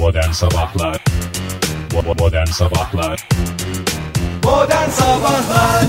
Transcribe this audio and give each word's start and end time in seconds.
Modern 0.00 0.30
Sabahlar 0.30 1.04
Modern 2.18 2.46
Sabahlar 2.46 3.28
Modern 4.44 4.90
Sabahlar 4.90 5.84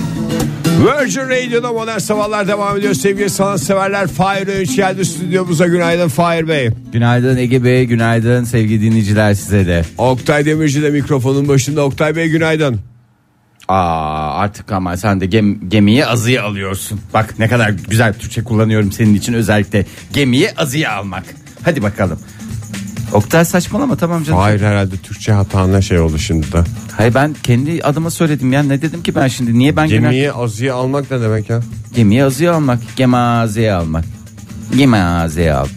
Virgin 0.65 1.21
Radio'da 1.21 1.71
modern 1.73 1.97
sabahlar 1.97 2.47
devam 2.47 2.77
ediyor 2.77 2.93
sevgili 2.93 3.29
sanatseverler. 3.29 4.07
Fahir 4.07 4.47
Öğünç 4.47 4.75
geldi 4.75 5.05
stüdyomuza 5.05 5.67
günaydın 5.67 6.07
Fahir 6.07 6.47
Bey. 6.47 6.69
Günaydın 6.93 7.37
Ege 7.37 7.63
Bey, 7.63 7.85
günaydın 7.85 8.43
sevgili 8.43 8.81
dinleyiciler 8.81 9.33
size 9.33 9.67
de. 9.67 9.85
Oktay 9.97 10.45
Demirci 10.45 10.81
de 10.81 10.89
mikrofonun 10.89 11.47
başında. 11.47 11.81
Oktay 11.81 12.15
Bey 12.15 12.29
günaydın. 12.29 12.79
Aa 13.67 14.33
artık 14.35 14.71
ama 14.71 14.97
sen 14.97 15.21
de 15.21 15.25
gem, 15.25 15.69
gemiyi 15.69 16.05
azıya 16.05 16.43
alıyorsun. 16.43 17.01
Bak 17.13 17.39
ne 17.39 17.47
kadar 17.47 17.69
güzel 17.69 18.13
Türkçe 18.13 18.43
kullanıyorum 18.43 18.91
senin 18.91 19.15
için 19.15 19.33
özellikle 19.33 19.85
gemiyi 20.13 20.49
azıya 20.57 20.93
almak. 20.93 21.23
Hadi 21.63 21.81
bakalım. 21.81 22.19
Oktay 23.13 23.45
saçmalama 23.45 23.95
tamam 23.95 24.23
canım. 24.23 24.39
Hayır 24.39 24.61
herhalde 24.61 24.97
Türkçe 24.97 25.31
hatana 25.31 25.81
şey 25.81 25.99
oldu 25.99 26.17
şimdi 26.19 26.51
de. 26.51 26.63
Hayır 26.97 27.13
ben 27.13 27.35
kendi 27.43 27.83
adıma 27.83 28.09
söyledim 28.11 28.53
ya 28.53 28.63
ne 28.63 28.81
dedim 28.81 29.03
ki 29.03 29.15
ben 29.15 29.27
şimdi 29.27 29.59
niye 29.59 29.75
ben 29.75 29.87
Gemiyi 29.87 30.31
azıya 30.31 30.75
almak 30.75 31.11
ne 31.11 31.21
demek 31.21 31.49
ya? 31.49 31.59
gemiyi 31.95 32.23
azıya 32.23 32.53
almak 32.55 32.79
gemaziye 32.95 33.73
almak. 33.73 34.05
Gemaziye 34.77 35.53
al. 35.53 35.67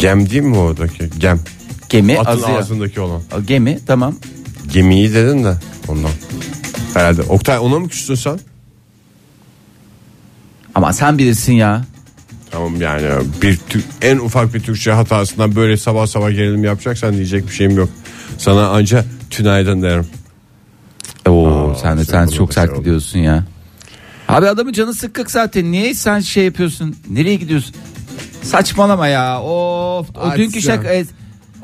Gem 0.00 0.30
değil 0.30 0.42
mi 0.42 0.56
oradaki? 0.56 1.10
Gem. 1.18 1.40
Gemi 1.88 2.18
Atın 2.18 2.30
azıya. 2.42 2.58
ağzındaki 2.58 3.00
olan. 3.00 3.22
Gemi 3.46 3.78
tamam. 3.86 4.14
Gemiyi 4.72 5.14
dedin 5.14 5.44
de 5.44 5.54
ondan. 5.88 6.10
Herhalde. 6.94 7.22
Oktay 7.22 7.58
ona 7.58 7.78
mı 7.78 7.88
küstün 7.88 8.14
sen? 8.14 8.38
Ama 10.74 10.92
sen 10.92 11.18
bilirsin 11.18 11.52
ya. 11.52 11.84
Tamam 12.50 12.80
yani 12.80 13.06
bir 13.42 13.56
Tür- 13.56 13.84
en 14.02 14.16
ufak 14.18 14.54
bir 14.54 14.60
Türkçe 14.60 14.92
hatasından 14.92 15.56
böyle 15.56 15.76
sabah 15.76 16.06
sabah 16.06 16.30
gerilim 16.30 16.64
yapacaksan 16.64 17.14
diyecek 17.14 17.46
bir 17.48 17.52
şeyim 17.52 17.76
yok. 17.76 17.88
Sana 18.38 18.68
anca 18.68 19.04
tünaydın 19.30 19.82
derim. 19.82 20.06
Oo 21.28 21.74
sen 21.82 21.98
de 21.98 22.04
sen 22.04 22.26
sen 22.26 22.36
çok 22.36 22.48
da 22.48 22.52
sert 22.52 22.64
şey 22.64 22.72
oldu. 22.72 22.78
gidiyorsun 22.80 23.18
ya. 23.18 23.44
Abi 24.28 24.48
adamın 24.48 24.72
canı 24.72 24.94
sıkkık 24.94 25.30
zaten. 25.30 25.72
Niye 25.72 25.94
sen 25.94 26.20
şey 26.20 26.44
yapıyorsun? 26.44 26.96
Nereye 27.10 27.34
gidiyorsun? 27.34 27.74
Saçmalama 28.42 29.08
ya. 29.08 29.42
Of. 29.42 30.06
O 30.16 30.20
Artist 30.20 30.38
dünkü 30.38 30.56
ya. 30.68 30.76
şaka. 30.76 30.88
e. 30.92 31.04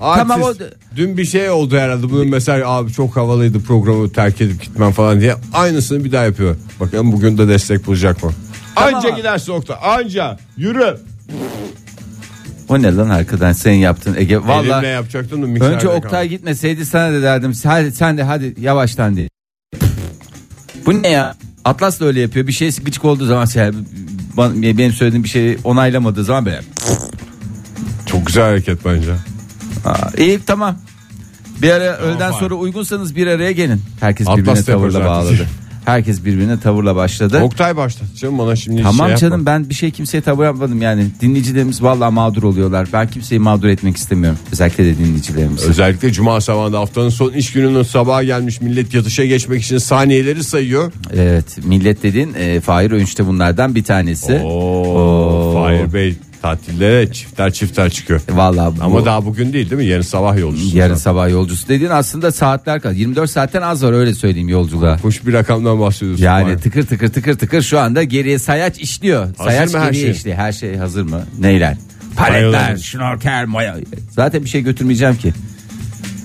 Tamam 0.00 0.42
o 0.42 0.55
Dün 0.97 1.16
bir 1.16 1.25
şey 1.25 1.50
oldu 1.50 1.77
herhalde. 1.77 2.10
Bunun 2.10 2.28
mesela 2.28 2.69
abi 2.70 2.92
çok 2.92 3.16
havalıydı 3.16 3.60
programı 3.60 4.12
terk 4.12 4.41
edip 4.41 4.62
gitmem 4.62 4.92
falan 4.92 5.20
diye. 5.20 5.34
Aynısını 5.53 6.05
bir 6.05 6.12
daha 6.12 6.25
yapıyor. 6.25 6.56
Bakalım 6.80 7.12
bugün 7.12 7.38
de 7.38 7.48
destek 7.48 7.86
bulacak 7.86 8.22
mı? 8.25 8.33
Tamam 8.75 8.95
Anca 8.95 9.11
gidersin 9.11 9.53
Oktay. 9.53 9.77
Anca. 9.83 10.37
Yürü. 10.56 10.97
o 12.69 12.83
ne 12.83 12.97
lan 12.97 13.09
arkadan 13.09 13.53
senin 13.53 13.77
yaptın 13.78 14.15
Ege. 14.19 14.34
Elimle 14.34 14.48
Vallahi 14.48 14.87
yapacaktım 14.87 15.42
da 15.42 15.47
mikserde 15.47 15.75
önce 15.75 15.89
Oktay 15.89 16.11
kaldı. 16.11 16.25
gitmeseydi 16.25 16.87
sana 16.87 17.12
da 17.12 17.23
derdim. 17.23 17.53
Hadi 17.65 17.93
sen 17.93 18.19
de 18.19 18.23
hadi 18.23 18.55
yavaştan 18.61 19.17
diye. 19.17 19.28
Bu 20.87 21.03
ne 21.03 21.09
ya? 21.09 21.34
Atlas 21.65 22.00
da 22.00 22.05
öyle 22.05 22.20
yapıyor. 22.20 22.47
Bir 22.47 22.53
şey 22.53 22.70
gıcık 22.70 23.05
olduğu 23.05 23.27
zaman 23.27 23.45
şey, 23.45 23.70
benim 24.78 24.93
söylediğim 24.93 25.25
bir 25.25 25.28
şeyi 25.28 25.59
onaylamadığı 25.65 26.25
zaman 26.25 26.47
böyle. 26.47 26.61
Çok 28.06 28.27
güzel 28.27 28.45
hareket 28.45 28.84
bence. 28.84 29.12
Aa, 29.84 30.11
iyi 30.19 30.41
tamam. 30.47 30.77
Bir 31.62 31.70
ara 31.70 31.97
öğleden 31.97 32.33
sonra 32.33 32.55
uygunsanız 32.55 33.17
bir 33.17 33.27
araya 33.27 33.53
gelin. 33.53 33.83
Herkes 34.00 34.28
Atlas 34.28 34.39
birbirine 34.39 34.61
da 34.61 34.65
tavırla 34.65 35.05
bağladı. 35.05 35.47
Herkes 35.84 36.25
birbirine 36.25 36.61
tavırla 36.61 36.97
başladı. 36.97 37.41
Oktay 37.42 37.77
başladı 37.77 38.08
canım 38.16 38.38
bana 38.38 38.56
şimdi 38.56 38.83
Tamam 38.83 39.08
şey 39.08 39.16
canım 39.16 39.38
yapma. 39.41 39.47
ben 39.52 39.69
bir 39.69 39.75
şey 39.75 39.91
kimseye 39.91 40.20
tavır 40.20 40.44
yapmadım 40.44 40.83
yani. 40.83 41.06
Dinleyicilerimiz 41.20 41.83
vallahi 41.83 42.12
mağdur 42.14 42.42
oluyorlar. 42.42 42.88
Ben 42.92 43.11
kimseyi 43.11 43.38
mağdur 43.38 43.69
etmek 43.69 43.97
istemiyorum. 43.97 44.38
Özellikle 44.53 44.84
de 44.84 44.98
dinleyicilerimizi. 44.98 45.69
Özellikle 45.69 46.12
cuma 46.12 46.41
sabahında 46.41 46.78
haftanın 46.78 47.08
son 47.08 47.33
iş 47.33 47.53
gününün 47.53 47.83
sabaha 47.83 48.22
gelmiş 48.25 48.60
millet 48.60 48.94
yatışa 48.94 49.25
geçmek 49.25 49.62
için 49.62 49.78
saniyeleri 49.78 50.44
sayıyor. 50.44 50.92
Evet 51.14 51.58
millet 51.64 52.03
dediğin 52.03 52.34
e, 52.38 52.60
Fahir 52.60 52.91
Öğünç'te 52.91 53.26
bunlardan 53.26 53.75
bir 53.75 53.84
tanesi. 53.84 54.32
Oo, 54.44 55.53
Fahir 55.54 55.93
Bey 55.93 56.14
tatillere 56.42 57.12
çifter 57.12 57.53
çifter 57.53 57.91
çıkıyor. 57.91 58.20
Vallahi 58.30 58.76
bu- 58.80 58.84
Ama 58.84 59.04
daha 59.04 59.25
bugün 59.25 59.53
değil 59.53 59.70
değil 59.70 59.82
mi? 59.82 59.86
Yarın 59.88 60.03
sabah 60.03 60.38
yolcusu. 60.38 60.76
yarın 60.76 60.94
sabah 60.94 61.30
yolcusu 61.30 61.69
dediğin 61.69 61.91
aslında 61.91 62.32
saatler 62.32 62.80
kadar. 62.80 62.94
24 62.94 63.30
saatten 63.30 63.62
az 63.62 63.84
var 63.84 63.92
öyle 63.92 64.14
söyleyeyim 64.14 64.48
yolculuğa. 64.48 64.98
Hoş 64.98 65.26
bir 65.26 65.32
rakamdan 65.32 65.81
bahsediyorsun. 65.81 66.25
Yani 66.25 66.44
Fahir. 66.44 66.58
tıkır 66.58 66.86
tıkır 66.86 67.08
tıkır 67.08 67.34
tıkır 67.38 67.62
şu 67.62 67.78
anda 67.78 68.02
geriye 68.02 68.38
sayaç 68.38 68.78
işliyor. 68.78 69.34
sayaç 69.34 69.72
mı 69.75 69.81
her 69.81 69.86
geriye 69.86 70.02
şey? 70.02 70.10
işliyor. 70.12 70.36
Her 70.36 70.52
şey 70.52 70.76
hazır 70.76 71.02
mı? 71.02 71.22
Neyler? 71.41 71.76
Paletler, 72.16 72.76
şnorkel, 72.76 73.44
maya. 73.47 73.76
Zaten 74.10 74.44
bir 74.44 74.48
şey 74.48 74.62
götürmeyeceğim 74.62 75.16
ki. 75.16 75.32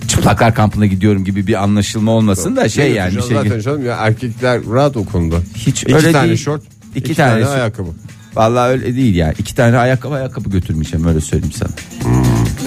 Çıplaklar 0.07 0.56
kampına 0.56 0.85
gidiyorum 0.85 1.23
gibi 1.25 1.47
bir 1.47 1.63
anlaşılma 1.63 2.11
olmasın 2.11 2.56
da 2.56 2.69
şey 2.69 2.91
yani 2.91 3.16
bir 3.16 3.22
şey. 3.22 3.38
zaten 3.38 3.59
canım 3.59 3.85
ya 3.85 3.95
erkekler 3.95 4.61
rahat 4.72 4.97
o 4.97 5.06
konuda. 5.06 5.35
Hiç 5.56 5.83
iki 5.83 5.95
öyle 5.95 6.11
tane 6.11 6.27
değil. 6.27 6.38
şort, 6.38 6.61
İki 6.95 7.00
iki, 7.06 7.16
tane 7.16 7.44
tane, 7.44 7.53
ayakkabı. 7.56 7.89
Vallahi 8.38 8.70
öyle 8.70 8.96
değil 8.96 9.16
ya. 9.16 9.34
İki 9.40 9.56
tane 9.56 9.78
ayakkabı 9.78 10.16
ayakkabı 10.16 10.50
götürmeyeceğim 10.50 11.08
öyle 11.08 11.22
söyleyeyim 11.22 11.53
sana. 11.58 11.70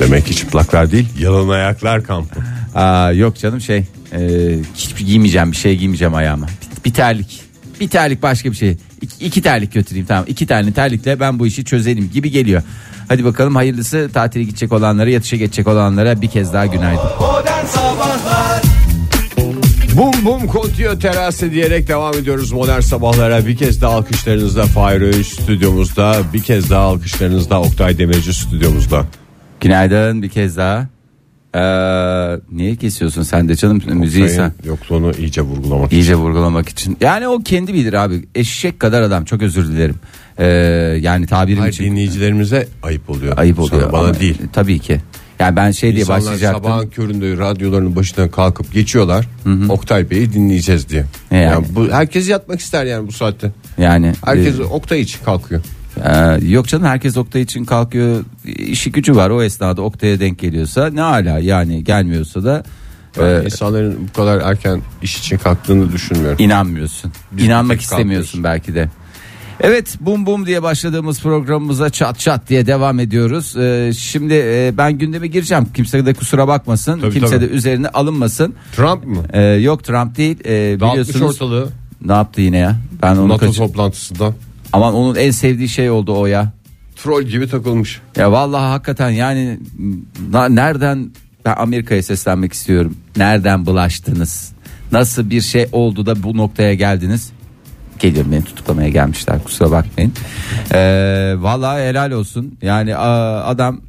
Demek 0.01 0.27
ki 0.27 0.37
çıplaklar 0.37 0.93
değil, 0.93 1.09
yalan 1.19 1.49
ayaklar 1.49 2.05
kampı. 2.05 2.41
Aa, 2.75 3.13
yok 3.13 3.37
canım 3.39 3.61
şey 3.61 3.85
e, 4.13 4.19
hiçbir 4.75 5.07
giymeyeceğim 5.07 5.53
bir 5.53 5.57
şey 5.57 5.77
giymeyeceğim 5.77 6.15
ayağıma. 6.15 6.47
Bir, 6.47 6.85
bir 6.85 6.95
terlik. 6.95 7.43
Bir 7.81 7.89
terlik 7.89 8.23
başka 8.23 8.51
bir 8.51 8.57
şey. 8.57 8.77
İki, 9.01 9.25
iki 9.25 9.43
terlik 9.43 9.73
götüreyim 9.73 10.07
tamam. 10.07 10.25
İki 10.29 10.47
tane 10.47 10.73
terlikle 10.73 11.21
ben 11.21 11.39
bu 11.39 11.47
işi 11.47 11.65
çözelim 11.65 12.11
gibi 12.15 12.31
geliyor. 12.31 12.63
Hadi 13.09 13.25
bakalım 13.25 13.55
hayırlısı 13.57 14.11
tatile 14.15 14.45
gidecek 14.45 14.73
olanlara 14.73 15.11
yatışa 15.11 15.37
geçecek 15.37 15.69
olanlara 15.69 16.23
bir 16.23 16.29
kez 16.29 16.53
daha 16.53 16.67
günaydın. 16.67 17.05
Modern 17.21 17.67
Sabahlar 17.67 18.50
Bum 19.97 20.12
bum 20.25 20.47
kontiyo 20.47 20.99
terası 20.99 21.51
diyerek 21.51 21.89
devam 21.89 22.15
ediyoruz 22.15 22.53
modern 22.53 22.81
sabahlara. 22.81 23.47
Bir 23.47 23.56
kez 23.56 23.83
daha 23.83 23.95
alkışlarınızla 23.95 24.62
Fahir 24.67 25.01
Öğünç 25.01 25.27
stüdyomuzda. 25.27 26.17
Bir 26.34 26.43
kez 26.43 26.71
daha 26.71 26.81
alkışlarınızla 26.83 27.61
Oktay 27.61 27.99
Demirci 27.99 28.34
stüdyomuzda. 28.34 29.05
Günaydın 29.61 30.23
bir 30.23 30.28
kez 30.28 30.56
daha. 30.56 30.89
Ee, 31.55 31.61
niye 32.53 32.77
kesiyorsun 32.77 33.23
sen 33.23 33.49
de 33.49 33.56
canım 33.56 33.83
müziği 33.87 34.28
sen? 34.28 34.53
Yokluğunu 34.65 35.12
iyice 35.19 35.43
vurgulamak 35.43 35.93
İyice 35.93 36.15
vurgulamak 36.15 36.69
için. 36.69 36.97
Yani 37.01 37.28
o 37.28 37.39
kendi 37.43 37.75
bilir 37.75 37.93
abi. 37.93 38.25
Eşek 38.34 38.81
kadar 38.81 39.03
adam 39.03 39.25
çok 39.25 39.43
özür 39.43 39.69
dilerim. 39.69 39.97
Ee, 40.39 40.47
yani 41.01 41.27
tabirim 41.27 41.59
Hayır 41.59 41.72
için 41.72 41.84
dinleyicilerimize 41.84 42.69
ayıp 42.83 43.11
oluyor. 43.11 43.39
ayıp 43.39 43.59
oluyor. 43.59 43.83
Sana, 43.83 43.93
bana 43.93 44.05
ama- 44.05 44.21
değil. 44.21 44.39
Tabii 44.53 44.78
ki. 44.78 45.01
Yani 45.41 45.56
ben 45.56 45.71
şey 45.71 45.91
diye 45.93 46.01
İnsanlar 46.01 46.21
başlayacaktım. 46.23 46.62
sabahın 46.65 46.89
köründe 46.89 47.37
radyolarının 47.37 47.97
başından 47.97 48.28
kalkıp 48.28 48.73
geçiyorlar. 48.73 49.27
Oktay 49.69 50.11
Bey'i 50.11 50.33
dinleyeceğiz 50.33 50.89
diye. 50.89 51.05
E 51.31 51.37
yani. 51.37 51.45
Yani 51.53 51.67
bu 51.71 51.89
herkes 51.93 52.28
yatmak 52.28 52.61
ister 52.61 52.84
yani 52.84 53.09
bu 53.09 53.12
saatte. 53.12 53.51
Yani 53.78 54.12
Herkes 54.25 54.59
e, 54.59 54.62
Oktay 54.65 55.01
için 55.01 55.25
kalkıyor. 55.25 55.61
e, 56.05 56.39
yok 56.49 56.69
canım 56.69 56.87
herkes 56.87 57.17
Oktay 57.17 57.43
için 57.43 57.65
kalkıyor. 57.65 58.25
İşi 58.45 58.93
gücü 58.93 59.17
var 59.17 59.31
o 59.31 59.43
esnada 59.43 59.83
Oktay'a 59.83 60.21
denk 60.21 60.39
geliyorsa 60.39 60.91
ne 60.91 61.03
ala 61.03 61.39
yani 61.39 61.84
gelmiyorsa 61.84 62.45
da 62.45 62.62
Ben 63.19 63.41
e, 63.43 63.45
insanların 63.45 64.09
bu 64.09 64.12
kadar 64.12 64.41
erken 64.51 64.81
iş 65.03 65.19
için 65.19 65.39
kalktığını 65.39 65.93
düşünmüyorum. 65.93 66.37
inanmıyorsun. 66.45 67.12
Biz 67.33 67.45
İnanmak 67.45 67.77
tek 67.77 67.83
istemiyorsun 67.83 68.45
belki 68.45 68.75
de. 68.75 68.89
Evet 69.62 69.97
bum 70.00 70.26
bum 70.26 70.47
diye 70.47 70.62
başladığımız 70.62 71.21
programımıza 71.22 71.91
çat 71.91 72.19
çat 72.19 72.48
diye 72.48 72.66
devam 72.66 73.00
ediyoruz. 73.00 73.56
Ee, 73.56 73.93
şimdi 73.98 74.34
e, 74.34 74.72
ben 74.78 74.98
gündeme 74.98 75.26
gireceğim. 75.26 75.66
Kimse 75.75 76.06
de 76.06 76.15
kusura 76.15 76.48
bakmasın. 76.48 77.00
Tabii, 77.00 77.12
Kimse 77.12 77.37
tabii. 77.37 77.48
de 77.48 77.50
üzerine 77.53 77.88
alınmasın. 77.88 78.54
Trump 78.76 79.06
mı? 79.06 79.22
Ee, 79.32 79.43
yok 79.43 79.84
Trump 79.84 80.16
değil. 80.16 80.37
Ee, 80.44 80.81
Dağıtmış 80.81 81.09
biliyorsunuz 81.09 81.34
ortalığı 81.34 81.69
ne 82.04 82.12
yaptı 82.12 82.41
yine 82.41 82.56
ya? 82.59 82.76
Ben 83.03 83.16
onu 83.16 83.28
NATO 83.28 83.47
kaç... 83.47 83.56
toplantısından. 83.56 84.34
Aman 84.72 84.94
onun 84.94 85.15
en 85.15 85.31
sevdiği 85.31 85.69
şey 85.69 85.91
oldu 85.91 86.19
o 86.19 86.27
ya. 86.27 86.53
Troll 86.97 87.22
gibi 87.22 87.48
takılmış. 87.48 88.00
Ya 88.16 88.32
vallahi 88.32 88.62
hakikaten 88.65 89.10
yani 89.10 89.59
na- 90.32 90.48
nereden 90.48 91.10
ben 91.45 91.54
Amerika'ya 91.56 92.03
seslenmek 92.03 92.53
istiyorum. 92.53 92.97
Nereden 93.16 93.66
bulaştınız? 93.66 94.53
Nasıl 94.92 95.30
bir 95.30 95.41
şey 95.41 95.68
oldu 95.72 96.06
da 96.06 96.22
bu 96.22 96.36
noktaya 96.36 96.74
geldiniz? 96.74 97.33
Geliyorum 98.01 98.33
beni 98.33 98.45
tutuklamaya 98.45 98.89
gelmişler 98.89 99.45
kusura 99.45 99.71
bakmayın. 99.71 100.13
Ee, 100.75 101.35
vallahi 101.39 101.83
helal 101.83 102.11
olsun. 102.11 102.59
Yani 102.63 102.97
a- 102.97 103.45
adam 103.45 103.81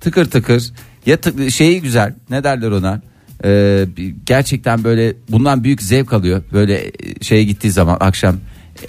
tıkır 0.00 0.24
tıkır 0.24 0.70
ya 1.06 1.16
tık- 1.16 1.50
şeyi 1.50 1.80
güzel 1.82 2.14
ne 2.30 2.44
derler 2.44 2.70
ona? 2.70 3.00
Ee, 3.44 3.86
gerçekten 4.26 4.84
böyle 4.84 5.14
bundan 5.28 5.64
büyük 5.64 5.82
zevk 5.82 6.12
alıyor. 6.12 6.42
Böyle 6.52 6.74
e, 6.86 6.90
şeye 7.20 7.44
gittiği 7.44 7.70
zaman 7.70 7.96
akşam 8.00 8.36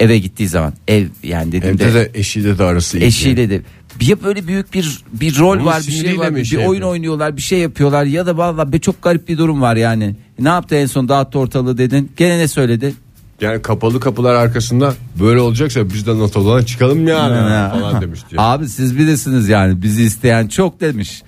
eve 0.00 0.18
gittiği 0.18 0.48
zaman 0.48 0.72
ev 0.88 1.06
yani 1.22 1.52
dediğimde 1.52 1.84
Evde 1.84 1.94
de 1.94 2.10
eşiyle 2.14 2.58
de 2.58 2.64
arası 2.64 2.98
iyi. 2.98 3.04
eşiyle 3.04 3.50
de 3.50 3.60
bir 4.00 4.22
böyle 4.24 4.46
büyük 4.46 4.74
bir 4.74 4.98
bir 5.12 5.38
rol 5.38 5.48
Onun 5.56 5.64
var 5.66 5.82
bir 5.86 5.92
şey 5.92 6.18
var 6.18 6.36
bir 6.36 6.44
şey 6.44 6.58
oyun 6.58 6.68
yapıyor? 6.68 6.90
oynuyorlar 6.90 7.36
bir 7.36 7.42
şey 7.42 7.58
yapıyorlar 7.58 8.04
ya 8.04 8.26
da 8.26 8.36
vallahi 8.36 8.72
be 8.72 8.78
çok 8.78 9.02
garip 9.02 9.28
bir 9.28 9.38
durum 9.38 9.60
var 9.62 9.76
yani. 9.76 10.14
Ne 10.38 10.48
yaptı 10.48 10.74
en 10.74 10.86
son 10.86 11.08
dağıttı 11.08 11.38
ortalığı 11.38 11.78
dedin. 11.78 12.12
Gene 12.16 12.38
ne 12.38 12.48
söyledi? 12.48 12.94
Yani 13.40 13.62
kapalı 13.62 14.00
kapılar 14.00 14.34
arkasında 14.34 14.94
böyle 15.20 15.40
olacaksa 15.40 15.90
biz 15.90 16.06
de 16.06 16.18
NATO'dan 16.18 16.64
çıkalım 16.64 17.08
yani 17.08 17.70
falan 17.70 18.02
demiş 18.02 18.20
diye. 18.30 18.40
Abi 18.40 18.68
siz 18.68 18.98
bilirsiniz 18.98 19.48
yani 19.48 19.82
bizi 19.82 20.02
isteyen 20.02 20.48
çok 20.48 20.80
demiş. 20.80 21.22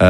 Ee, 0.00 0.06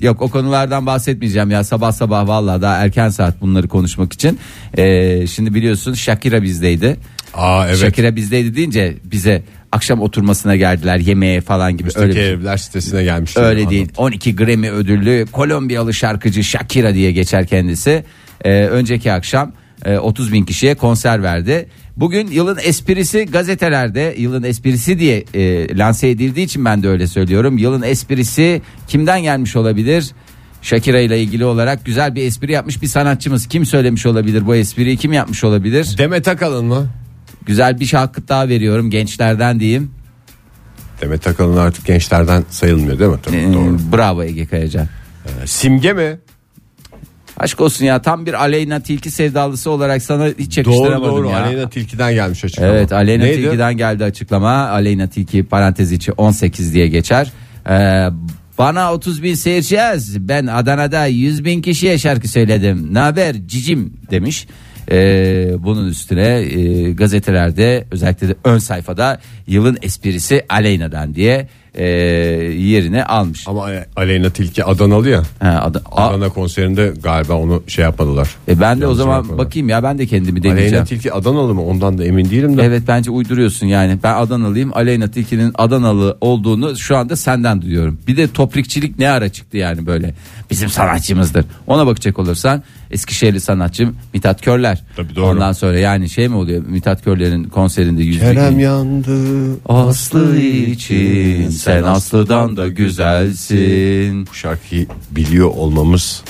yok 0.00 0.22
o 0.22 0.28
konulardan 0.28 0.86
bahsetmeyeceğim 0.86 1.50
ya 1.50 1.64
sabah 1.64 1.92
sabah 1.92 2.26
vallahi 2.28 2.62
daha 2.62 2.76
erken 2.76 3.08
saat 3.08 3.40
bunları 3.40 3.68
konuşmak 3.68 4.12
için. 4.12 4.38
Ee, 4.78 5.26
şimdi 5.26 5.54
biliyorsun 5.54 5.94
Shakira 5.94 6.42
bizdeydi. 6.42 6.96
Aa 7.34 7.66
evet. 7.68 7.78
Shakira 7.78 8.16
bizdeydi 8.16 8.56
deyince 8.56 8.96
bize 9.04 9.42
akşam 9.72 10.00
oturmasına 10.00 10.56
geldiler 10.56 10.96
yemeğe 10.98 11.40
falan 11.40 11.76
gibi 11.76 11.88
öyle 11.94 12.00
Öyle 12.08 12.12
şey. 12.12 12.30
evler 12.30 12.56
sitesine 12.56 13.04
gelmişler. 13.04 13.42
Öyle 13.42 13.70
değil. 13.70 13.88
12 13.96 14.36
Grammy 14.36 14.70
ödüllü 14.70 15.26
Kolombiyalı 15.32 15.94
şarkıcı 15.94 16.44
Shakira 16.44 16.94
diye 16.94 17.12
geçer 17.12 17.46
kendisi. 17.46 18.04
Ee, 18.44 18.50
önceki 18.64 19.12
akşam 19.12 19.52
e, 19.84 19.98
30 19.98 20.32
bin 20.32 20.44
kişiye 20.44 20.74
konser 20.74 21.22
verdi. 21.22 21.68
Bugün 21.96 22.26
yılın 22.26 22.58
esprisi 22.62 23.24
gazetelerde 23.26 24.14
yılın 24.18 24.42
esprisi 24.42 24.98
diye 24.98 25.24
e, 25.34 25.76
lanse 25.78 26.08
edildiği 26.08 26.46
için 26.46 26.64
ben 26.64 26.82
de 26.82 26.88
öyle 26.88 27.06
söylüyorum. 27.06 27.58
Yılın 27.58 27.82
esprisi 27.82 28.62
kimden 28.88 29.22
gelmiş 29.22 29.56
olabilir? 29.56 30.10
Shakira 30.62 31.00
ile 31.00 31.22
ilgili 31.22 31.44
olarak 31.44 31.84
güzel 31.84 32.14
bir 32.14 32.22
espri 32.22 32.52
yapmış 32.52 32.82
bir 32.82 32.86
sanatçımız. 32.86 33.46
Kim 33.48 33.66
söylemiş 33.66 34.06
olabilir 34.06 34.46
bu 34.46 34.54
espriyi? 34.54 34.96
Kim 34.96 35.12
yapmış 35.12 35.44
olabilir? 35.44 35.94
Demet 35.98 36.28
Akalın 36.28 36.64
mı? 36.64 36.86
Güzel 37.46 37.80
bir 37.80 37.86
şarkı 37.86 38.28
daha 38.28 38.48
veriyorum 38.48 38.90
gençlerden 38.90 39.60
diyeyim. 39.60 39.90
Demet 41.00 41.26
Akalın 41.26 41.56
artık 41.56 41.86
gençlerden 41.86 42.44
sayılmıyor 42.50 42.98
değil 42.98 43.10
mi? 43.10 43.16
Tabii, 43.22 43.36
Ee, 43.36 43.52
doğru. 43.52 43.78
Bravo 43.92 44.22
Ege 44.22 44.46
Kayacan. 44.46 44.86
Ee, 45.26 45.46
Simge 45.46 45.92
mi? 45.92 46.18
Aşk 47.40 47.60
olsun 47.60 47.84
ya 47.84 48.02
tam 48.02 48.26
bir 48.26 48.34
Aleyna 48.34 48.80
Tilki 48.80 49.10
sevdalısı 49.10 49.70
olarak 49.70 50.02
sana 50.02 50.26
hiç 50.26 50.56
Doğru 50.56 50.74
yakıştıramadım 50.74 51.16
doğru. 51.16 51.28
ya. 51.30 51.44
Aleyna 51.44 51.70
Tilki'den 51.70 52.14
gelmiş 52.14 52.44
açıklama. 52.44 52.72
Evet 52.72 52.92
Aleyna 52.92 53.24
Neydi? 53.24 53.42
Tilki'den 53.42 53.76
geldi 53.76 54.04
açıklama. 54.04 54.50
Aleyna 54.50 55.06
Tilki 55.06 55.42
parantez 55.42 55.92
içi 55.92 56.12
18 56.12 56.74
diye 56.74 56.88
geçer. 56.88 57.32
Ee, 57.68 58.08
bana 58.58 58.92
30 58.94 59.22
bin 59.22 59.34
seyirci 59.34 59.74
yaz. 59.74 60.28
Ben 60.28 60.46
Adana'da 60.46 61.06
100 61.06 61.44
bin 61.44 61.62
kişiye 61.62 61.98
şarkı 61.98 62.28
söyledim. 62.28 62.94
Ne 62.94 62.98
haber 62.98 63.36
cicim 63.46 63.92
demiş. 64.10 64.46
Ee, 64.90 65.52
bunun 65.58 65.88
üstüne 65.88 66.28
e, 66.28 66.92
gazetelerde 66.92 67.84
özellikle 67.90 68.28
de 68.28 68.34
ön 68.44 68.58
sayfada 68.58 69.20
yılın 69.46 69.78
esprisi 69.82 70.44
Aleyna'dan 70.48 71.14
diye 71.14 71.48
e, 71.74 71.84
yerini 72.58 73.04
almış. 73.04 73.48
Ama 73.48 73.68
Aleyna 73.96 74.30
Tilki 74.30 74.64
Adanalı 74.64 75.08
ya. 75.08 75.22
Ha, 75.40 75.60
Ad- 75.64 75.82
Adana 75.92 76.28
konserinde 76.28 76.92
galiba 77.02 77.34
onu 77.34 77.62
şey 77.66 77.82
yapmadılar. 77.84 78.28
e 78.48 78.60
ben 78.60 78.80
de 78.80 78.84
o 78.84 78.88
Yanlış 78.88 78.98
zaman 79.02 79.16
yapmadılar. 79.16 79.46
bakayım 79.46 79.68
ya 79.68 79.82
ben 79.82 79.98
de 79.98 80.06
kendimi 80.06 80.42
deneyeceğim. 80.42 80.68
Aleyna 80.72 80.84
Tilki 80.84 81.12
Adanalı 81.12 81.54
mı? 81.54 81.64
Ondan 81.64 81.98
da 81.98 82.04
emin 82.04 82.30
değilim 82.30 82.58
de. 82.58 82.62
Evet 82.62 82.82
bence 82.88 83.10
uyduruyorsun 83.10 83.66
yani. 83.66 83.98
Ben 84.02 84.14
Adanalıyım. 84.14 84.70
Aleyna 84.76 85.08
Tilki'nin 85.10 85.52
Adanalı 85.54 86.16
olduğunu 86.20 86.76
şu 86.76 86.96
anda 86.96 87.16
senden 87.16 87.62
duyuyorum. 87.62 87.98
Bir 88.08 88.16
de 88.16 88.28
toprikçilik 88.28 88.98
ne 88.98 89.10
ara 89.10 89.28
çıktı 89.28 89.56
yani 89.56 89.86
böyle. 89.86 90.14
Bizim 90.50 90.68
sanatçımızdır. 90.68 91.44
Ona 91.66 91.86
bakacak 91.86 92.18
olursan 92.18 92.62
Eskişehirli 92.90 93.40
sanatçı 93.40 93.88
Mithat 94.14 94.42
Körler. 94.42 94.82
Tabii 94.96 95.16
doğru. 95.16 95.26
Ondan 95.26 95.52
sonra 95.52 95.78
yani 95.78 96.10
şey 96.10 96.28
mi 96.28 96.36
oluyor 96.36 96.62
Mithat 96.66 97.04
Körler'in 97.04 97.44
konserinde 97.44 98.02
yüzde 98.02 98.34
Kerem 98.34 98.58
yandı. 98.58 99.20
Aslı 99.68 100.38
için 100.38 101.48
sen 101.48 101.82
Aslı'dan 101.82 102.56
da 102.56 102.68
güzelsin. 102.68 104.26
Bu 104.26 104.34
şarkıyı 104.34 104.86
biliyor 105.10 105.48
olmamız 105.48 106.22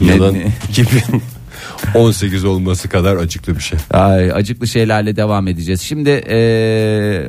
yılın 0.00 0.34
ne? 0.34 0.52
2018 0.70 2.44
olması 2.44 2.88
kadar 2.88 3.16
acıklı 3.16 3.56
bir 3.56 3.62
şey. 3.62 3.78
Ay, 3.90 4.32
acıklı 4.32 4.66
şeylerle 4.68 5.16
devam 5.16 5.48
edeceğiz. 5.48 5.80
Şimdi 5.80 6.10
e, 6.10 6.36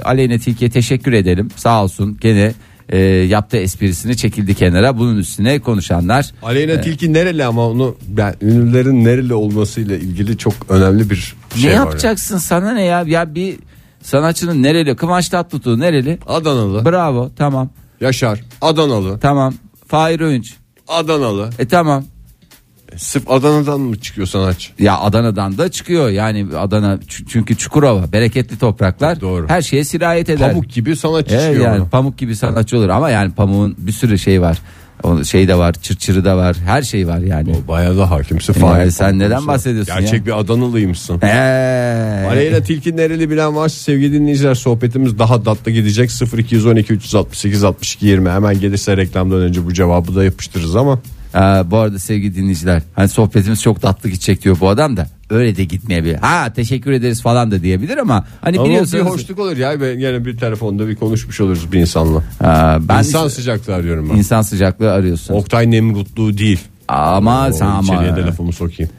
Aleyna 0.05 0.37
Tilki'ye 0.37 0.69
teşekkür 0.71 1.13
edelim. 1.13 1.47
Sağ 1.55 1.83
olsun 1.83 2.17
gene 2.21 2.53
e, 2.89 2.97
yaptığı 3.07 3.57
esprisini 3.57 4.17
çekildi 4.17 4.53
kenara. 4.55 4.97
Bunun 4.97 5.17
üstüne 5.17 5.59
konuşanlar. 5.59 6.31
Aleyna 6.43 6.81
Tilki 6.81 7.13
nereli 7.13 7.45
ama 7.45 7.67
onu 7.69 7.95
ben 8.07 8.35
ünlülerin 8.41 9.03
nereli 9.05 9.33
olmasıyla 9.33 9.97
ilgili 9.97 10.37
çok 10.37 10.53
önemli 10.69 11.09
bir 11.09 11.35
şey 11.55 11.69
ne 11.71 11.79
var. 11.79 11.85
yapacaksın 11.85 12.37
sana 12.37 12.73
ne 12.73 12.83
ya? 12.83 13.03
Ya 13.07 13.35
bir 13.35 13.55
sanatçının 14.01 14.63
nereli? 14.63 14.95
Kıvanç 14.95 15.29
Tatlıtuğ 15.29 15.79
nereli? 15.79 16.19
Adanalı, 16.27 16.85
Bravo 16.85 17.31
tamam 17.35 17.69
Yaşar, 18.01 18.39
Adanalı, 18.61 19.19
tamam. 19.19 19.53
Fahir 19.87 20.19
Öğünç. 20.19 20.53
Adanalı. 20.87 21.49
E 21.59 21.67
tamam. 21.67 22.03
Sırf 22.97 23.31
Adana'dan 23.31 23.81
mı 23.81 23.99
çıkıyor 23.99 24.27
sanatçı? 24.27 24.71
Ya 24.79 24.97
Adana'dan 24.99 25.57
da 25.57 25.71
çıkıyor 25.71 26.09
yani 26.09 26.47
Adana 26.57 26.99
çünkü 27.27 27.55
Çukurova 27.57 28.11
bereketli 28.11 28.57
topraklar 28.59 29.21
Doğru. 29.21 29.49
her 29.49 29.61
şeye 29.61 29.83
sirayet 29.83 30.29
eder. 30.29 30.49
Pamuk 30.51 30.69
gibi 30.69 30.95
sanatçı 30.95 31.35
Evet, 31.35 31.43
çıkıyor. 31.45 31.65
yani 31.71 31.81
ona. 31.81 31.89
pamuk 31.89 32.17
gibi 32.17 32.35
sanatçı 32.35 32.77
olur 32.77 32.89
ama 32.89 33.09
yani 33.09 33.31
pamuğun 33.31 33.75
bir 33.77 33.91
sürü 33.91 34.19
şey 34.19 34.41
var. 34.41 34.57
O 35.03 35.23
şey 35.23 35.47
de 35.47 35.57
var, 35.57 35.73
çırçırı 35.73 36.25
da 36.25 36.37
var, 36.37 36.55
her 36.65 36.81
şey 36.81 37.07
var 37.07 37.17
yani. 37.19 37.55
Bayağı 37.67 37.97
da 37.97 38.11
hakimsin. 38.11 38.53
Yani 38.53 38.61
Fahir 38.61 38.91
sen 38.91 39.19
neden 39.19 39.29
konusunda. 39.29 39.51
bahsediyorsun 39.53 39.95
Gerçek 39.99 40.19
ya? 40.19 40.25
bir 40.25 40.39
Adanalıymışsın. 40.39 41.19
Eee. 41.23 41.29
Aleyna 42.29 42.59
Tilki 42.63 42.97
nereli 42.97 43.29
bilen 43.29 43.55
varsa 43.55 43.75
sevgili 43.75 44.13
dinleyiciler 44.13 44.55
sohbetimiz 44.55 45.19
daha 45.19 45.43
tatlı 45.43 45.71
gidecek 45.71 46.09
0212 46.37 46.93
368 46.93 47.63
62 47.63 48.05
20 48.07 48.29
hemen 48.29 48.59
gelirse 48.59 48.97
reklamdan 48.97 49.41
önce 49.41 49.65
bu 49.65 49.73
cevabı 49.73 50.15
da 50.15 50.23
yapıştırırız 50.23 50.75
ama 50.75 50.99
Aa, 51.33 51.71
bu 51.71 51.77
arada 51.77 51.99
sevgili 51.99 52.35
dinleyiciler 52.35 52.81
hani 52.95 53.09
sohbetimiz 53.09 53.61
çok 53.61 53.81
tatlı 53.81 54.09
gidecek 54.09 54.43
diyor 54.43 54.57
bu 54.59 54.69
adam 54.69 54.97
da 54.97 55.07
öyle 55.29 55.55
de 55.55 55.63
gitmeyebilir. 55.63 56.15
Ha 56.15 56.53
teşekkür 56.53 56.91
ederiz 56.91 57.21
falan 57.21 57.51
da 57.51 57.61
diyebilir 57.63 57.97
ama 57.97 58.25
hani 58.41 58.57
ama 58.57 58.65
bir 58.65 58.69
biliyorsunuz. 58.69 59.05
hoşluk 59.05 59.39
olur 59.39 59.57
ya 59.57 59.81
ben 59.81 59.99
yine 59.99 60.25
bir 60.25 60.37
telefonda 60.37 60.87
bir 60.87 60.95
konuşmuş 60.95 61.41
oluruz 61.41 61.71
bir 61.71 61.79
insanla. 61.79 62.23
Aa, 62.41 62.87
ben 62.87 62.97
İnsan 62.99 63.27
sıcaklığı 63.27 63.73
arıyorum 63.75 64.09
ben. 64.09 64.15
insan 64.17 64.41
sıcaklığı 64.41 64.91
arıyorsun. 64.91 65.33
Oktay 65.33 65.71
Nemrutluğu 65.71 66.37
değil. 66.37 66.59
Ama 66.87 67.47
O 67.47 67.51
sen 67.53 67.65
ama. 67.65 67.81
içeriye 67.95 68.15
de 68.15 68.21
lafımı 68.21 68.53
sokayım. 68.53 68.91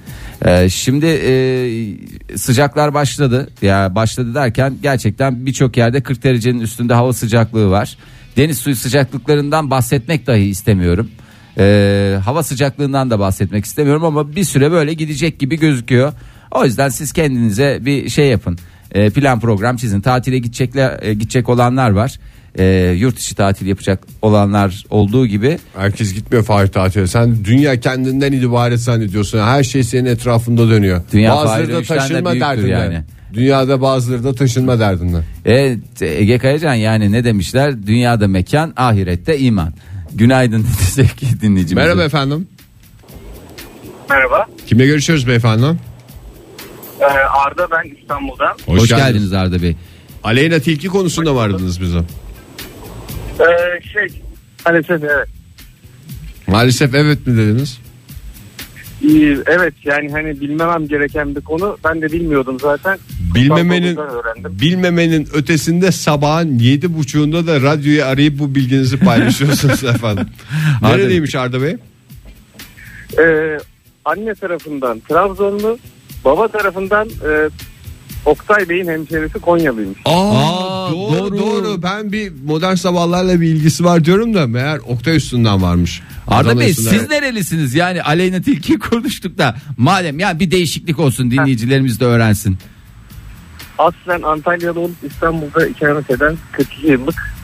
Ee, 0.45 0.69
şimdi 0.71 1.07
e, 1.07 2.37
sıcaklar 2.39 2.95
başladı. 2.95 3.49
Ya 3.63 3.95
başladı 3.95 4.35
derken 4.35 4.75
gerçekten 4.83 5.47
birçok 5.47 5.77
yerde 5.77 6.01
40 6.03 6.23
derecenin 6.25 6.61
üstünde 6.61 6.95
hava 6.95 7.13
sıcaklığı 7.13 7.71
var. 7.71 7.97
Deniz 8.37 8.59
suyu 8.59 8.77
sıcaklıklarından 8.77 9.71
bahsetmek 9.71 10.27
dahi 10.27 10.41
istemiyorum. 10.45 11.11
Ee, 11.59 12.19
hava 12.25 12.43
sıcaklığından 12.43 13.11
da 13.11 13.19
bahsetmek 13.19 13.65
istemiyorum 13.65 14.05
ama 14.05 14.37
bir 14.37 14.45
süre 14.45 14.71
böyle 14.71 14.95
gidecek 14.95 15.39
gibi 15.39 15.59
gözüküyor. 15.59 16.13
O 16.51 16.65
yüzden 16.65 16.89
siz 16.89 17.13
kendinize 17.13 17.79
bir 17.81 18.09
şey 18.09 18.29
yapın. 18.29 18.59
Ee, 18.93 19.11
plan 19.11 19.41
program 19.41 19.77
çizin. 19.77 20.01
Tatile 20.01 20.39
gidecekler 20.39 20.99
e, 21.03 21.15
gidecek 21.15 21.49
olanlar 21.49 21.91
var. 21.91 22.19
Ee, 22.59 22.95
yurt 22.99 23.19
içi 23.19 23.35
tatil 23.35 23.67
yapacak 23.67 24.07
olanlar 24.23 24.85
olduğu 24.91 25.27
gibi 25.27 25.59
Herkes 25.77 26.15
gitmiyor 26.15 26.45
Fahir 26.45 26.67
tatile. 26.67 27.07
Sen 27.07 27.45
dünya 27.45 27.81
kendinden 27.81 28.33
ibaret 28.33 28.81
zannediyorsun. 28.81 29.39
Her 29.39 29.65
şey 29.65 29.83
senin 29.83 30.05
etrafında 30.05 30.69
dönüyor. 30.69 31.03
Dünya 31.13 31.37
bazıları 31.37 31.73
da 31.73 31.81
de 31.81 31.85
taşınma 31.85 32.31
büyüktür 32.31 32.41
derdinde. 32.41 32.71
yani. 32.71 33.01
Dünyada 33.35 33.81
bazıları 33.81 34.25
da 34.25 34.35
taşınma 34.35 34.79
derdinde. 34.79 35.17
Evet 35.45 36.03
Ege 36.03 36.39
Kayacan 36.39 36.75
yani 36.75 37.13
ne 37.13 37.25
demişler? 37.25 37.87
Dünyada 37.87 38.29
mekan, 38.29 38.73
ahirette 38.77 39.39
iman. 39.39 39.73
Günaydın 40.15 40.63
dedi 40.63 40.83
sevgili 40.91 41.41
dinleyicimiz. 41.41 41.85
Merhaba 41.85 42.03
efendim. 42.05 42.49
Merhaba. 44.11 44.47
Kimle 44.67 44.87
görüşüyoruz 44.87 45.27
beyefendi? 45.27 45.67
Ee, 47.01 47.05
Arda 47.05 47.69
ben 47.71 47.97
İstanbul'dan. 48.01 48.57
Hoş, 48.67 48.89
geldiniz 48.89 49.33
Arda 49.33 49.63
Bey. 49.63 49.77
Aleyna 50.25 50.59
Tilki 50.59 50.89
konusunda 50.89 51.33
mı 51.33 51.41
aradınız 51.41 51.81
bizi? 51.81 51.99
Ee, 51.99 52.03
şey 53.93 54.23
maalesef 54.67 55.03
evet. 55.05 55.29
Maalesef 56.47 56.95
evet 56.95 57.27
mi 57.27 57.37
dediniz? 57.37 57.79
İyi, 59.09 59.39
evet 59.47 59.75
yani 59.85 60.13
hani 60.13 60.41
bilmemem 60.41 60.89
gereken 60.89 61.37
bir 61.37 61.41
konu. 61.41 61.79
Ben 61.85 62.03
de 62.03 62.13
bilmiyordum 62.13 62.61
zaten. 62.61 62.99
Bilmemenin 63.35 63.99
bilmemenin 64.45 65.29
ötesinde 65.35 65.93
sabahın 65.93 66.59
yedi 66.59 66.95
buçuğunda 66.99 67.47
da 67.47 67.61
radyoyu 67.61 68.05
arayıp 68.05 68.39
bu 68.39 68.55
bilginizi 68.55 68.99
paylaşıyorsunuz 68.99 69.85
efendim. 69.95 70.27
Neredeymiş 70.83 71.35
Arda 71.35 71.63
Bey? 71.63 71.77
Ee, 73.19 73.59
anne 74.05 74.35
tarafından 74.35 75.01
Trabzonlu, 75.09 75.79
baba 76.25 76.49
tarafından 76.49 77.09
e, 77.09 77.51
Oktay 78.27 78.69
Bey'in 78.69 78.89
hemşerisi 78.89 79.39
Konyalıymış. 79.41 79.99
Aa, 80.05 80.11
Aa, 80.11 80.93
doğru, 80.93 81.19
doğru. 81.19 81.39
doğru 81.39 81.83
Ben 81.83 82.13
bir 82.13 82.33
modern 82.47 82.75
sabahlarla 82.75 83.41
bir 83.41 83.47
ilgisi 83.49 83.85
var 83.85 84.05
diyorum 84.05 84.35
da 84.35 84.47
meğer 84.47 84.79
Oktay 84.79 85.17
üstünden 85.17 85.63
varmış. 85.63 86.03
Arda 86.29 86.49
Adana 86.51 86.61
Bey 86.61 86.71
üstünden. 86.71 86.91
siz 86.91 87.09
nerelisiniz? 87.11 87.75
Yani 87.75 88.03
Aleyna 88.03 88.41
Tilki 88.43 88.79
konuştuk 88.91 89.39
da 89.39 89.57
madem 89.77 90.19
ya 90.19 90.41
bir 90.41 90.51
değişiklik 90.51 90.99
olsun 90.99 91.31
dinleyicilerimiz 91.31 92.01
de 92.01 92.05
öğrensin. 92.05 92.59
Aslen 93.79 94.23
Antalyalı 94.23 94.81
olup 94.81 94.97
İstanbul'da 95.13 95.67
ikamet 95.67 96.11
eden 96.11 96.37
42 96.53 96.87
yıllık. 96.87 97.35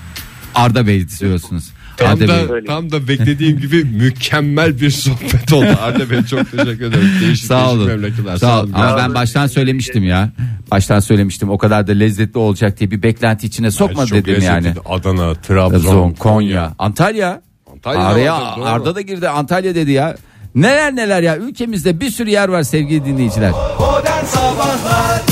Arda 0.55 0.87
Bey 0.87 1.07
diyorsunuz. 1.21 1.65
Tam 1.97 2.21
da, 2.21 2.65
tam 2.67 2.93
da 2.93 3.09
beklediğim 3.09 3.61
gibi 3.61 3.85
mükemmel 3.85 4.81
bir 4.81 4.91
sohbet 4.91 5.53
oldu. 5.53 5.79
Arda 5.83 6.11
Bey 6.11 6.23
çok 6.23 6.51
teşekkür 6.51 6.85
ederim. 6.87 7.11
Değişik 7.21 7.47
Sağ 7.47 7.71
olun. 7.71 7.87
memleketler. 7.87 8.37
Sağ 8.37 8.61
olun. 8.61 8.73
Ama 8.73 8.97
ben 8.97 9.15
baştan 9.15 9.47
söylemiştim 9.47 10.05
ya. 10.05 10.31
Baştan 10.71 11.01
söylemiştim. 11.01 11.51
O 11.51 11.59
kadar 11.59 11.87
da 11.87 11.93
lezzetli 11.93 12.39
olacak 12.39 12.81
diye 12.81 12.91
bir 12.91 13.03
beklenti 13.03 13.47
içine 13.47 13.71
sokma 13.71 14.07
Çok 14.07 14.19
dedim 14.19 14.43
yani. 14.43 14.75
Adana, 14.89 15.35
Trabzon, 15.35 15.81
Trabzon, 15.81 16.13
Konya, 16.13 16.75
Antalya. 16.79 17.43
Antalya'da 17.73 18.07
Araya 18.07 18.35
vardır. 18.35 18.63
Arda 18.67 18.95
da 18.95 19.01
girdi 19.01 19.29
Antalya 19.29 19.75
dedi 19.75 19.91
ya. 19.91 20.17
Neler 20.55 20.97
neler 20.97 21.23
ya 21.23 21.37
ülkemizde 21.37 22.01
bir 22.01 22.11
sürü 22.11 22.31
yer 22.31 22.49
var 22.49 22.63
sevgili 22.63 23.05
dinleyiciler. 23.05 23.51
Modern 23.51 24.25
Sabahlar 24.25 25.23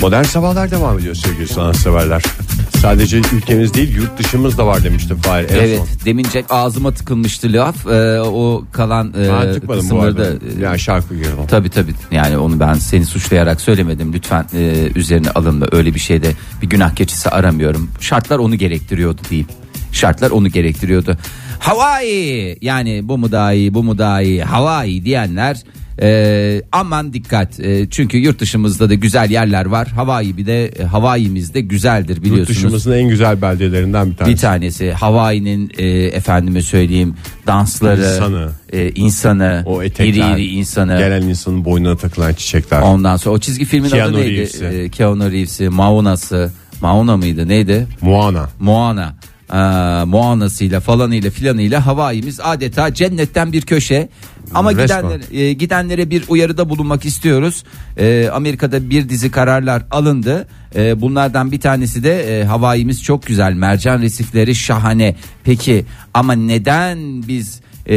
Modern 0.00 0.22
sabahlar 0.22 0.70
devam 0.70 0.98
ediyor 0.98 1.14
sevgili 1.14 1.48
sanatseverler. 1.48 2.22
Sadece 2.80 3.16
ülkemiz 3.32 3.74
değil 3.74 3.96
yurt 3.96 4.18
dışımız 4.18 4.58
da 4.58 4.66
var 4.66 4.84
demiştim 4.84 5.16
Fahir 5.16 5.48
en 5.50 5.54
Evet 5.54 5.78
son. 5.78 5.88
demince 6.04 6.44
ağzıma 6.50 6.92
tıkılmıştı 6.94 7.52
laf. 7.52 7.86
Ee, 7.86 8.20
o 8.20 8.64
kalan 8.72 9.08
e, 9.08 9.12
tıkmadım 9.52 9.60
bu 9.68 9.72
kısımları 9.72 10.06
arada. 10.06 10.18
da 10.40 10.44
e, 10.60 10.62
Yani 10.64 10.78
şarkı 10.78 11.14
girdim. 11.14 11.32
Tabii 11.48 11.70
tabii. 11.70 11.92
Yani 12.10 12.38
onu 12.38 12.60
ben 12.60 12.74
seni 12.74 13.04
suçlayarak 13.06 13.60
söylemedim. 13.60 14.12
Lütfen 14.12 14.46
e, 14.54 14.88
üzerine 14.94 15.30
alınma. 15.30 15.66
Öyle 15.72 15.94
bir 15.94 16.00
şeyde 16.00 16.32
bir 16.62 16.66
günah 16.66 16.94
keçisi 16.94 17.28
aramıyorum. 17.30 17.90
Şartlar 18.00 18.38
onu 18.38 18.54
gerektiriyordu 18.54 19.20
diyeyim. 19.30 19.48
Şartlar 19.92 20.30
onu 20.30 20.48
gerektiriyordu. 20.48 21.16
Hawaii! 21.58 22.58
Yani 22.62 23.00
bu 23.08 23.18
mu 23.18 23.32
daha 23.32 23.52
iyi 23.52 23.74
bu 23.74 23.82
mu 23.82 23.98
daha 23.98 24.22
iyi? 24.22 24.42
Hawaii 24.44 25.04
diyenler 25.04 25.62
e, 26.02 26.62
aman 26.72 27.12
dikkat 27.12 27.60
E, 27.60 27.90
çünkü 27.90 28.18
yurt 28.18 28.40
dışımızda 28.40 28.88
da 28.90 28.94
güzel 28.94 29.30
yerler 29.30 29.66
var 29.66 29.88
Hawaii 29.88 30.36
bir 30.36 30.46
de 30.46 30.66
e, 30.66 30.82
Hawaii'miz 30.84 31.54
de 31.54 31.60
güzeldir 31.60 32.14
Yurt 32.16 32.24
biliyorsunuz. 32.24 32.48
dışımızın 32.48 32.92
en 32.92 33.08
güzel 33.08 33.42
beldelerinden 33.42 34.10
bir 34.10 34.16
tanesi. 34.16 34.36
Bir 34.36 34.40
tanesi 34.40 34.92
Hawaii'nin 34.92 35.70
e, 35.78 35.86
efendime 35.88 36.62
söyleyeyim 36.62 37.14
dansları, 37.46 38.00
İnsanı. 38.02 38.48
e, 38.72 38.90
insanı, 38.90 39.62
o 39.66 39.82
etekler. 39.82 40.32
iri 40.32 40.40
iri 40.42 40.46
insanı. 40.46 40.98
Gelen 40.98 41.22
insanın 41.22 41.64
boynuna 41.64 41.96
takılan 41.96 42.32
çiçekler. 42.34 42.80
Ondan 42.82 43.16
sonra 43.16 43.34
o 43.34 43.38
çizgi 43.38 43.64
filmin 43.64 43.88
Keanu 43.88 44.10
adı 44.16 44.20
neydi? 44.20 44.30
Reeves'i. 44.36 44.64
E, 44.64 44.88
Keanu 44.88 45.32
Reeves'i, 45.32 45.68
Mauna'sı, 45.68 46.52
Mauna 46.80 47.16
mıydı 47.16 47.48
neydi? 47.48 47.86
Moana. 48.00 48.48
Moana. 48.60 49.14
Aa, 49.50 50.04
Moana'sıyla 50.06 50.80
falanıyla 50.80 51.30
filanıyla 51.30 51.86
Hawaii'miz 51.86 52.40
adeta 52.40 52.94
cennetten 52.94 53.52
bir 53.52 53.62
köşe. 53.62 54.08
Ama 54.54 54.70
Resmen. 54.70 54.86
gidenler, 54.86 55.20
e, 55.32 55.52
gidenlere 55.52 56.10
bir 56.10 56.24
uyarıda 56.28 56.68
bulunmak 56.68 57.04
istiyoruz. 57.04 57.64
E, 57.98 58.28
Amerika'da 58.32 58.90
bir 58.90 59.08
dizi 59.08 59.30
kararlar 59.30 59.82
alındı. 59.90 60.48
E, 60.76 61.00
bunlardan 61.00 61.52
bir 61.52 61.60
tanesi 61.60 62.04
de 62.04 62.40
e, 62.40 62.44
Hawaii'miz 62.44 63.02
çok 63.02 63.26
güzel. 63.26 63.52
Mercan 63.52 64.02
resifleri 64.02 64.54
şahane. 64.54 65.16
Peki 65.44 65.84
ama 66.14 66.32
neden 66.32 66.98
biz 67.28 67.60
e, 67.86 67.96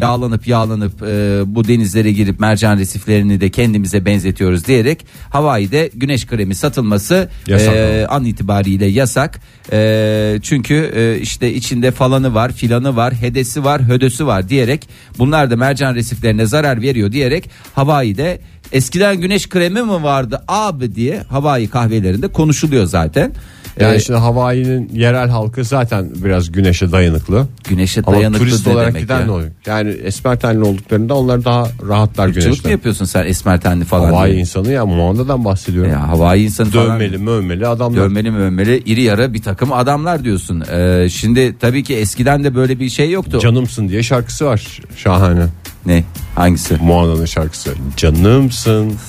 yağlanıp 0.00 0.46
yağlanıp 0.48 1.02
e, 1.02 1.42
bu 1.46 1.68
denizlere 1.68 2.12
girip 2.12 2.40
mercan 2.40 2.78
resiflerini 2.78 3.40
de 3.40 3.50
kendimize 3.50 4.04
benzetiyoruz 4.04 4.66
diyerek 4.66 5.06
Hawaii'de 5.30 5.90
güneş 5.94 6.26
kremi 6.26 6.54
satılması 6.54 7.28
e, 7.48 8.06
an 8.08 8.24
itibariyle 8.24 8.86
yasak. 8.86 9.40
E, 9.72 10.38
çünkü 10.42 10.92
e, 10.96 11.20
işte 11.20 11.54
içinde 11.54 11.90
falanı 11.90 12.34
var, 12.34 12.52
filanı 12.52 12.96
var, 12.96 13.14
hedesi 13.14 13.64
var, 13.64 13.82
hödösü 13.82 14.26
var 14.26 14.48
diyerek 14.48 14.88
bunlar 15.18 15.50
da 15.50 15.56
mercan 15.56 15.94
resiflerine 15.94 16.46
zarar 16.46 16.82
veriyor 16.82 17.12
diyerek 17.12 17.50
Hawaii'de 17.74 18.40
eskiden 18.72 19.20
güneş 19.20 19.48
kremi 19.48 19.82
mi 19.82 20.02
vardı 20.02 20.44
abi 20.48 20.94
diye 20.94 21.22
Hawaii 21.28 21.68
kahvelerinde 21.68 22.28
konuşuluyor 22.28 22.86
zaten. 22.86 23.32
Yani 23.80 23.94
E, 23.96 24.00
şimdi 24.00 24.18
Hawaii'nin 24.18 24.90
yerel 24.94 25.28
halkı 25.28 25.64
zaten 25.64 26.10
biraz 26.24 26.52
güneşe 26.52 26.92
dayanıklı. 26.92 27.46
güneşe 27.68 28.02
Ama 28.06 28.16
dayanıklı 28.16 28.44
turist 28.44 28.66
olarak 28.66 28.88
demek 28.88 29.02
giden 29.02 29.20
ya? 29.20 29.26
ne 29.26 29.30
oluyor? 29.30 29.50
Yani 29.66 29.90
esmer 29.90 30.40
tenli 30.40 30.62
olduklarında 30.64 31.14
onlar 31.14 31.44
daha 31.44 31.68
rahatlar 31.88 32.26
mı 32.26 32.32
güneşten. 32.32 32.70
yapıyorsun 32.70 33.04
sen 33.04 33.26
esmer 33.26 33.60
tenli 33.60 33.84
falan 33.84 34.04
Hawaii 34.06 34.30
diye? 34.32 34.40
insanı 34.40 34.72
ya 34.72 34.86
Moana'dan 34.86 35.44
bahsediyorum. 35.44 35.90
Ya 35.90 36.08
Hawaii 36.08 36.44
insanı 36.44 36.70
falan. 36.70 36.86
Dövmeli 36.86 37.18
mövmeli 37.18 37.66
adamlar. 37.66 38.00
Dövmeli 38.00 38.30
mövmeli 38.30 38.78
iri 38.78 39.02
yarı 39.02 39.34
bir 39.34 39.42
takım 39.42 39.72
adamlar 39.72 40.24
diyorsun. 40.24 40.64
Ee, 40.72 41.08
şimdi 41.10 41.56
tabii 41.60 41.82
ki 41.84 41.96
eskiden 41.96 42.44
de 42.44 42.54
böyle 42.54 42.80
bir 42.80 42.88
şey 42.88 43.10
yoktu. 43.10 43.38
Canımsın 43.42 43.88
diye 43.88 44.02
şarkısı 44.02 44.46
var 44.46 44.80
şahane. 44.96 45.46
ne? 45.86 46.04
Hangisi? 46.34 46.76
Moana'nın 46.82 47.24
şarkısı. 47.26 47.74
Canımsın. 47.96 48.92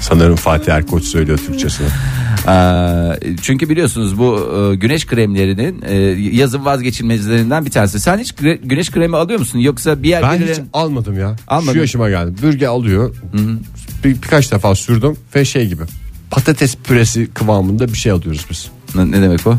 Sanırım 0.00 0.36
Fatih 0.36 0.72
Erkoç 0.72 1.04
söylüyor 1.04 1.38
Türkçesini. 1.38 1.86
Ee, 2.48 3.34
çünkü 3.42 3.68
biliyorsunuz 3.68 4.18
bu 4.18 4.50
e, 4.72 4.76
güneş 4.76 5.06
kremlerinin 5.06 5.82
e, 5.86 5.94
yazın 6.36 6.64
vazgeçilmezlerinden 6.64 7.66
bir 7.66 7.70
tanesi. 7.70 8.00
Sen 8.00 8.18
hiç 8.18 8.32
güneş 8.62 8.90
kremi 8.90 9.16
alıyor 9.16 9.38
musun? 9.38 9.58
Yoksa 9.58 10.02
bir 10.02 10.08
yer 10.08 10.22
Ben 10.22 10.38
hiç 10.38 10.58
almadım 10.72 11.18
ya. 11.18 11.36
Almadın. 11.48 11.72
Şu 11.72 11.78
yaşıma 11.78 12.08
geldim. 12.10 12.36
Bürge 12.42 12.66
alıyor. 12.66 13.16
Bir, 14.04 14.10
birkaç 14.22 14.52
defa 14.52 14.74
sürdüm 14.74 15.16
ve 15.34 15.44
şey 15.44 15.68
gibi. 15.68 15.82
Patates 16.30 16.76
püresi 16.76 17.26
kıvamında 17.34 17.88
bir 17.88 17.98
şey 17.98 18.12
alıyoruz 18.12 18.46
biz. 18.50 18.68
ne, 18.94 19.10
ne 19.10 19.22
demek 19.22 19.46
o? 19.46 19.54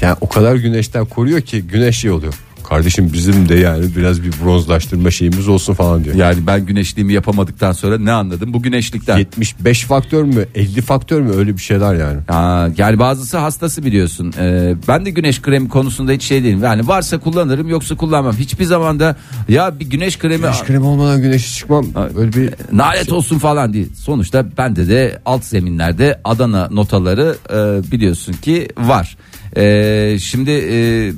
Yani 0.00 0.16
o 0.20 0.28
kadar 0.28 0.56
güneşten 0.56 1.04
koruyor 1.04 1.40
ki 1.40 1.62
güneş 1.62 1.96
şey 1.98 2.10
oluyor. 2.10 2.34
Kardeşim 2.72 3.12
bizim 3.12 3.48
de 3.48 3.54
yani 3.54 3.84
biraz 3.96 4.22
bir 4.22 4.32
bronzlaştırma 4.44 5.10
şeyimiz 5.10 5.48
olsun 5.48 5.74
falan 5.74 6.04
diyor. 6.04 6.16
Yani 6.16 6.46
ben 6.46 6.66
güneşliğimi 6.66 7.12
yapamadıktan 7.12 7.72
sonra 7.72 7.98
ne 7.98 8.12
anladım? 8.12 8.52
Bu 8.52 8.62
güneşlikten. 8.62 9.18
75 9.18 9.84
faktör 9.84 10.22
mü 10.22 10.46
50 10.54 10.80
faktör 10.80 11.20
mü 11.20 11.32
öyle 11.36 11.56
bir 11.56 11.62
şeyler 11.62 11.94
yani. 11.94 12.18
Aa, 12.28 12.68
yani 12.78 12.98
bazısı 12.98 13.38
hastası 13.38 13.84
biliyorsun. 13.84 14.34
Ee, 14.38 14.74
ben 14.88 15.06
de 15.06 15.10
güneş 15.10 15.42
kremi 15.42 15.68
konusunda 15.68 16.12
hiç 16.12 16.22
şey 16.22 16.44
değilim. 16.44 16.62
Yani 16.62 16.88
varsa 16.88 17.18
kullanırım 17.18 17.68
yoksa 17.68 17.96
kullanmam. 17.96 18.36
Hiçbir 18.36 18.64
zamanda 18.64 19.16
ya 19.48 19.80
bir 19.80 19.90
güneş 19.90 20.18
kremi 20.18 20.42
Güneş 20.42 20.62
kremi 20.62 20.84
olmadan 20.84 21.22
güneşe 21.22 21.58
çıkmam 21.58 21.86
öyle 22.16 22.32
bir 22.32 22.54
nalet 22.72 23.12
olsun 23.12 23.38
falan 23.38 23.72
değil. 23.72 23.92
Sonuçta 23.94 24.56
bende 24.58 24.88
de 24.88 25.20
alt 25.24 25.44
zeminlerde 25.44 26.20
Adana 26.24 26.68
notaları 26.70 27.36
e, 27.50 27.90
biliyorsun 27.92 28.32
ki 28.32 28.68
var. 28.78 29.16
E, 29.56 30.18
şimdi 30.18 30.50
e, 30.50 31.12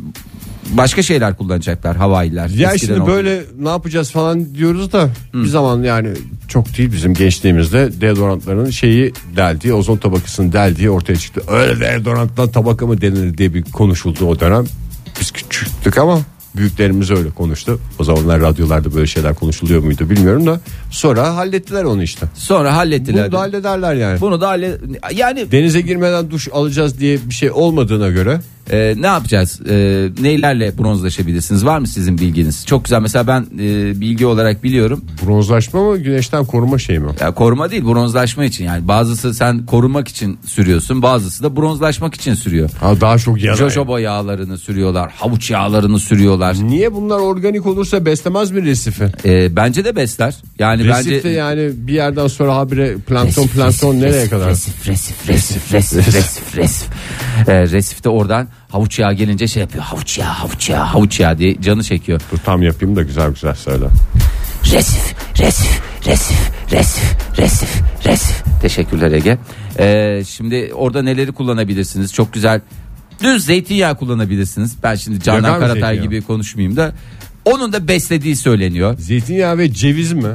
başka 0.73 1.03
şeyler 1.03 1.37
kullanacaklar 1.37 1.97
Hawaii'ler. 1.97 2.49
Ya 2.49 2.73
Eskiden 2.73 2.87
şimdi 2.95 3.01
olduğu 3.03 3.11
böyle 3.11 3.43
ne 3.59 3.69
yapacağız 3.69 4.11
falan 4.11 4.55
diyoruz 4.55 4.93
da 4.93 5.09
bir 5.35 5.47
zaman 5.47 5.83
yani 5.83 6.09
çok 6.49 6.79
değil 6.79 6.93
bizim 6.93 7.15
gençliğimizde 7.15 8.01
deodorantların 8.01 8.71
şeyi 8.71 9.13
deldiği 9.37 9.75
ozon 9.75 9.97
tabakasının 9.97 10.53
deldiği 10.53 10.91
ortaya 10.91 11.17
çıktı. 11.17 11.43
Öyle 11.49 11.81
deodoranttan 11.81 12.49
tabaka 12.49 12.87
mı 12.87 13.01
denir 13.01 13.39
diye 13.39 13.55
bir 13.55 13.63
konuşuldu 13.63 14.27
o 14.27 14.41
dönem. 14.41 14.65
Biz 15.21 15.31
küçüktük 15.31 15.99
ama 15.99 16.21
büyüklerimiz 16.57 17.11
öyle 17.11 17.31
konuştu. 17.31 17.81
O 17.99 18.05
zamanlar 18.05 18.41
radyolarda 18.41 18.95
böyle 18.95 19.07
şeyler 19.07 19.35
konuşuluyor 19.35 19.83
muydu 19.83 20.11
bilmiyorum 20.11 20.47
da 20.47 20.61
sonra 20.91 21.37
hallettiler 21.37 21.85
onu 21.85 22.03
işte. 22.03 22.27
Sonra 22.35 22.77
hallettiler. 22.77 23.25
Bunu 23.25 23.33
da 23.33 23.39
hallederler 23.41 23.95
yani. 23.95 24.21
Bunu 24.21 24.41
da 24.41 24.49
halle- 24.49 24.79
yani 25.15 25.53
Denize 25.53 25.81
girmeden 25.81 26.31
duş 26.31 26.49
alacağız 26.53 26.99
diye 27.01 27.19
bir 27.29 27.35
şey 27.35 27.51
olmadığına 27.51 28.09
göre 28.09 28.41
e, 28.71 28.95
ne 28.99 29.07
yapacağız? 29.07 29.61
E, 29.71 29.75
neylerle 30.21 30.79
bronzlaşabilirsiniz? 30.79 31.67
Var 31.67 31.79
mı 31.79 31.87
sizin 31.87 32.19
bilginiz? 32.19 32.67
Çok 32.67 32.85
güzel. 32.85 33.01
Mesela 33.01 33.27
ben 33.27 33.41
e, 33.59 34.01
bilgi 34.01 34.27
olarak 34.27 34.65
biliyorum. 34.65 35.05
bronzlaşma 35.27 35.83
mı 35.83 35.99
güneşten 35.99 36.45
koruma 36.45 36.79
şey 36.79 36.99
mi? 36.99 37.11
Ya 37.21 37.35
koruma 37.35 37.71
değil 37.71 37.85
bronzlaşma 37.85 38.45
için 38.45 38.65
yani 38.65 38.89
bazısı 38.89 39.35
sen 39.35 39.67
korumak 39.67 40.09
için 40.09 40.39
sürüyorsun 40.47 41.03
bazısı 41.03 41.43
da 41.43 41.57
bronzlaşmak 41.57 42.15
için 42.15 42.35
sürüyor. 42.35 42.71
Ha, 42.81 43.01
daha 43.01 43.19
çok 43.19 43.43
yanar. 43.43 43.57
Jojoba 43.57 44.01
yağlarını 44.01 44.59
sürüyorlar 44.59 45.13
havuç 45.19 45.51
yağlarını 45.51 45.99
sürüyorlar. 46.01 46.57
Niye 46.61 46.95
bunlar 46.95 47.19
organik 47.19 47.67
olursa 47.67 48.05
beslemez 48.07 48.51
mi 48.51 48.65
resifi? 48.65 49.05
Ee, 49.25 49.57
bence 49.57 49.85
de 49.85 49.97
besler. 49.97 50.35
Yani 50.59 50.85
Resif 50.85 51.11
de 51.11 51.17
bence 51.17 51.29
yani 51.29 51.71
bir 51.75 51.93
yerden 51.93 52.27
sonra 52.27 52.57
habire 52.57 52.97
plankton 52.97 53.47
plankton 53.47 54.01
nereye 54.01 54.29
kadar? 54.29 54.49
Resif 54.51 54.89
resif 54.89 55.29
resif 55.29 55.73
resif 55.73 56.07
resif 56.15 56.57
resif. 56.57 56.89
Ee, 57.49 57.63
resif 57.63 58.05
de 58.05 58.09
oradan 58.09 58.49
havuç 58.69 58.99
yağı 58.99 59.13
gelince 59.13 59.49
şey 59.49 59.61
yapıyor. 59.61 59.85
Havuç 59.85 60.19
yağı 60.19 60.29
havuç 60.29 60.69
yağı 60.71 60.85
havuç 60.85 61.21
yağı 61.21 61.39
diye 61.39 61.61
canı 61.63 61.83
çekiyor. 61.83 62.21
Dur 62.33 62.39
tam 62.39 62.63
yapayım 62.63 62.97
da 62.97 63.03
güzel 63.03 63.31
güzel 63.31 63.55
söyle. 63.55 63.85
Resif, 64.73 65.15
resif, 65.39 65.81
resif, 66.07 66.51
resif, 66.73 67.15
resif, 67.39 67.81
resif. 68.07 68.43
Teşekkürler 68.63 69.13
Ege. 69.13 69.39
Ee, 69.79 70.23
şimdi 70.29 70.71
orada 70.75 71.03
neleri 71.03 71.33
kullanabilirsiniz? 71.33 72.13
Çok 72.15 72.33
güzel. 72.33 72.61
Düz 73.23 73.45
zeytinyağı 73.47 73.97
kullanabilirsiniz. 73.97 74.75
Ben 74.83 74.95
şimdi 74.95 75.21
Canan 75.21 75.41
mı 75.53 75.59
Karatay 75.59 75.81
zeytinyağı? 75.81 76.03
gibi 76.05 76.23
konuşmayayım 76.23 76.77
da. 76.77 76.93
Onun 77.45 77.73
da 77.73 77.89
beslediği 77.89 78.37
söyleniyor. 78.37 78.99
Zeytinyağı 78.99 79.59
ve 79.59 79.73
ceviz 79.73 80.13
mi? 80.13 80.29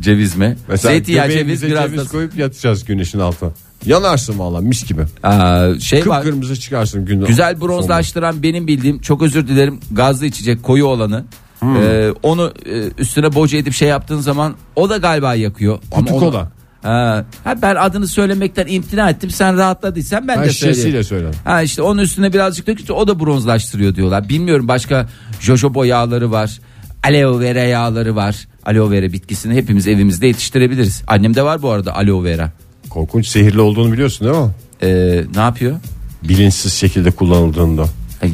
Ceviz 0.00 0.36
mi? 0.36 0.56
Mesela 0.68 0.92
Zeytinyağı, 0.92 1.24
ceviz 1.28 1.36
göbeğimize 1.40 1.66
biraz 1.70 1.90
ceviz 1.90 2.04
da 2.04 2.08
koyup 2.08 2.36
yatacağız 2.36 2.84
güneşin 2.84 3.18
altına. 3.18 3.50
Yanarsın 3.86 4.38
valla 4.38 4.60
mis 4.60 4.84
gibi. 4.88 5.02
Aa, 5.22 5.68
şey 5.80 6.06
var. 6.06 6.22
Kıpkırmızı 6.22 6.56
çıkarsın 6.60 7.04
gün 7.04 7.24
Güzel 7.24 7.60
bronzlaştıran 7.60 8.42
benim 8.42 8.66
bildiğim 8.66 9.00
çok 9.00 9.22
özür 9.22 9.48
dilerim 9.48 9.80
gazlı 9.92 10.26
içecek 10.26 10.62
koyu 10.62 10.86
olanı. 10.86 11.24
Hmm. 11.60 11.76
Ee, 11.76 12.12
onu 12.22 12.52
e, 12.66 12.90
üstüne 12.98 13.34
boca 13.34 13.58
edip 13.58 13.72
şey 13.72 13.88
yaptığın 13.88 14.20
zaman 14.20 14.54
o 14.76 14.90
da 14.90 14.96
galiba 14.96 15.34
yakıyor. 15.34 15.78
Kutu 15.90 16.14
onu- 16.14 16.20
kola. 16.20 16.50
Ha, 16.82 17.24
ha, 17.44 17.54
ben 17.62 17.74
adını 17.74 18.06
söylemekten 18.08 18.66
imtina 18.68 19.10
ettim. 19.10 19.30
Sen 19.30 19.56
rahatladıysan 19.56 20.28
ben 20.28 20.38
Ben 20.38 20.44
de 20.44 20.50
söyleyeyim. 20.52 20.74
şişesiyle 20.74 21.04
söyledim. 21.04 21.38
Ha 21.44 21.62
işte 21.62 21.82
onun 21.82 22.02
üstüne 22.02 22.32
birazcık 22.32 22.66
dökünce 22.66 22.92
o 22.92 23.08
da 23.08 23.20
bronzlaştırıyor 23.20 23.94
diyorlar. 23.94 24.28
Bilmiyorum 24.28 24.68
başka 24.68 25.08
jojoba 25.40 25.86
yağları 25.86 26.30
var. 26.30 26.60
Aloe 27.02 27.40
vera 27.40 27.58
yağları 27.58 28.16
var. 28.16 28.48
Aloe 28.66 28.90
vera 28.90 29.12
bitkisini 29.12 29.54
hepimiz 29.54 29.86
evimizde 29.88 30.26
yetiştirebiliriz. 30.26 31.02
Annemde 31.06 31.42
var 31.42 31.62
bu 31.62 31.70
arada 31.70 31.96
aloe 31.96 32.24
vera. 32.24 32.52
Korkunç 32.94 33.28
zehirli 33.28 33.60
olduğunu 33.60 33.92
biliyorsun 33.92 34.28
değil 34.28 34.40
mi? 34.44 34.50
Ee, 34.82 35.24
ne 35.36 35.40
yapıyor? 35.40 35.76
Bilinçsiz 36.22 36.72
şekilde 36.74 37.10
kullanıldığında. 37.10 37.84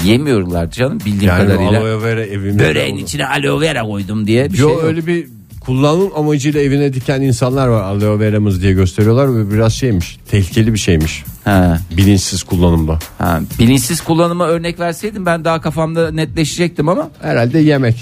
Yemiyorlar 0.05 0.71
canım 0.71 0.99
bildiğim 1.07 1.29
Yani 1.29 1.43
kadarıyla. 1.47 1.81
aloe 1.81 2.02
vera 2.02 2.25
evimizde 2.26 2.59
Böreğin 2.69 2.95
olur. 2.95 3.02
içine 3.02 3.26
aloe 3.26 3.61
vera 3.61 3.83
koydum 3.83 4.26
diye 4.26 4.52
bir 4.52 4.59
Yo 4.59 4.69
şey 4.69 4.76
yok. 4.76 4.85
öyle 4.85 5.07
bir 5.07 5.26
kullanım 5.61 6.09
amacıyla 6.17 6.61
evine 6.61 6.93
diken 6.93 7.21
insanlar 7.21 7.69
var 7.69 7.83
aloe 7.83 8.19
veramız 8.21 8.62
diye 8.62 8.73
gösteriyorlar 8.73 9.37
ve 9.37 9.55
biraz 9.55 9.73
şeymiş 9.75 10.19
tehlikeli 10.31 10.75
bir 10.75 10.79
şeymiş 10.79 11.25
Ha, 11.45 11.79
bilinçsiz 11.97 12.43
kullanımda. 12.43 12.99
ha. 13.19 13.40
Bilinçsiz 13.59 14.00
kullanıma 14.00 14.47
örnek 14.47 14.81
verseydim 14.81 15.26
ben 15.26 15.45
daha 15.45 15.61
kafamda 15.61 16.11
netleşecektim 16.11 16.88
ama 16.88 17.11
Herhalde 17.21 17.59
yemek. 17.59 17.97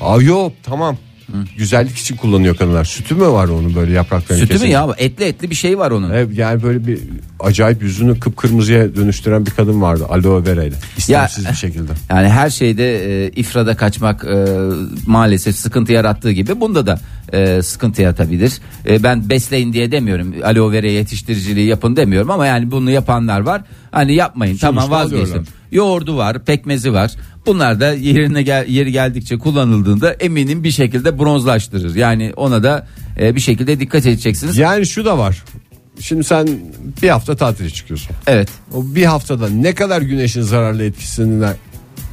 Aa 0.00 0.20
yok 0.22 0.52
tamam. 0.62 0.96
Güzellik 1.58 1.96
için 1.96 2.16
kullanıyor 2.16 2.56
kadınlar. 2.56 2.84
Sütü 2.84 3.14
mü 3.14 3.26
var 3.26 3.48
onun 3.48 3.74
böyle 3.74 3.92
yapraklarını 3.92 4.42
sütü 4.42 4.54
mü 4.54 4.58
kesince? 4.58 4.72
ya 4.72 4.88
etli 4.98 5.24
etli 5.24 5.50
bir 5.50 5.54
şey 5.54 5.78
var 5.78 5.90
onun. 5.90 6.10
Evet, 6.10 6.28
yani 6.38 6.62
böyle 6.62 6.86
bir 6.86 7.00
acayip 7.40 7.82
yüzünü 7.82 8.20
kıpkırmızıya 8.20 8.96
dönüştüren 8.96 9.46
bir 9.46 9.50
kadın 9.50 9.82
vardı 9.82 10.06
aloe 10.08 10.46
vera 10.46 10.64
ile. 10.64 10.76
İstemsiz 10.96 11.48
bir 11.48 11.54
şekilde. 11.54 11.92
Yani 12.10 12.28
her 12.28 12.50
şeyde 12.50 13.24
e, 13.24 13.30
ifrada 13.30 13.76
kaçmak 13.76 14.24
e, 14.24 14.46
maalesef 15.06 15.56
sıkıntı 15.56 15.92
yarattığı 15.92 16.32
gibi 16.32 16.60
bunda 16.60 16.86
da 16.86 17.00
e, 17.32 17.62
sıkıntı 17.62 18.02
yaratabilir. 18.02 18.52
E, 18.88 19.02
ben 19.02 19.28
besleyin 19.28 19.72
diye 19.72 19.92
demiyorum. 19.92 20.34
Aloe 20.44 20.72
vera 20.72 20.86
yetiştiriciliği 20.86 21.66
yapın 21.66 21.96
demiyorum 21.96 22.30
ama 22.30 22.46
yani 22.46 22.70
bunu 22.70 22.90
yapanlar 22.90 23.40
var. 23.40 23.62
Hani 23.90 24.14
yapmayın. 24.14 24.56
tamam 24.56 24.90
vazgeçtim. 24.90 25.24
alıyorlar. 25.24 25.48
Yoğurdu 25.72 26.16
var, 26.16 26.44
pekmezi 26.44 26.92
var. 26.92 27.12
Bunlar 27.46 27.80
da 27.80 27.92
yerine 27.92 28.42
gel, 28.42 28.68
yeri 28.68 28.92
geldikçe 28.92 29.38
kullanıldığında 29.38 30.12
eminim 30.12 30.64
bir 30.64 30.70
şekilde 30.70 31.18
bronzlaştırır. 31.18 31.94
Yani 31.94 32.32
ona 32.36 32.62
da 32.62 32.86
e, 33.20 33.34
bir 33.34 33.40
şekilde 33.40 33.80
dikkat 33.80 34.06
edeceksiniz. 34.06 34.56
Yani 34.56 34.86
şu 34.86 35.04
da 35.04 35.18
var. 35.18 35.44
Şimdi 36.00 36.24
sen 36.24 36.48
bir 37.02 37.08
hafta 37.08 37.36
tatile 37.36 37.70
çıkıyorsun. 37.70 38.10
Evet. 38.26 38.48
O 38.72 38.94
bir 38.94 39.04
haftada 39.04 39.48
ne 39.48 39.74
kadar 39.74 40.02
güneşin 40.02 40.42
zararlı 40.42 40.84
etkisine 40.84 41.52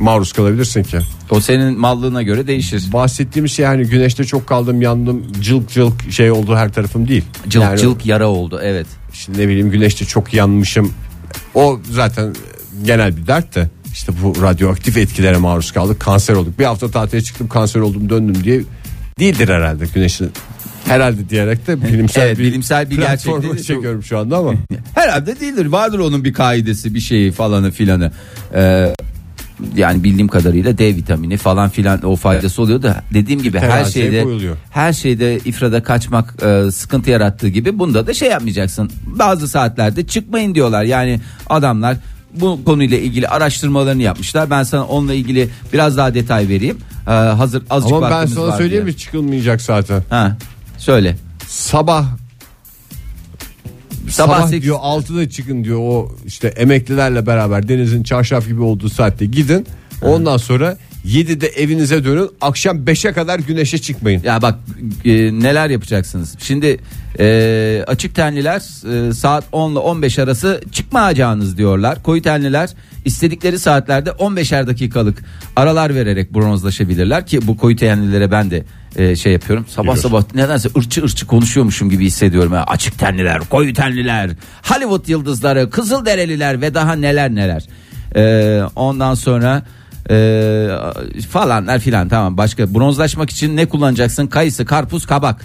maruz 0.01 0.33
kalabilirsin 0.33 0.83
ki? 0.83 0.99
O 1.29 1.39
senin 1.39 1.79
mallığına 1.79 2.21
göre 2.21 2.47
değişir. 2.47 2.83
Bahsettiğim 2.93 3.47
şey 3.47 3.65
yani 3.65 3.83
güneşte 3.83 4.23
çok 4.23 4.47
kaldım 4.47 4.81
yandım 4.81 5.27
cılk 5.41 5.69
cılk 5.69 6.11
şey 6.11 6.31
oldu 6.31 6.55
her 6.55 6.73
tarafım 6.73 7.07
değil. 7.07 7.23
Cılk 7.47 7.63
yani 7.63 7.79
cılk 7.79 8.05
yara 8.05 8.27
oldu 8.27 8.59
evet. 8.63 8.87
işte 9.13 9.33
ne 9.33 9.47
bileyim 9.47 9.71
güneşte 9.71 10.05
çok 10.05 10.33
yanmışım. 10.33 10.93
O 11.55 11.79
zaten 11.91 12.35
genel 12.83 13.17
bir 13.17 13.27
dert 13.27 13.55
de 13.55 13.69
işte 13.93 14.11
bu 14.23 14.41
radyoaktif 14.41 14.97
etkilere 14.97 15.37
maruz 15.37 15.71
kaldık 15.71 15.99
kanser 15.99 16.33
olduk. 16.33 16.59
Bir 16.59 16.65
hafta 16.65 16.91
tatile 16.91 17.21
çıktım 17.21 17.47
kanser 17.47 17.79
oldum 17.79 18.09
döndüm 18.09 18.43
diye 18.43 18.61
değildir 19.19 19.49
herhalde 19.49 19.85
güneşin. 19.93 20.31
Herhalde 20.85 21.29
diyerek 21.29 21.67
de 21.67 21.81
bilimsel 21.81 22.21
Evet, 22.25 22.37
bir 22.37 22.43
bilimsel 22.43 22.89
bir 22.89 22.97
gerçek 22.97 23.43
değil. 23.43 23.63
çekiyorum 23.63 24.03
şu 24.03 24.17
anda 24.17 24.37
ama. 24.37 24.53
Herhalde 24.95 25.39
değildir. 25.39 25.65
Vardır 25.65 25.99
onun 25.99 26.23
bir 26.23 26.33
kaidesi, 26.33 26.93
bir 26.93 26.99
şeyi 26.99 27.31
falanı 27.31 27.71
filanı. 27.71 28.11
Ee, 28.55 28.93
yani 29.75 30.03
bildiğim 30.03 30.27
kadarıyla 30.27 30.77
D 30.77 30.95
vitamini 30.95 31.37
falan 31.37 31.69
filan 31.69 32.03
o 32.05 32.15
faydası 32.15 32.61
oluyor 32.61 32.81
da 32.81 33.03
dediğim 33.13 33.41
gibi 33.41 33.59
her 33.59 33.69
Teraziye 33.69 34.05
şeyde 34.05 34.23
koyuluyor. 34.23 34.57
her 34.69 34.93
şeyde 34.93 35.37
ifrada 35.37 35.83
kaçmak 35.83 36.43
e, 36.43 36.71
sıkıntı 36.71 37.09
yarattığı 37.09 37.47
gibi 37.47 37.79
bunda 37.79 38.07
da 38.07 38.13
şey 38.13 38.29
yapmayacaksın. 38.29 38.91
Bazı 39.05 39.47
saatlerde 39.47 40.07
çıkmayın 40.07 40.55
diyorlar. 40.55 40.83
Yani 40.83 41.19
adamlar 41.49 41.97
bu 42.33 42.63
konuyla 42.65 42.97
ilgili 42.97 43.27
araştırmalarını 43.27 44.01
yapmışlar. 44.01 44.49
Ben 44.49 44.63
sana 44.63 44.85
onunla 44.85 45.13
ilgili 45.13 45.49
biraz 45.73 45.97
daha 45.97 46.13
detay 46.13 46.49
vereyim. 46.49 46.77
Ee, 47.07 47.11
hazır 47.11 47.63
azıcık 47.69 47.97
Ama 47.97 48.09
ben 48.11 48.25
sana 48.25 48.51
söyleyeyim 48.51 48.85
mi 48.85 48.97
çıkılmayacak 48.97 49.61
zaten. 49.61 50.03
Ha, 50.09 50.37
söyle. 50.77 51.15
Sabah 51.47 52.05
Sabah 54.09 54.47
Sabah, 54.47 54.61
diyor 54.61 54.77
6'da 54.77 55.29
çıkın 55.29 55.63
diyor 55.63 55.79
o 55.81 56.11
işte 56.25 56.47
emeklilerle 56.47 57.25
beraber 57.25 57.67
denizin 57.67 58.03
çarşaf 58.03 58.47
gibi 58.47 58.61
olduğu 58.61 58.89
saatte 58.89 59.25
gidin. 59.25 59.67
Ondan 60.01 60.37
sonra 60.37 60.77
7'de 61.05 61.47
evinize 61.47 62.03
dönün. 62.03 62.29
Akşam 62.41 62.77
5'e 62.77 63.13
kadar 63.13 63.39
güneşe 63.39 63.77
çıkmayın. 63.77 64.21
Ya 64.23 64.41
bak 64.41 64.59
e, 65.05 65.11
neler 65.13 65.69
yapacaksınız. 65.69 66.35
Şimdi 66.39 66.79
e, 67.19 67.83
açık 67.87 68.15
tenliler 68.15 68.61
e, 69.09 69.13
saat 69.13 69.43
10 69.51 69.71
ile 69.71 69.79
15 69.79 70.19
arası 70.19 70.61
çıkmayacağınız 70.71 71.57
diyorlar. 71.57 72.03
Koyu 72.03 72.21
tenliler 72.21 72.69
istedikleri 73.05 73.59
saatlerde 73.59 74.09
15'er 74.09 74.67
dakikalık 74.67 75.23
aralar 75.55 75.95
vererek 75.95 76.33
bronzlaşabilirler 76.33 77.25
ki 77.25 77.47
bu 77.47 77.57
koyu 77.57 77.75
tenlilere 77.75 78.31
ben 78.31 78.51
de 78.51 78.63
e, 78.95 79.15
şey 79.15 79.33
yapıyorum. 79.33 79.65
Sabah 79.69 79.83
Biliyorsun. 79.83 80.09
sabah 80.09 80.35
nedense 80.35 80.69
ırçı 80.77 81.03
ırçı 81.03 81.27
konuşuyormuşum 81.27 81.89
gibi 81.89 82.05
hissediyorum. 82.05 82.53
Ya. 82.53 82.63
Açık 82.63 82.99
tenliler, 82.99 83.39
koyu 83.49 83.73
tenliler, 83.73 84.29
Hollywood 84.63 85.07
yıldızları, 85.07 85.69
Kızılderililer 85.69 86.61
ve 86.61 86.73
daha 86.73 86.93
neler 86.93 87.35
neler. 87.35 87.65
E, 88.15 88.63
ondan 88.75 89.13
sonra 89.13 89.63
ee, 90.09 90.67
falanlar 91.29 91.79
filan 91.79 92.09
tamam 92.09 92.37
başka 92.37 92.73
bronzlaşmak 92.73 93.29
için 93.29 93.57
ne 93.57 93.65
kullanacaksın 93.65 94.27
kayısı 94.27 94.65
karpuz 94.65 95.05
kabak 95.05 95.41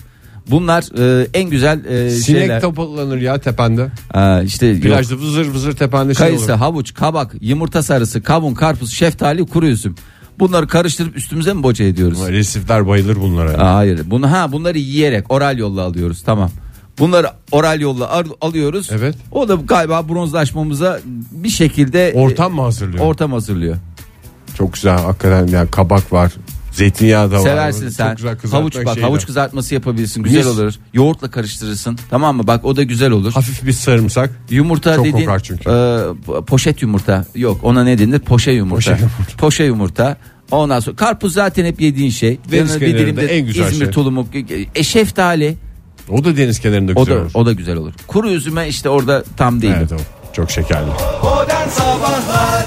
bunlar 0.50 0.84
e, 0.98 1.26
en 1.34 1.50
güzel 1.50 1.84
e, 1.84 2.10
Sinek 2.10 2.40
şeyler 2.40 2.60
toplanır 2.60 3.16
ya 3.18 3.38
tepende. 3.38 3.86
Aa, 4.14 4.42
işte 4.42 4.66
yok. 4.66 4.82
Plajda 4.82 5.14
vızır 5.14 5.46
vızır 5.46 5.72
tepende 5.72 6.14
şey 6.14 6.26
kayısı 6.26 6.52
olur. 6.52 6.58
havuç 6.58 6.94
kabak 6.94 7.34
yumurta 7.40 7.82
sarısı 7.82 8.22
kavun 8.22 8.54
karpuz 8.54 8.92
şeftali 8.92 9.46
kuru 9.46 9.66
üzüm 9.66 9.94
bunları 10.38 10.66
karıştırıp 10.68 11.16
üstümüze 11.16 11.52
mi 11.52 11.62
boca 11.62 11.84
ediyoruz 11.84 12.18
Resifler 12.28 12.86
bayılır 12.88 13.16
bunlara. 13.16 13.50
Aa, 13.50 13.74
hayır 13.74 14.00
bunu 14.10 14.30
ha 14.32 14.52
bunları 14.52 14.78
yiyerek 14.78 15.32
oral 15.32 15.58
yolla 15.58 15.82
alıyoruz 15.82 16.22
tamam 16.22 16.50
Bunları 16.98 17.30
oral 17.52 17.80
yolla 17.80 18.10
al- 18.10 18.24
alıyoruz. 18.40 18.88
Evet. 18.92 19.14
O 19.32 19.48
da 19.48 19.54
galiba 19.54 20.08
bronzlaşmamıza 20.08 21.00
bir 21.30 21.48
şekilde 21.48 22.08
e, 22.08 22.14
Ortam 22.14 22.54
mı 22.54 22.62
hazırlıyor? 22.62 23.04
ortam 23.04 23.32
hazırlıyor. 23.32 23.76
Çok 24.58 24.72
güzel 24.72 24.98
hakikaten 24.98 25.46
yani 25.46 25.70
kabak 25.70 26.12
var. 26.12 26.32
Zeytinyağı 26.76 27.30
da 27.30 27.34
var. 27.34 27.40
Seversin 27.40 27.84
Çok 27.86 27.92
sen. 27.92 28.16
güzel 28.16 28.36
kızartma 28.38 28.58
havuç 28.60 28.74
bak 28.76 28.84
şeyi 28.84 28.96
de. 28.96 29.00
havuç 29.00 29.26
kızartması 29.26 29.74
yapabilirsin. 29.74 30.22
Güzel 30.22 30.38
Mis. 30.38 30.46
olur. 30.46 30.74
Yoğurtla 30.94 31.30
karıştırırsın. 31.30 31.98
Tamam 32.10 32.36
mı? 32.36 32.46
Bak 32.46 32.64
o 32.64 32.76
da 32.76 32.82
güzel 32.82 33.10
olur. 33.10 33.32
Hafif 33.32 33.66
bir 33.66 33.72
sarımsak. 33.72 34.30
Yumurta 34.50 34.94
Çok 34.96 35.04
dediğin 35.04 35.24
kokar 35.26 35.38
çünkü. 35.40 35.70
e, 35.70 36.40
poşet 36.46 36.82
yumurta. 36.82 37.24
Yok 37.34 37.60
ona 37.64 37.84
ne 37.84 37.98
denir? 37.98 38.18
Poşe 38.18 38.50
yumurta. 38.50 38.76
Poşe 38.76 39.02
yumurta. 39.02 39.36
Poşe 39.38 39.64
yumurta. 39.64 40.16
Ondan 40.50 40.80
sonra 40.80 40.96
karpuz 40.96 41.32
zaten 41.32 41.64
hep 41.64 41.80
yediğin 41.80 42.10
şey. 42.10 42.38
Deniz 42.52 42.74
Yanına 42.74 42.86
kenarında 42.98 43.22
en 43.22 43.46
güzel 43.46 43.64
İzmir 43.72 43.84
şey. 43.84 43.90
tulumu. 43.92 44.26
E, 44.74 44.82
şeftali. 44.82 45.56
O 46.10 46.24
da 46.24 46.36
deniz 46.36 46.60
kenarında 46.60 46.92
O 46.92 47.04
güzel 47.04 47.16
da 47.16 47.20
olur. 47.22 47.30
o 47.34 47.46
da 47.46 47.52
güzel 47.52 47.76
olur. 47.76 47.92
Kuru 48.06 48.30
üzüme 48.30 48.68
işte 48.68 48.88
orada 48.88 49.24
tam 49.36 49.62
değil. 49.62 49.74
Evet, 49.78 49.92
o. 49.92 49.96
Çok 50.32 50.50
şekerli. 50.50 50.86
Modern 51.22 51.68
Sabahlar 51.68 52.66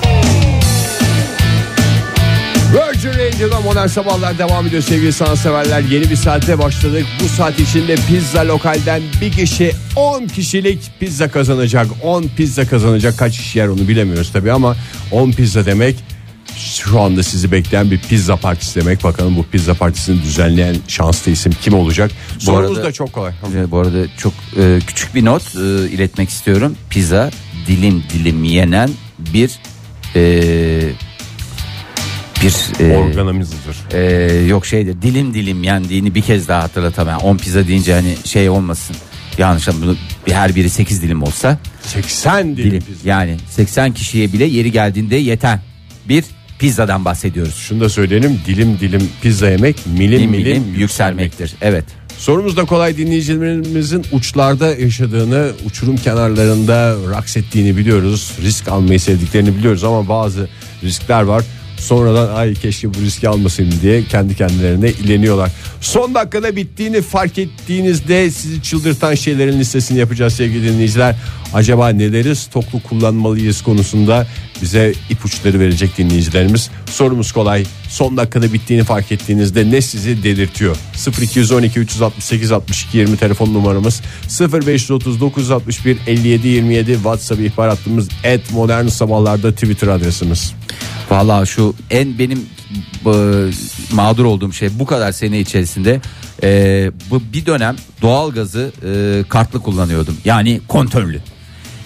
Virgin 2.99 3.19
Radio'da 3.19 3.61
modern 3.61 3.87
sabahlar 3.87 4.37
devam 4.37 4.67
ediyor 4.67 4.81
sevgili 4.81 5.13
sanatseverler. 5.13 5.81
Yeni 5.81 6.09
bir 6.09 6.15
saate 6.15 6.59
başladık. 6.59 7.05
Bu 7.23 7.27
saat 7.27 7.59
içinde 7.59 7.95
pizza 7.95 8.47
lokalden 8.47 9.01
bir 9.21 9.31
kişi 9.31 9.71
10 9.95 10.27
kişilik 10.27 10.79
pizza 10.99 11.31
kazanacak. 11.31 11.87
10 12.03 12.23
pizza 12.37 12.67
kazanacak. 12.67 13.17
Kaç 13.17 13.37
kişi 13.37 13.59
yer 13.59 13.67
onu 13.67 13.87
bilemiyoruz 13.87 14.31
tabii 14.33 14.51
ama 14.51 14.75
10 15.11 15.31
pizza 15.31 15.65
demek 15.65 15.95
şu 16.57 17.01
anda 17.01 17.23
sizi 17.23 17.51
bekleyen 17.51 17.91
bir 17.91 17.99
pizza 17.99 18.35
partisi 18.35 18.79
demek. 18.81 19.03
Bakalım 19.03 19.37
bu 19.37 19.43
pizza 19.45 19.73
partisini 19.73 20.21
düzenleyen 20.21 20.75
şanslı 20.87 21.31
isim 21.31 21.51
kim 21.61 21.73
olacak? 21.73 22.11
Sorumuz 22.39 22.77
arada- 22.77 22.87
da 22.87 22.91
çok 22.91 23.13
kolay. 23.13 23.33
Ee, 23.55 23.71
Bu 23.71 23.79
arada 23.79 24.07
çok 24.17 24.33
e, 24.57 24.79
küçük 24.87 25.15
bir 25.15 25.25
not 25.25 25.43
e, 25.55 25.59
iletmek 25.89 26.29
istiyorum. 26.29 26.75
Pizza 26.89 27.31
dilim 27.67 28.03
dilim 28.13 28.43
yenen 28.43 28.89
bir 29.19 29.51
e, 30.15 30.81
bir 32.43 32.83
e, 32.85 32.97
Organımızdır. 32.97 33.57
e, 33.93 34.33
yok 34.47 34.65
şeydir 34.65 35.01
dilim 35.01 35.33
dilim 35.33 35.63
yendiğini 35.63 36.15
bir 36.15 36.21
kez 36.21 36.47
daha 36.47 36.63
hatırlatamam. 36.63 37.17
10 37.21 37.37
pizza 37.37 37.67
deyince 37.67 37.93
hani 37.93 38.15
şey 38.25 38.49
olmasın. 38.49 38.95
Yanlış. 39.37 39.67
Bir 40.27 40.31
her 40.31 40.55
biri 40.55 40.69
8 40.69 41.01
dilim 41.01 41.23
olsa 41.23 41.57
80 41.81 42.57
dilim 42.57 42.71
dilim. 42.71 42.83
pizza. 42.83 43.09
Yani 43.09 43.37
80 43.49 43.93
kişiye 43.93 44.33
bile 44.33 44.45
yeri 44.45 44.71
geldiğinde 44.71 45.15
yeten 45.15 45.61
bir 46.09 46.23
pizzadan 46.59 47.05
bahsediyoruz. 47.05 47.55
Şunu 47.55 47.79
da 47.81 47.89
söyleyelim 47.89 48.39
dilim 48.47 48.79
dilim 48.79 49.09
pizza 49.21 49.49
yemek 49.49 49.85
milim 49.87 50.19
Dilim 50.19 50.31
milim, 50.31 50.61
milim 50.61 50.79
yükselmektir. 50.79 51.53
Evet. 51.61 51.85
Sorumuz 52.17 52.57
da 52.57 52.65
kolay 52.65 52.97
dinleyicilerimizin 52.97 54.05
uçlarda 54.11 54.75
yaşadığını, 54.75 55.51
uçurum 55.65 55.97
kenarlarında 55.97 56.95
raks 57.11 57.37
ettiğini 57.37 57.77
biliyoruz. 57.77 58.31
Risk 58.41 58.67
almayı 58.67 58.99
sevdiklerini 58.99 59.55
biliyoruz 59.57 59.83
ama 59.83 60.09
bazı 60.09 60.49
riskler 60.83 61.21
var. 61.21 61.43
Sonradan 61.79 62.35
ay 62.35 62.53
keşke 62.55 62.93
bu 62.93 63.01
riski 63.01 63.29
almasaydım 63.29 63.81
diye 63.81 64.03
kendi 64.03 64.35
kendilerine 64.35 64.89
ileniyorlar. 64.89 65.51
Son 65.81 66.15
dakikada 66.15 66.55
bittiğini 66.55 67.01
fark 67.01 67.37
ettiğinizde 67.37 68.31
sizi 68.31 68.63
çıldırtan 68.63 69.15
şeylerin 69.15 69.59
listesini 69.59 69.99
yapacağız 69.99 70.33
sevgili 70.33 70.73
dinleyiciler. 70.73 71.15
Acaba 71.53 71.89
neleri 71.89 72.35
stoklu 72.35 72.83
kullanmalıyız 72.83 73.61
konusunda 73.61 74.27
bize 74.61 74.93
ipuçları 75.09 75.59
verecek 75.59 75.97
dinleyicilerimiz. 75.97 76.69
Sorumuz 76.85 77.31
kolay 77.31 77.65
son 77.89 78.17
dakikada 78.17 78.53
bittiğini 78.53 78.83
fark 78.83 79.11
ettiğinizde 79.11 79.71
ne 79.71 79.81
sizi 79.81 80.23
delirtiyor? 80.23 80.77
0212 81.21 81.79
368 81.79 82.51
62 82.51 82.97
20 82.97 83.17
telefon 83.17 83.53
numaramız 83.53 84.01
0530 84.39 85.21
961 85.21 85.97
57 86.07 86.47
27 86.47 86.93
WhatsApp 86.93 87.41
ihbar 87.41 87.69
hattımız 87.69 88.09
et 88.23 88.51
modern 88.51 88.87
sabahlarda 88.87 89.51
Twitter 89.51 89.87
adresimiz. 89.87 90.53
Vallahi 91.09 91.47
şu 91.47 91.75
en 91.89 92.19
benim 92.19 92.45
e, 93.05 93.13
mağdur 93.91 94.25
olduğum 94.25 94.53
şey 94.53 94.69
bu 94.79 94.85
kadar 94.85 95.11
sene 95.11 95.39
içerisinde 95.39 96.01
e, 96.43 96.91
bu 97.09 97.21
bir 97.33 97.45
dönem 97.45 97.75
doğalgazı 98.01 98.71
e, 98.85 99.23
kartlı 99.29 99.61
kullanıyordum. 99.61 100.17
Yani 100.25 100.61
kontörlü. 100.67 101.21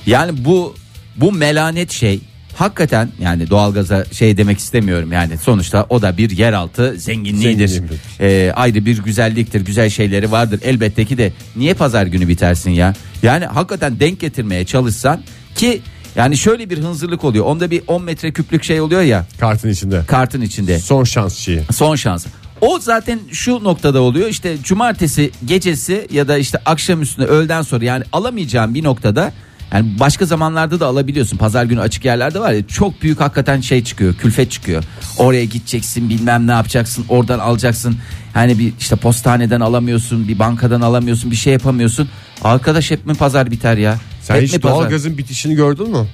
Yani 0.06 0.46
bu 0.46 0.76
bu 1.16 1.32
melanet 1.32 1.92
şey 1.92 2.20
hakikaten 2.56 3.10
yani 3.22 3.50
doğalgaza 3.50 4.06
şey 4.12 4.38
demek 4.38 4.60
istemiyorum 4.60 5.12
yani 5.12 5.38
sonuçta 5.38 5.86
o 5.90 6.02
da 6.02 6.18
bir 6.18 6.30
yeraltı 6.30 6.94
zenginliğidir. 6.98 7.68
Zenginliğidir. 7.68 8.00
E, 8.48 8.52
ayrı 8.54 8.86
bir 8.86 9.04
güzelliktir 9.04 9.62
güzel 9.62 9.90
şeyleri 9.90 10.32
vardır 10.32 10.60
elbette 10.64 11.06
ki 11.06 11.18
de 11.18 11.34
niye 11.56 11.74
pazar 11.74 12.06
günü 12.06 12.28
bitersin 12.28 12.72
ya 12.72 12.94
yani 13.24 13.46
hakikaten 13.46 14.00
denk 14.00 14.20
getirmeye 14.20 14.66
çalışsan 14.66 15.22
ki 15.56 15.82
yani 16.16 16.38
şöyle 16.38 16.70
bir 16.70 16.78
hınzırlık 16.78 17.24
oluyor 17.24 17.46
onda 17.46 17.72
bir 17.72 17.82
10 17.88 18.04
metreküplük 18.04 18.64
şey 18.64 18.82
oluyor 18.82 19.02
ya 19.02 19.26
Kartın 19.40 19.70
içinde. 19.70 20.02
kartın 20.08 20.42
içinde 20.42 20.80
Son 20.80 21.04
şans 21.04 21.36
şeyi. 21.38 21.62
son 21.72 21.96
şans. 21.96 22.26
O 22.62 22.80
zaten 22.80 23.20
şu 23.32 23.64
noktada 23.64 24.02
oluyor 24.02 24.28
işte 24.30 24.58
cumartesi 24.64 25.32
gecesi 25.46 26.08
ya 26.12 26.28
da 26.28 26.38
işte 26.38 26.58
akşam 26.66 27.02
üstüne 27.02 27.26
öğleden 27.26 27.62
sonra 27.62 27.86
yani 27.86 28.04
alamayacağım 28.14 28.74
bir 28.74 28.84
noktada 28.84 29.34
yani 29.74 30.00
başka 30.00 30.26
zamanlarda 30.26 30.80
da 30.80 30.88
alabiliyorsun. 30.88 31.38
Pazar 31.38 31.66
günü 31.66 31.82
açık 31.82 32.06
yerlerde 32.06 32.40
var 32.40 32.52
ya 32.52 32.68
çok 32.68 33.02
büyük 33.02 33.20
hakikaten 33.20 33.62
şey 33.62 33.84
çıkıyor 33.84 34.14
külfet 34.14 34.52
çıkıyor. 34.52 34.84
Oraya 35.18 35.46
gideceksin 35.46 36.10
bilmem 36.10 36.48
ne 36.48 36.52
yapacaksın 36.52 37.06
oradan 37.10 37.40
alacaksın. 37.40 37.96
Hani 38.34 38.60
bir 38.60 38.74
işte 38.80 38.96
postaneden 38.96 39.60
alamıyorsun 39.60 40.28
bir 40.28 40.40
bankadan 40.40 40.82
alamıyorsun 40.82 41.32
bir 41.32 41.36
şey 41.36 41.54
yapamıyorsun. 41.54 42.10
Arkadaş 42.44 42.92
hep 42.92 43.06
mi 43.06 43.14
pazar 43.14 43.52
biter 43.52 43.78
ya? 43.78 43.98
Sen 44.22 44.36
hep 44.36 44.44
hiç 44.44 44.64
doğalgazın 44.64 45.18
bitişini 45.18 45.56
gördün 45.56 45.90
mü? 45.90 46.08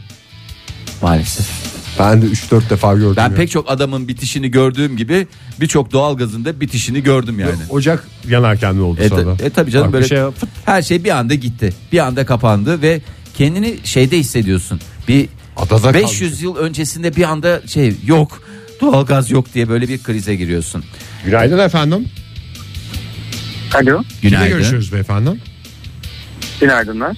Maalesef. 1.02 1.69
Ben 2.00 2.22
de 2.22 2.26
3-4 2.26 2.69
defa 2.69 2.93
gördüm. 2.93 3.13
Ben 3.17 3.30
ya. 3.30 3.36
pek 3.36 3.52
çok 3.52 3.72
adamın 3.72 4.08
bitişini 4.08 4.52
gördüğüm 4.52 4.98
gibi 4.98 5.28
birçok 5.62 5.91
doğalgazın 5.91 6.45
da 6.45 6.62
bitişini 6.62 7.04
gördüm 7.04 7.39
yani. 7.39 7.52
Ocak 7.69 8.08
yanarken 8.28 8.78
ne 8.78 8.82
oldu 8.82 9.02
E, 9.02 9.10
sonra? 9.10 9.36
e 9.43 9.50
tabii 9.50 9.72
canım 9.72 9.88
Bak, 9.88 9.93
böyle 9.93 10.08
şey 10.08 10.17
fıt, 10.17 10.50
her 10.65 10.82
şey 10.82 11.04
bir 11.04 11.10
anda 11.10 11.36
gitti. 11.36 11.74
Bir 11.91 12.00
anda 12.00 12.26
kapandı 12.26 12.82
ve 12.82 13.02
kendini 13.39 13.78
şeyde 13.84 14.17
hissediyorsun. 14.19 14.80
Bir 15.08 15.30
Adada 15.58 15.93
500 15.93 16.41
yıl 16.41 16.56
öncesinde 16.56 17.15
bir 17.15 17.23
anda 17.23 17.67
şey 17.67 17.95
yok. 18.06 18.43
Doğalgaz 18.82 19.32
yok 19.32 19.54
diye 19.54 19.69
böyle 19.69 19.88
bir 19.88 20.04
krize 20.04 20.36
giriyorsun. 20.36 20.84
Günaydın 21.25 21.60
efendim. 21.60 22.08
Alo. 23.75 24.04
Kimle 24.04 24.04
Günaydın. 24.21 24.58
görüşüyoruz 24.58 24.93
beyefendi? 24.93 25.30
Günaydınlar. 26.60 27.17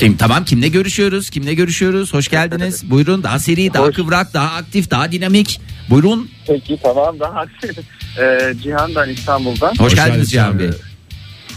Kim, 0.00 0.16
tamam 0.16 0.44
kimle 0.44 0.68
görüşüyoruz? 0.68 1.30
Kimle 1.30 1.54
görüşüyoruz? 1.54 2.14
Hoş 2.14 2.28
geldiniz. 2.28 2.90
Buyurun 2.90 3.22
daha 3.22 3.38
seri, 3.38 3.74
daha 3.74 3.86
Hoş. 3.86 3.96
kıvrak, 3.96 4.34
daha 4.34 4.56
aktif, 4.56 4.90
daha 4.90 5.12
dinamik. 5.12 5.60
Buyurun. 5.90 6.30
Peki 6.46 6.78
tamam 6.82 7.20
daha 7.20 7.44
ee, 8.20 8.54
Cihan 8.62 8.94
ben 8.94 9.08
İstanbul'dan. 9.08 9.70
Hoş, 9.70 9.80
Hoş 9.80 9.94
geldiniz 9.94 10.30
Cihan 10.30 10.58
Bey. 10.58 10.68
Bey. 10.68 10.74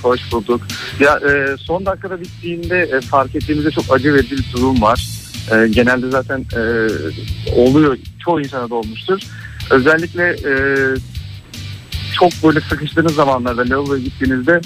Hoş 0.04 0.32
bulduk. 0.32 0.62
Ya 1.00 1.20
e, 1.30 1.58
son 1.58 1.86
dakikada 1.86 2.22
bittiğinde 2.22 2.80
e, 2.98 3.02
fark 3.02 3.36
ettiğimizde 3.36 3.72
çok 3.72 3.94
acı 3.94 4.14
verici 4.14 4.32
bir 4.38 4.46
durum 4.54 4.82
var. 4.82 5.08
E, 5.52 5.68
genelde 5.68 6.10
zaten 6.10 6.46
e, 6.56 6.62
oluyor. 7.56 7.98
Çoğu 8.26 8.42
insana 8.42 8.70
da 8.70 8.76
olmuştur. 8.76 9.22
Özellikle 9.72 10.24
e, 10.30 10.54
çok 12.20 12.32
böyle 12.44 12.62
sıkıştığınız 12.62 13.16
zamanlarda 13.16 13.62
lavaboya 13.70 14.00
gittiğinizde 14.04 14.62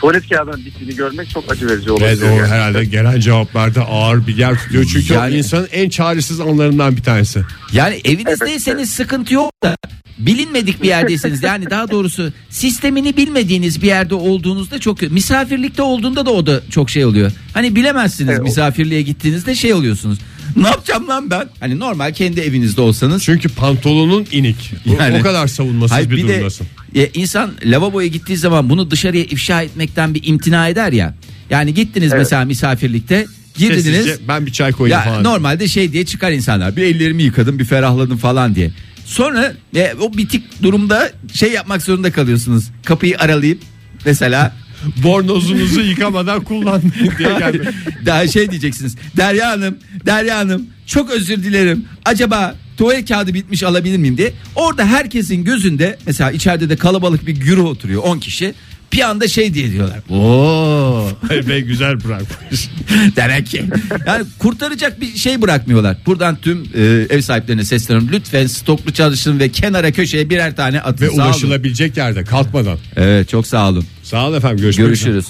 tuvalet 0.00 0.28
kağıdının 0.28 0.64
bittiğini 0.64 0.96
görmek 0.96 1.30
çok 1.30 1.52
acı 1.52 1.66
verici 1.68 1.88
Evet 1.90 2.00
olabiliyor. 2.00 2.30
o 2.32 2.36
yani. 2.36 2.46
herhalde 2.48 2.84
gelen 2.84 3.20
cevaplarda 3.20 3.82
ağır 3.86 4.26
bir 4.26 4.36
yer 4.36 4.54
tutuyor. 4.58 4.84
Çünkü 4.92 5.12
Yani- 5.14 5.34
o 5.34 5.36
insanın 5.38 5.68
en 5.72 5.88
çaresiz 5.88 6.40
anlarından 6.40 6.96
bir 6.96 7.02
tanesi. 7.02 7.44
Yani 7.72 8.00
evinizdeyseniz 8.04 8.90
sıkıntı 8.90 9.34
yok 9.34 9.52
da 9.62 9.76
bilinmedik 10.18 10.82
bir 10.82 10.88
yerdeyseniz 10.88 11.42
yani 11.42 11.70
daha 11.70 11.90
doğrusu 11.90 12.32
sistemini 12.50 13.16
bilmediğiniz 13.16 13.82
bir 13.82 13.86
yerde 13.86 14.14
olduğunuzda 14.14 14.78
çok. 14.78 15.02
Misafirlikte 15.02 15.82
olduğunda 15.82 16.26
da 16.26 16.30
o 16.30 16.46
da 16.46 16.60
çok 16.70 16.90
şey 16.90 17.04
oluyor. 17.04 17.32
Hani 17.54 17.76
bilemezsiniz 17.76 18.30
Evet, 18.30 18.40
o- 18.40 18.44
misafirliğe 18.44 19.02
gittiğinizde 19.02 19.54
şey 19.54 19.72
oluyorsunuz. 19.74 20.18
Ne 20.56 20.66
yapacağım 20.68 21.08
lan 21.08 21.30
ben? 21.30 21.48
Hani 21.60 21.78
normal 21.78 22.12
kendi 22.12 22.40
evinizde 22.40 22.80
olsanız. 22.80 23.22
Çünkü 23.24 23.48
pantolonun 23.48 24.26
inik. 24.32 24.72
O- 24.88 25.02
Yani- 25.02 25.18
o 25.18 25.22
kadar 25.22 25.46
savunmasız 25.46 25.96
Hayır, 25.96 26.10
bir, 26.10 26.16
bir 26.16 26.28
de 26.28 26.34
durumdasın. 26.34 26.66
e, 26.94 27.06
insan 27.14 27.50
lavaboya 27.64 28.06
gittiği 28.06 28.36
zaman 28.36 28.70
bunu 28.70 28.90
dışarıya 28.90 29.24
ifşa 29.24 29.62
etmekten 29.62 30.14
bir 30.14 30.22
imtina 30.26 30.68
eder 30.68 30.92
ya. 30.92 31.14
Yani 31.50 31.74
gittiniz 31.74 32.08
Evet. 32.12 32.18
mesela 32.18 32.44
misafirlikte 32.44 33.26
girdiniz. 33.58 33.84
Sessizce 33.84 34.16
ben 34.28 34.46
bir 34.46 34.52
çay 34.52 34.72
koyayım 34.72 34.98
Ya 34.98 35.04
falan. 35.04 35.24
normalde 35.24 35.68
şey 35.68 35.92
diye 35.92 36.06
çıkar 36.06 36.32
insanlar. 36.32 36.76
Bir 36.76 36.82
ellerimi 36.82 37.22
yıkadım, 37.22 37.58
bir 37.58 37.64
ferahladım 37.64 38.16
falan 38.16 38.54
diye. 38.54 38.70
Sonra 39.06 39.52
e, 39.76 39.94
o 40.00 40.12
bitik 40.16 40.62
durumda 40.62 41.10
şey 41.32 41.52
yapmak 41.52 41.82
zorunda 41.82 42.12
kalıyorsunuz. 42.12 42.64
Kapıyı 42.84 43.18
aralayıp 43.18 43.62
mesela 44.04 44.56
Bornozunuzu 45.02 45.80
yıkamadan 45.80 46.44
kullanmayın 46.44 47.12
diye 47.18 47.28
gelme. 47.38 47.72
daha 48.06 48.28
şey 48.28 48.50
diyeceksiniz. 48.50 48.96
Derya 49.16 49.50
Hanım, 49.50 49.78
Derya 50.06 50.38
Hanım 50.38 50.66
çok 50.86 51.10
özür 51.10 51.36
dilerim. 51.42 51.84
Acaba 52.04 52.54
tuvalet 52.76 53.08
kağıdı 53.08 53.34
bitmiş 53.34 53.62
alabilir 53.62 53.98
miyim 53.98 54.18
diye. 54.18 54.32
Orada 54.54 54.86
herkesin 54.86 55.44
gözünde 55.44 55.98
mesela 56.06 56.30
içeride 56.30 56.68
de 56.68 56.76
kalabalık 56.76 57.26
bir 57.26 57.36
güruh 57.36 57.64
oturuyor 57.64 58.02
10 58.02 58.18
kişi. 58.18 58.54
Bir 58.92 59.00
anda 59.00 59.28
şey 59.28 59.54
diye 59.54 59.72
diyorlar. 59.72 59.98
Oo. 60.10 61.08
Bey 61.48 61.60
güzel 61.60 62.04
bırakmış. 62.04 62.68
Demek 63.16 63.46
ki. 63.46 63.64
Yani 64.06 64.24
kurtaracak 64.38 65.00
bir 65.00 65.16
şey 65.16 65.42
bırakmıyorlar. 65.42 65.96
Buradan 66.06 66.36
tüm 66.36 66.62
e, 66.74 66.82
ev 67.10 67.20
sahiplerine 67.20 67.64
sesleniyorum. 67.64 68.12
Lütfen 68.12 68.46
stoklu 68.46 68.92
çalışın 68.92 69.38
ve 69.38 69.48
kenara 69.48 69.92
köşeye 69.92 70.30
birer 70.30 70.56
tane 70.56 70.80
atın. 70.80 71.06
Ve 71.06 71.10
Sağ 71.10 71.14
olun. 71.14 71.24
ulaşılabilecek 71.30 71.96
yerde 71.96 72.24
kalkmadan. 72.24 72.78
Evet 72.96 73.28
çok 73.28 73.46
sağ 73.46 73.68
olun. 73.68 73.84
Sağ 74.02 74.26
olun 74.28 74.36
efendim 74.36 74.56
görüşmek 74.58 74.92
üzere. 74.92 75.10
Görüşürüz. 75.12 75.26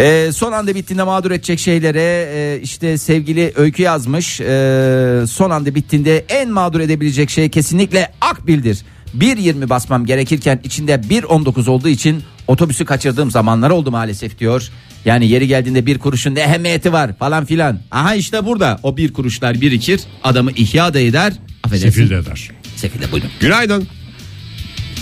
Ee, 0.00 0.30
son 0.32 0.52
anda 0.52 0.74
bittiğinde 0.74 1.02
mağdur 1.02 1.30
edecek 1.30 1.58
şeylere 1.60 2.28
e, 2.34 2.60
işte 2.62 2.98
sevgili 2.98 3.52
Öykü 3.56 3.82
yazmış. 3.82 4.40
Ee, 4.40 5.24
son 5.28 5.50
anda 5.50 5.74
bittiğinde 5.74 6.24
en 6.28 6.50
mağdur 6.50 6.80
edebilecek 6.80 7.30
şey 7.30 7.48
kesinlikle 7.48 8.12
Akbil'dir. 8.20 8.78
1.20 9.18 9.68
basmam 9.68 10.06
gerekirken 10.06 10.60
içinde 10.64 10.94
1.19 10.94 11.70
olduğu 11.70 11.88
için 11.88 12.22
otobüsü 12.50 12.84
kaçırdığım 12.84 13.30
zamanlar 13.30 13.70
oldu 13.70 13.90
maalesef 13.90 14.38
diyor. 14.38 14.70
Yani 15.04 15.28
yeri 15.28 15.48
geldiğinde 15.48 15.86
bir 15.86 15.98
kuruşun 15.98 16.34
ne 16.34 16.40
ehemmiyeti 16.40 16.92
var 16.92 17.18
falan 17.18 17.44
filan. 17.44 17.78
Aha 17.90 18.14
işte 18.14 18.46
burada 18.46 18.80
o 18.82 18.96
bir 18.96 19.12
kuruşlar 19.12 19.60
birikir 19.60 20.00
adamı 20.24 20.50
ihya 20.52 20.94
da 20.94 21.00
eder. 21.00 21.32
Affedersin. 21.64 21.90
Sefil 21.90 22.10
de 22.10 22.16
eder. 22.16 22.50
Sefil 22.76 23.02
de 23.02 23.12
buyurun. 23.12 23.30
Günaydın. 23.40 23.88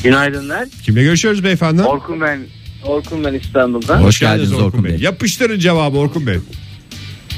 Günaydınlar. 0.05 0.69
Kimle 0.85 1.03
görüşüyoruz 1.03 1.45
beyefendi? 1.45 1.83
Orkun 1.83 2.21
ben 2.21 2.39
Orkun 2.85 3.25
ben 3.25 3.35
İstanbul'dan. 3.35 4.03
Hoş 4.03 4.21
geldiniz 4.21 4.53
Orkun 4.53 4.85
Bey. 4.85 4.97
Yapıştırın 5.01 5.59
cevabı 5.59 5.97
Orkun 5.99 6.27
Bey. 6.27 6.39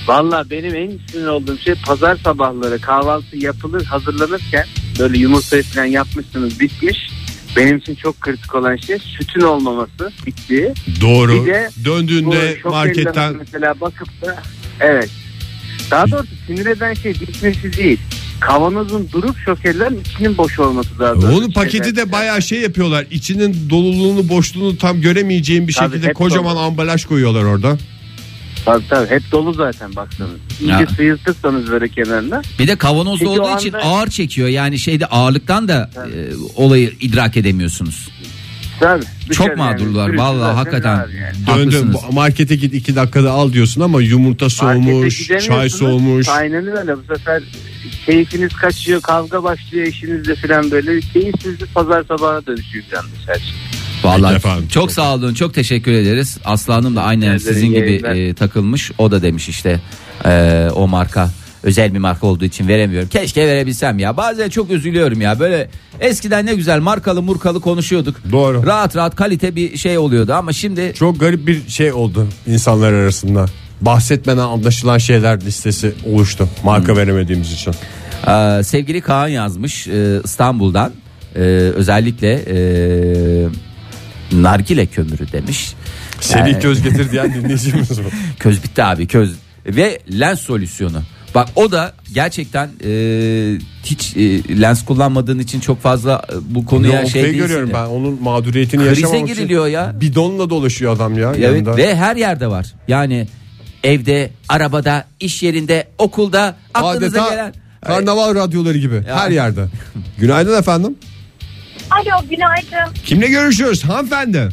Valla 0.07 0.51
benim 0.51 0.75
en 0.75 0.90
sinir 1.12 1.27
olduğum 1.27 1.59
şey 1.59 1.75
pazar 1.75 2.16
sabahları 2.16 2.81
kahvaltı 2.81 3.37
yapılır 3.37 3.85
hazırlanırken 3.85 4.66
böyle 4.99 5.18
yumurtayı 5.18 5.62
falan 5.62 5.85
yapmışsınız 5.85 6.61
bitmiş. 6.61 6.99
Benim 7.57 7.77
için 7.77 7.95
çok 7.95 8.21
kritik 8.21 8.55
olan 8.55 8.77
şey 8.77 8.99
sütün 8.99 9.41
olmaması 9.41 10.13
bittiği. 10.27 10.73
Doğru. 11.01 11.45
Bir 11.45 11.53
de 11.53 11.69
Bu 11.77 11.85
Döndüğünde 11.85 12.59
şok 12.63 12.73
marketten 12.73 13.37
mesela 13.39 13.81
bakıp 13.81 14.23
da 14.23 14.43
evet. 14.81 15.11
Daha 15.91 16.11
doğrusu 16.11 16.31
sinir 16.47 16.67
eden 16.67 16.95
şey 16.95 17.15
bitmesi 17.15 17.77
değil. 17.77 17.99
Kavanozun 18.41 19.09
durup 19.13 19.39
şokerlerin 19.45 20.01
içinin 20.01 20.39
boş 20.39 20.59
olması 20.59 20.99
daha 20.99 21.15
doğrusu. 21.15 21.39
onun 21.39 21.51
paketi 21.51 21.97
de 21.97 22.13
bayağı 22.13 22.43
şey 22.43 22.61
yapıyorlar. 22.61 23.07
İçinin 23.11 23.71
doluluğunu, 23.71 24.29
boşluğunu 24.29 24.79
tam 24.79 25.01
göremeyeceğin 25.01 25.69
bir 25.69 25.73
Tabii, 25.73 25.91
şekilde 25.91 26.09
hep 26.09 26.17
kocaman 26.17 26.57
dolu. 26.57 26.63
ambalaj 26.63 27.05
koyuyorlar 27.05 27.45
orada. 27.45 27.79
Tabii 28.64 28.88
tabii 28.88 29.11
hep 29.11 29.23
dolu 29.33 29.53
zaten 29.55 29.96
baksanız. 29.96 30.31
İyice 30.61 30.73
Ya. 30.73 30.87
sıyırtırsanız 30.96 31.70
böyle 31.70 31.88
kenarına. 31.88 32.42
Bir 32.59 32.68
de 32.68 32.77
kavanozda 32.77 33.29
olduğu 33.29 33.42
o 33.42 33.57
için 33.59 33.73
anda- 33.73 33.85
ağır 33.85 34.09
çekiyor. 34.09 34.49
Yani 34.49 34.79
şeyde 34.79 35.07
ağırlıktan 35.07 35.68
da 35.68 35.90
e, 35.96 36.09
olayı 36.57 36.92
idrak 37.01 37.37
edemiyorsunuz. 37.37 38.09
Tabii. 38.81 39.05
Çok 39.33 39.57
mağdurlar 39.57 40.07
sürüsü 40.07 40.23
vallahi 40.23 40.55
hakikaten. 40.55 40.96
yani. 40.96 41.37
Haklısınız. 41.46 41.96
bu- 42.09 42.12
markete 42.14 42.57
git 42.57 42.75
iki 42.75 42.96
dakikada 42.96 43.31
al 43.33 43.53
diyorsun 43.53 43.81
ama 43.81 44.03
yumurta 44.03 44.44
Markete 44.44 44.83
soğumuş, 44.90 45.27
çay 45.29 45.37
gidemiyorsunuz. 45.38 45.73
soğumuş. 45.79 46.29
Aynen 46.29 46.77
öyle 46.79 46.96
bu 46.96 47.14
sefer 47.16 47.42
keyfiniz 48.07 48.53
kaçıyor 48.53 49.01
kavga 49.03 49.42
başlıyor 49.42 49.87
eşinizle 49.87 50.35
falan 50.35 50.70
böyle 50.70 51.01
keyifsiz 51.01 51.61
bir 51.61 51.66
pazar 51.66 52.05
sabahına 52.05 52.46
dönüşüyor 52.46 52.85
yalnız 52.92 53.11
her 53.27 53.35
şey. 53.38 53.55
Vallahi 54.05 54.37
Efendim. 54.37 54.69
çok 54.69 54.93
sağ 54.93 55.15
olun 55.15 55.35
çok 55.35 55.55
teşekkür 55.55 55.93
ederiz. 55.93 56.39
Aslanım 56.45 56.97
da 56.97 57.03
aynen 57.03 57.27
Ederim, 57.27 57.41
sizin 57.41 57.67
gibi 57.69 58.03
e, 58.07 58.35
takılmış. 58.35 58.91
O 58.99 59.11
da 59.11 59.23
demiş 59.23 59.49
işte 59.49 59.81
e, 60.25 60.69
o 60.75 60.89
marka 60.89 61.31
özel 61.63 61.95
bir 61.95 61.99
marka 61.99 62.27
olduğu 62.27 62.45
için 62.45 62.69
veremiyorum. 62.69 63.09
Keşke 63.09 63.47
verebilsem 63.47 63.99
ya. 63.99 64.17
Bazen 64.17 64.49
çok 64.49 64.71
üzülüyorum 64.71 65.21
ya. 65.21 65.41
Böyle 65.41 65.69
eskiden 66.01 66.47
ne 66.47 66.55
güzel 66.55 66.81
markalı 66.81 67.23
murkalı 67.23 67.61
konuşuyorduk. 67.61 68.17
Doğru. 68.33 68.67
Rahat 68.67 68.97
rahat 68.97 69.17
kalite 69.17 69.57
bir 69.57 69.77
şey 69.77 69.99
oluyordu 69.99 70.33
ama 70.33 70.53
şimdi 70.53 70.93
Çok 70.99 71.21
garip 71.21 71.47
bir 71.47 71.69
şey 71.69 71.93
oldu 71.93 72.27
insanlar 72.47 72.93
arasında. 72.93 73.47
Bahsetmeden 73.81 74.39
anlaşılan 74.39 74.99
şeyler 74.99 75.41
listesi 75.41 75.93
oluştu. 76.07 76.49
Marka 76.65 76.97
veremediğimiz 76.97 77.53
için. 77.53 77.75
Ee, 78.29 78.61
sevgili 78.65 79.01
Kaan 79.01 79.29
yazmış 79.29 79.89
e, 79.89 80.21
İstanbul'dan 80.25 80.93
Ee, 81.37 81.41
özellikle 81.75 82.43
e, 82.49 82.57
nargile 84.33 84.87
kömürü 84.87 85.33
demiş. 85.33 85.75
Seri 86.21 86.51
Yani- 86.51 86.62
göz 86.62 86.83
getir 86.83 87.11
diyen 87.12 87.35
dinleyicimiz 87.35 87.90
bu. 87.99 88.09
Köz 88.38 88.62
bitti 88.64 88.85
abi 88.85 89.07
köz 89.07 89.35
ve 89.66 89.99
lens 90.21 90.40
solüsyonu. 90.40 91.03
Bak 91.35 91.49
o 91.57 91.73
da 91.73 91.93
gerçekten 92.14 92.69
e, 92.85 92.90
hiç 93.85 94.16
e, 94.16 94.61
lens 94.61 94.85
kullanmadığın 94.85 95.38
için 95.38 95.61
çok 95.61 95.83
fazla 95.83 96.23
e, 96.33 96.55
bu 96.55 96.66
konuya 96.66 96.93
Noktayı 96.93 97.11
şey 97.11 97.23
değilsin 97.23 97.38
görüyorum 97.38 97.69
ya. 97.71 97.75
ben 97.75 97.85
onun 97.87 98.23
mağduriyetini 98.23 98.81
Krize 98.81 98.90
yaşamamak 99.01 99.23
için 99.29 99.35
giriliyor 99.37 99.66
ya. 99.66 100.01
Bidonla 100.01 100.51
dolaşıyor 100.51 100.97
adam 100.97 101.19
ya. 101.19 101.29
Evet 101.37 101.40
yanında. 101.40 101.77
ve 101.77 101.97
her 101.97 102.16
yerde 102.16 102.47
var. 102.47 102.66
Yani 102.88 103.29
evde, 103.85 104.31
arabada, 104.49 105.05
iş 105.21 105.43
yerinde, 105.43 105.88
okulda 105.99 106.57
aklınıza 106.75 107.23
Adeta 107.23 107.31
gelen 107.31 107.55
karnaval 107.87 108.35
radyoları 108.35 108.79
gibi 108.79 108.95
Ya. 108.95 109.16
her 109.21 109.31
yerde. 109.31 109.66
Günaydın 110.19 110.59
efendim. 110.59 110.95
Alo 111.90 112.29
günaydın. 112.31 112.94
Kimle 113.05 113.26
görüşüyoruz 113.29 113.85
hanımefendi? 113.85 114.48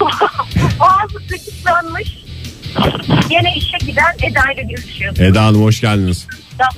Boğazı 0.80 1.26
tıklanmış. 1.28 2.16
Yine 3.30 3.54
işe 3.56 3.78
giden 3.86 4.14
Eda 4.22 4.52
ile 4.52 4.62
görüşüyoruz. 4.62 5.20
Eda 5.20 5.44
Hanım 5.44 5.62
hoş 5.62 5.80
geldiniz. 5.80 6.26
Ya, 6.60 6.68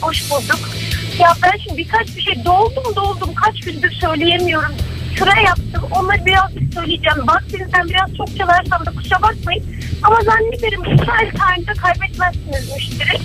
Hoş 0.00 0.30
bulduk. 0.30 0.70
Ya 1.18 1.34
ben 1.42 1.52
şimdi 1.64 1.78
birkaç 1.78 2.16
bir 2.16 2.22
şey 2.22 2.44
doldum 2.44 2.96
doldum 2.96 3.34
kaç 3.34 3.60
gündür 3.60 3.90
söyleyemiyorum. 3.92 4.72
Sıra 5.18 5.40
yaptım 5.40 5.82
onları 5.90 6.26
biraz 6.26 6.50
söyleyeceğim. 6.74 7.28
Vaktinizden 7.28 7.88
biraz 7.88 8.16
çok 8.16 8.36
çalarsam 8.38 8.86
da 8.86 8.90
kusura 8.90 9.22
bakmayın. 9.22 9.64
Ama 10.02 10.16
zannederim 10.20 10.80
Israel 10.84 11.30
Times'da 11.30 11.72
kaybetmezsiniz 11.72 12.72
müşteri. 12.74 13.18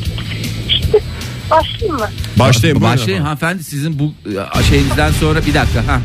Başlayayım 1.51 1.95
mı? 1.99 2.09
Başlayın. 2.39 2.75
buyurun 2.75 2.91
Başlayın 2.93 3.09
efendim. 3.09 3.23
hanımefendi 3.23 3.63
sizin 3.63 3.99
bu 3.99 4.13
e, 4.59 4.63
şeyinizden 4.63 5.11
sonra 5.11 5.45
bir 5.45 5.53
dakika 5.53 5.87
ha. 5.87 6.01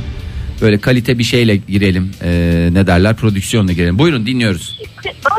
Böyle 0.60 0.78
kalite 0.80 1.18
bir 1.18 1.24
şeyle 1.24 1.56
girelim. 1.56 2.10
Ee, 2.24 2.68
ne 2.72 2.86
derler? 2.86 3.16
Prodüksiyonla 3.16 3.72
girelim. 3.72 3.98
Buyurun 3.98 4.26
dinliyoruz. 4.26 4.78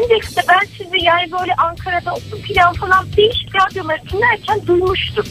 Öncelikle 0.02 0.42
ben 0.50 0.68
sizi 0.78 1.06
yani 1.06 1.32
böyle 1.32 1.54
Ankara'da 1.56 2.14
olsun 2.14 2.40
plan 2.48 2.74
falan 2.74 3.06
değişik 3.18 3.56
radyoları 3.56 3.98
dinlerken 4.14 4.68
duymuştum. 4.68 5.26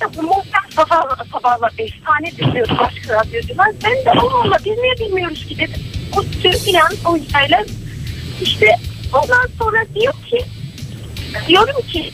Ya 0.00 0.08
bu 0.16 0.22
muhtemelen 0.22 0.70
sabahla 0.76 1.24
sabahla 1.32 1.70
efsane 1.78 2.32
dinliyordu 2.38 2.72
başka 2.80 3.14
radyocular. 3.20 3.66
Ben 3.84 3.92
de 4.04 4.10
Allah 4.20 4.34
Allah 4.44 4.56
biz 4.64 4.72
niye 4.78 5.08
bilmiyoruz 5.08 5.46
ki 5.46 5.58
dedim. 5.58 5.80
O 6.16 6.22
tür 6.22 6.58
plan 6.64 6.92
o 7.04 7.16
yüzden 7.16 7.66
işte 8.42 8.66
ondan 9.12 9.48
sonra 9.58 9.78
diyor 9.94 10.12
ki 10.30 10.38
diyorum 11.48 11.82
ki 11.92 12.10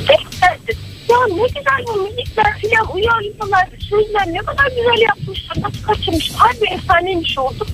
"Beklerdim. 0.00 0.76
Ya 1.08 1.16
ne 1.28 1.46
güzel 1.46 1.84
bu 1.86 2.02
müzikler 2.02 2.58
filan 2.58 2.94
uyar 2.94 3.22
insanlar 3.24 3.68
sözler 3.90 4.26
ne 4.26 4.38
kadar 4.38 4.66
güzel 4.66 5.02
yapmışlar 5.02 5.56
nasıl 5.62 5.82
kaçırmış 5.82 6.32
harbi 6.36 6.66
efsaneymiş 6.74 7.38
olduk. 7.38 7.68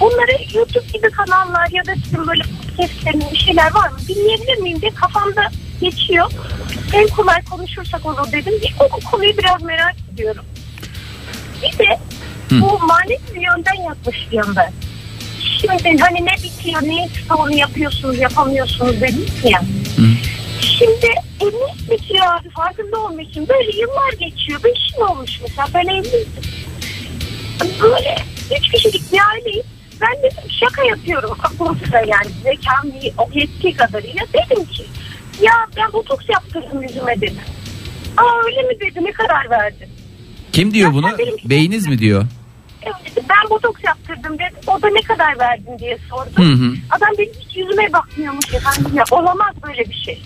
Bunları 0.00 0.32
YouTube 0.54 0.86
gibi 0.92 1.10
kanallar 1.10 1.68
ya 1.70 1.86
da 1.86 1.94
sizin 2.04 2.26
böyle 2.26 2.42
podcastlerin 2.42 3.24
bir 3.32 3.38
şeyler 3.38 3.74
var 3.74 3.88
mı 3.88 3.98
dinleyebilir 4.08 4.58
miyim 4.58 4.80
diye 4.80 4.90
kafamda 4.90 5.50
geçiyor. 5.80 6.30
En 6.92 7.08
kolay 7.08 7.44
konuşursak 7.44 8.06
olur 8.06 8.32
dedim. 8.32 8.54
Bir, 8.62 8.74
o, 8.80 9.10
konuyu 9.10 9.38
biraz 9.38 9.62
merak 9.62 9.94
ediyorum. 10.14 10.44
Bir 11.62 11.78
de 11.78 11.98
bu 12.50 12.78
manevi 12.86 13.18
bir 13.34 13.40
yönden 13.40 13.82
yaklaşıyorum 13.88 14.56
ben. 14.56 14.72
Şimdi 15.60 16.02
hani 16.02 16.26
ne 16.26 16.32
bitiyor, 16.42 16.82
ne 16.82 17.08
onu 17.38 17.56
yapıyorsunuz, 17.56 18.18
yapamıyorsunuz 18.18 19.00
dediniz 19.00 19.44
ya. 19.44 19.60
Şimdi 20.62 21.06
evlilik 21.40 21.90
bitiyor 21.90 22.26
abi 22.26 22.50
farkında 22.50 23.00
olmuyorsun. 23.00 23.48
Böyle 23.48 23.76
yıllar 23.76 24.12
geçiyor. 24.18 24.60
Beş 24.64 24.78
yıl 24.98 25.06
olmuş 25.08 25.40
mesela 25.42 25.68
ben 25.74 25.86
evliydim. 25.94 26.42
Böyle 27.82 28.16
üç 28.58 28.70
kişilik 28.72 29.12
bir 29.12 29.18
aileyiz. 29.32 29.64
Ben 30.00 30.22
dedim 30.22 30.50
şaka 30.60 30.84
yapıyorum 30.84 31.30
aklımda 31.42 31.98
yani 31.98 32.30
zekam 32.42 32.90
o 33.18 33.28
yetki 33.34 33.74
kadarıyla. 33.74 34.22
Dedim 34.34 34.64
ki 34.64 34.84
ya 35.42 35.52
ben 35.76 35.92
botoks 35.92 36.24
yaptırdım 36.28 36.82
yüzüme 36.82 37.20
dedim. 37.20 37.40
Aa 38.16 38.44
öyle 38.46 38.62
mi 38.62 38.80
dedi 38.80 39.04
ne 39.04 39.12
karar 39.12 39.50
verdin? 39.50 39.88
Kim 40.52 40.74
diyor 40.74 40.88
Ya 40.88 40.94
bunu? 40.94 41.08
Beyiniz 41.44 41.86
mi 41.86 41.98
diyor? 41.98 42.24
Evet, 42.82 43.24
ben 43.28 43.50
botoks 43.50 43.84
yaptırdım 43.84 44.34
dedim. 44.34 44.58
O 44.66 44.82
da 44.82 44.88
ne 44.90 45.02
kadar 45.02 45.38
verdin 45.38 45.78
diye 45.78 45.98
sordu. 46.10 46.30
Hı 46.36 46.42
hı. 46.42 46.74
Adam 46.90 47.08
benim 47.18 47.32
hiç 47.40 47.56
yüzüme 47.56 47.92
bakmıyormuş 47.92 48.54
efendim 48.54 48.92
ya. 48.94 49.04
Olamaz 49.10 49.54
böyle 49.66 49.84
bir 49.90 50.02
şey. 50.04 50.22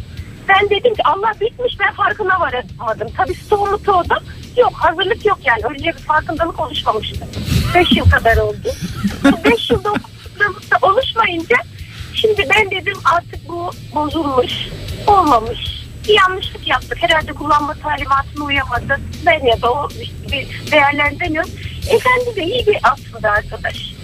Ben 0.48 0.70
dedim 0.70 0.94
ki 0.94 1.02
Allah 1.04 1.32
bitmiş 1.40 1.76
ben 1.80 1.92
farkına 1.94 2.40
varamadım. 2.40 3.08
Tabii 3.16 3.34
stoğumu 3.34 3.86
doğdum. 3.86 4.24
Yok 4.56 4.72
hazırlık 4.74 5.26
yok 5.26 5.38
yani. 5.44 5.60
Öyle 5.70 5.84
bir 5.84 5.92
farkındalık 5.92 6.60
oluşmamıştı. 6.60 7.26
Beş 7.74 7.92
yıl 7.96 8.10
kadar 8.10 8.36
oldu. 8.36 8.68
Bu 9.24 9.44
beş 9.44 9.70
yılda 9.70 9.90
o 9.90 9.94
farkındalık 9.94 10.70
da 10.70 10.86
oluşmayınca 10.86 11.56
şimdi 12.14 12.48
ben 12.56 12.70
dedim 12.70 12.96
artık 13.16 13.48
bu 13.48 13.70
bozulmuş. 13.94 14.52
Olmamış. 15.06 15.60
Bir 16.08 16.14
yanlışlık 16.14 16.68
yaptık. 16.68 16.98
Herhalde 17.00 17.32
kullanma 17.32 17.74
talimatına 17.74 18.44
uyamadı. 18.44 19.00
Ben 19.26 19.46
ya 19.46 19.62
da 19.62 19.72
o 19.72 19.88
bir 20.32 20.70
değerlendirmiyorum. 20.72 21.50
Efendi 21.90 22.36
de 22.36 22.44
iyi 22.44 22.66
bir 22.66 22.76
aslında 22.82 23.30
arkadaş. 23.30 23.94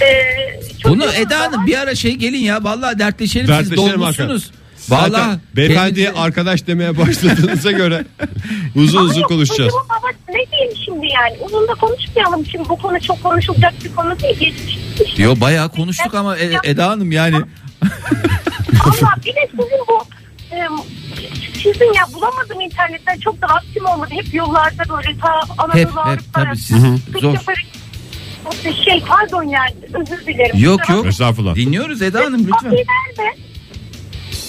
Ee, 0.00 0.60
Bunu 0.84 1.04
Eda 1.12 1.30
da 1.30 1.40
Hanım 1.40 1.66
bir 1.66 1.78
ara 1.78 1.94
şey 1.94 2.14
gelin 2.14 2.38
ya. 2.38 2.64
Vallahi 2.64 2.98
dertleşelim, 2.98 3.46
siz 3.46 3.56
Dertleşelim 3.70 4.00
dolmuşsunuz. 4.00 4.42
Zaten 4.42 4.58
Vallahi 4.88 5.38
beyefendiye 5.56 6.06
kendinizi- 6.06 6.20
arkadaş 6.20 6.66
demeye 6.66 6.98
başladığınıza 6.98 7.70
göre 7.70 8.04
uzun 8.74 9.02
uzun 9.04 9.16
Ama 9.20 9.26
konuşacağız. 9.28 9.74
babası 9.88 10.14
ne 10.28 10.50
diyeyim 10.52 10.72
şimdi 10.84 11.06
yani? 11.06 11.36
Uzun 11.44 11.68
da 11.68 11.74
konuşmayalım 11.74 12.46
şimdi 12.46 12.68
bu 12.68 12.76
konu 12.78 13.00
çok 13.00 13.22
konuşulacak 13.22 13.74
bir 13.84 13.94
konu 13.94 14.20
değil. 14.20 14.38
Geçmiş. 14.38 15.18
Yo 15.18 15.34
bayağı 15.40 15.68
konuştuk 15.68 16.14
ama 16.14 16.36
E- 16.36 16.58
Eda 16.64 16.86
Hanım 16.90 17.12
yani. 17.12 17.36
Allah 18.84 19.14
bir 19.24 19.34
de 19.34 19.48
sizin 19.50 19.78
bu 19.88 20.04
sizin 21.62 21.92
ya 21.94 22.02
bulamadım 22.14 22.60
internetten 22.60 23.18
çok 23.18 23.42
da 23.42 23.46
vaktim 23.46 23.86
olmadı. 23.86 24.10
Hep 24.14 24.34
yollarda 24.34 24.82
böyle 24.96 25.18
ta 25.18 25.32
Anadolu 25.58 25.80
Hep 25.80 25.88
hep 26.12 26.34
tabii 26.34 26.56
siz 26.56 26.82
zor. 27.20 27.34
Şey 28.84 29.00
pardon 29.08 29.42
yani 29.42 29.74
özür 29.94 30.26
dilerim. 30.26 30.56
Yok 30.58 30.88
yok. 30.88 31.06
Estağfurullah. 31.06 31.54
Dinliyoruz 31.54 32.02
Eda 32.02 32.20
Hanım 32.20 32.40
lütfen. 32.40 32.52
Bakmayı 32.52 32.84
nerede? 33.18 33.36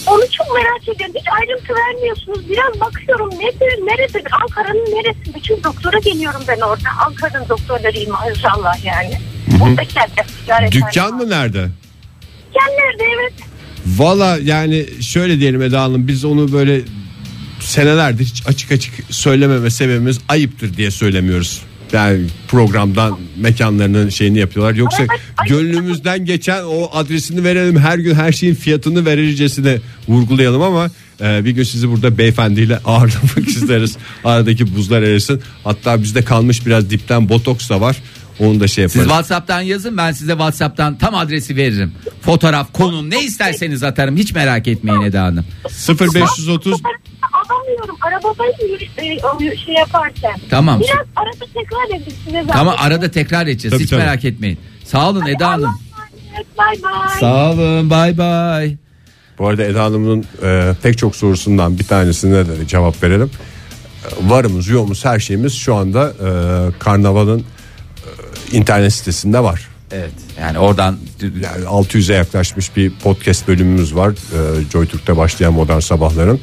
Onu 0.10 0.22
çok 0.32 0.48
merak 0.56 0.96
ediyorum. 0.96 1.16
Hiç 1.20 1.28
ayrıntı 1.40 1.74
vermiyorsunuz. 1.74 2.50
Biraz 2.50 2.80
bakıyorum 2.80 3.30
nedir, 3.30 3.86
neredir? 3.86 4.24
Ankara'nın 4.42 4.86
neresi? 4.86 5.36
Bütün 5.36 5.64
doktora 5.64 6.00
geliyorum 6.00 6.42
ben 6.48 6.60
orada. 6.60 6.90
Ankara'nın 7.06 7.50
doktorlarıyım 7.50 8.12
maşallah 8.12 8.86
yani. 8.86 9.18
Muhteşemler. 9.60 10.28
ticaret 10.46 10.72
Dükkan 10.72 11.14
mı 11.16 11.30
nerede? 11.30 11.70
Nerede 12.56 13.04
evet. 13.20 13.34
Valla 13.86 14.38
yani 14.44 14.86
şöyle 15.02 15.40
diyelim 15.40 15.62
Eda 15.62 15.82
Hanım 15.82 16.08
biz 16.08 16.26
onu 16.26 16.52
böyle 16.52 16.82
senelerdir 17.60 18.26
hiç 18.26 18.48
açık 18.48 18.72
açık 18.72 18.94
söylememe 19.10 19.70
sebebimiz 19.70 20.20
ayıptır 20.30 20.78
diye 20.78 20.92
söylemiyoruz. 20.92 21.62
Yani 21.94 22.26
programdan 22.48 23.20
mekanlarının 23.38 24.10
şeyini 24.10 24.40
yapıyorlar. 24.40 24.76
Yoksa 24.76 25.04
gönlümüzden 25.48 26.26
geçen 26.26 26.64
o 26.64 26.90
adresini 26.94 27.44
verelim 27.44 27.78
her 27.78 27.98
gün 27.98 28.16
her 28.16 28.32
şeyin 28.32 28.56
fiyatını 28.56 29.06
verircesine 29.06 29.78
vurgulayalım 30.08 30.62
ama 30.62 30.90
e, 31.22 31.46
bir 31.46 31.52
gün 31.52 31.64
sizi 31.64 31.90
burada 31.90 32.18
beyefendiyle 32.18 32.78
ağırlamak 32.86 33.48
isteriz. 33.48 33.98
Aradaki 34.24 34.76
buzlar 34.76 35.02
erisin. 35.02 35.42
Hatta 35.64 36.02
bizde 36.02 36.22
kalmış 36.22 36.66
biraz 36.66 36.90
dipten 36.90 37.30
botoks 37.30 37.70
da 37.70 37.82
var. 37.82 37.98
Onu 38.40 38.60
da 38.60 38.68
şey 38.68 38.90
Siz 38.90 38.96
yaparız. 38.96 39.10
WhatsApp'tan 39.10 39.62
yazın 39.62 39.98
ben 39.98 40.12
size 40.12 40.32
WhatsApp'tan 40.32 40.98
tam 40.98 41.16
adresi 41.16 41.56
veririm. 41.56 41.92
Fotoğraf, 42.22 42.74
konum 42.74 43.10
ne 43.10 43.24
isterseniz 43.24 43.84
atarım. 43.84 44.18
Hiç 44.18 44.34
merak 44.34 44.68
etmeyin 44.68 45.02
Eda 45.02 45.24
Hanım. 45.24 45.46
0530 45.90 46.82
Alamıyorum. 47.50 47.96
Arabadayım 48.02 48.74
yürü- 48.74 49.20
e, 49.20 49.26
o 49.26 49.40
şey 49.66 49.74
yaparken. 49.74 50.36
Tamam. 50.50 50.80
Biraz 50.80 51.06
arada 51.16 51.46
tekrar 51.54 52.02
edin. 52.02 52.48
Tamam 52.48 52.76
arada 52.78 53.12
tekrar 53.12 53.48
edeceğiz. 53.48 53.74
Tabii, 53.74 53.84
Hiç 53.84 53.90
tabii. 53.90 54.00
merak 54.00 54.26
etmeyin. 54.26 54.60
Sağ 54.86 55.10
olun 55.10 55.26
Eda 55.26 55.50
Hanım. 55.50 55.72
Bay 56.58 56.76
bay. 56.84 57.20
Sağ 57.20 57.52
olun. 57.52 57.90
Bay 57.90 58.18
bay. 58.18 58.76
Bu 59.40 59.48
arada 59.48 59.64
Eda 59.64 59.84
Hanım'ın 59.84 60.26
e, 60.44 60.74
pek 60.84 60.98
çok 60.98 61.16
sorusundan 61.16 61.80
bir 61.80 61.84
tanesine 61.84 62.48
de 62.48 62.68
cevap 62.68 63.04
verelim. 63.04 63.32
E, 64.06 64.30
varımız 64.30 64.68
yoğumuz 64.68 65.06
her 65.06 65.20
şeyimiz 65.20 65.54
şu 65.54 65.76
anda 65.76 66.08
e, 66.10 66.30
Karnaval'ın 66.80 67.40
e, 67.40 68.58
internet 68.58 68.94
sitesinde 68.94 69.40
var. 69.44 69.68
Evet. 69.92 70.12
Yani 70.40 70.60
oradan 70.60 70.98
Yani 71.22 71.66
600'e 71.66 72.16
yaklaşmış 72.16 72.76
bir 72.76 72.92
podcast 73.04 73.48
bölümümüz 73.48 73.96
var. 73.96 74.10
E, 74.12 74.70
Joy 74.72 74.88
Türk'te 74.88 75.18
başlayan 75.18 75.54
Modern 75.54 75.80
Sabahların. 75.80 76.40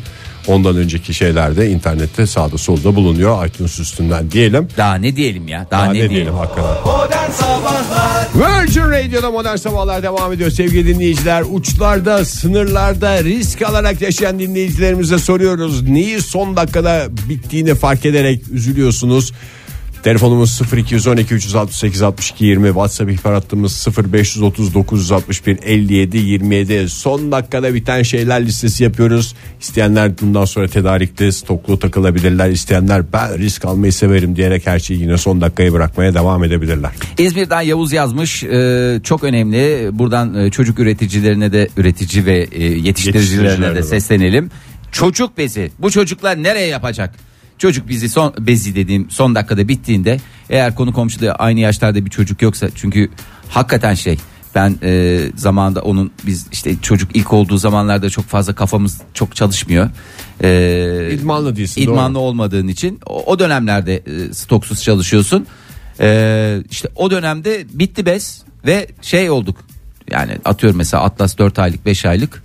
Ondan 0.46 0.76
önceki 0.76 1.14
şeyler 1.14 1.56
de 1.56 1.70
internette 1.70 2.26
sağda 2.26 2.58
solda 2.58 2.94
bulunuyor 2.96 3.46
iTunes 3.46 3.78
üstünden 3.80 4.30
diyelim. 4.30 4.68
Daha 4.76 4.94
ne 4.94 5.16
diyelim 5.16 5.48
ya? 5.48 5.66
Daha, 5.70 5.80
Daha 5.82 5.84
ne, 5.84 5.90
ne 5.90 5.94
diyelim? 5.94 6.10
diyelim 6.14 6.34
hakikaten. 6.34 6.82
Modern 6.84 7.30
Sabahlar 7.30 8.26
Virgin 8.34 8.82
Radio'da 8.82 9.30
modern 9.30 9.56
sabahlar 9.56 10.02
devam 10.02 10.32
ediyor 10.32 10.50
sevgili 10.50 10.86
dinleyiciler. 10.94 11.44
Uçlarda, 11.52 12.24
sınırlarda 12.24 13.24
risk 13.24 13.62
alarak 13.62 14.00
yaşayan 14.02 14.38
dinleyicilerimize 14.38 15.18
soruyoruz. 15.18 15.82
Neyi 15.82 16.20
son 16.20 16.56
dakikada 16.56 17.06
bittiğini 17.28 17.74
fark 17.74 18.06
ederek 18.06 18.42
üzülüyorsunuz? 18.52 19.32
Telefonumuz 20.06 20.60
0212 20.72 21.34
368 21.34 22.02
62 22.02 22.44
20 22.44 22.66
WhatsApp 22.66 23.10
ihbar 23.10 23.34
hattımız 23.34 23.86
0530 24.12 24.74
961 24.74 25.58
57 25.62 26.16
27 26.18 26.88
son 26.88 27.32
dakikada 27.32 27.74
biten 27.74 28.02
şeyler 28.02 28.46
listesi 28.46 28.84
yapıyoruz. 28.84 29.34
İsteyenler 29.60 30.12
bundan 30.20 30.44
sonra 30.44 30.68
tedarikte 30.68 31.32
stoklu 31.32 31.78
takılabilirler. 31.78 32.50
İsteyenler 32.50 33.12
ben 33.12 33.38
risk 33.38 33.64
almayı 33.64 33.92
severim 33.92 34.36
diyerek 34.36 34.66
her 34.66 34.78
şeyi 34.78 35.00
yine 35.00 35.18
son 35.18 35.40
dakikaya 35.40 35.72
bırakmaya 35.72 36.14
devam 36.14 36.44
edebilirler. 36.44 36.90
İzmir'den 37.18 37.60
Yavuz 37.60 37.92
yazmış. 37.92 38.44
Ee, 38.44 39.00
çok 39.04 39.24
önemli. 39.24 39.90
Buradan 39.92 40.34
e, 40.34 40.50
çocuk 40.50 40.78
üreticilerine 40.78 41.52
de 41.52 41.68
üretici 41.76 42.26
ve 42.26 42.48
e, 42.52 42.64
yetiştiricilerine 42.64 42.88
Yetiştiricilerine 42.88 43.70
de 43.70 43.74
de. 43.74 43.82
seslenelim. 43.82 44.50
Çocuk 44.92 45.38
bezi. 45.38 45.70
Bu 45.78 45.90
çocuklar 45.90 46.42
nereye 46.42 46.66
yapacak? 46.66 47.25
Çocuk 47.58 47.88
bizi 47.88 48.08
son 48.08 48.34
bezi 48.38 48.74
dediğim 48.74 49.10
son 49.10 49.34
dakikada 49.34 49.68
bittiğinde 49.68 50.20
eğer 50.50 50.74
konu 50.74 50.92
komşuda 50.92 51.34
aynı 51.34 51.60
yaşlarda 51.60 52.04
bir 52.04 52.10
çocuk 52.10 52.42
yoksa 52.42 52.68
çünkü 52.74 53.10
hakikaten 53.50 53.94
şey 53.94 54.18
ben 54.54 54.78
e, 54.82 55.20
zamanında 55.36 55.82
onun 55.82 56.10
biz 56.26 56.46
işte 56.52 56.76
çocuk 56.82 57.16
ilk 57.16 57.32
olduğu 57.32 57.58
zamanlarda 57.58 58.10
çok 58.10 58.24
fazla 58.24 58.54
kafamız 58.54 59.00
çok 59.14 59.36
çalışmıyor. 59.36 59.90
E, 60.42 61.08
İdmanlı 61.12 61.56
değilsin, 61.56 61.82
İdmanlı 61.82 62.14
doğru. 62.14 62.22
olmadığın 62.22 62.68
için 62.68 63.00
o, 63.06 63.24
o 63.24 63.38
dönemlerde 63.38 63.96
e, 63.96 64.34
stoksuz 64.34 64.82
çalışıyorsun. 64.82 65.46
E, 66.00 66.62
işte 66.70 66.88
o 66.94 67.10
dönemde 67.10 67.66
bitti 67.72 68.06
bez 68.06 68.42
ve 68.66 68.86
şey 69.02 69.30
olduk. 69.30 69.56
Yani 70.10 70.38
atıyorum 70.44 70.78
mesela 70.78 71.02
Atlas 71.02 71.38
4 71.38 71.58
aylık 71.58 71.86
5 71.86 72.04
aylık 72.04 72.42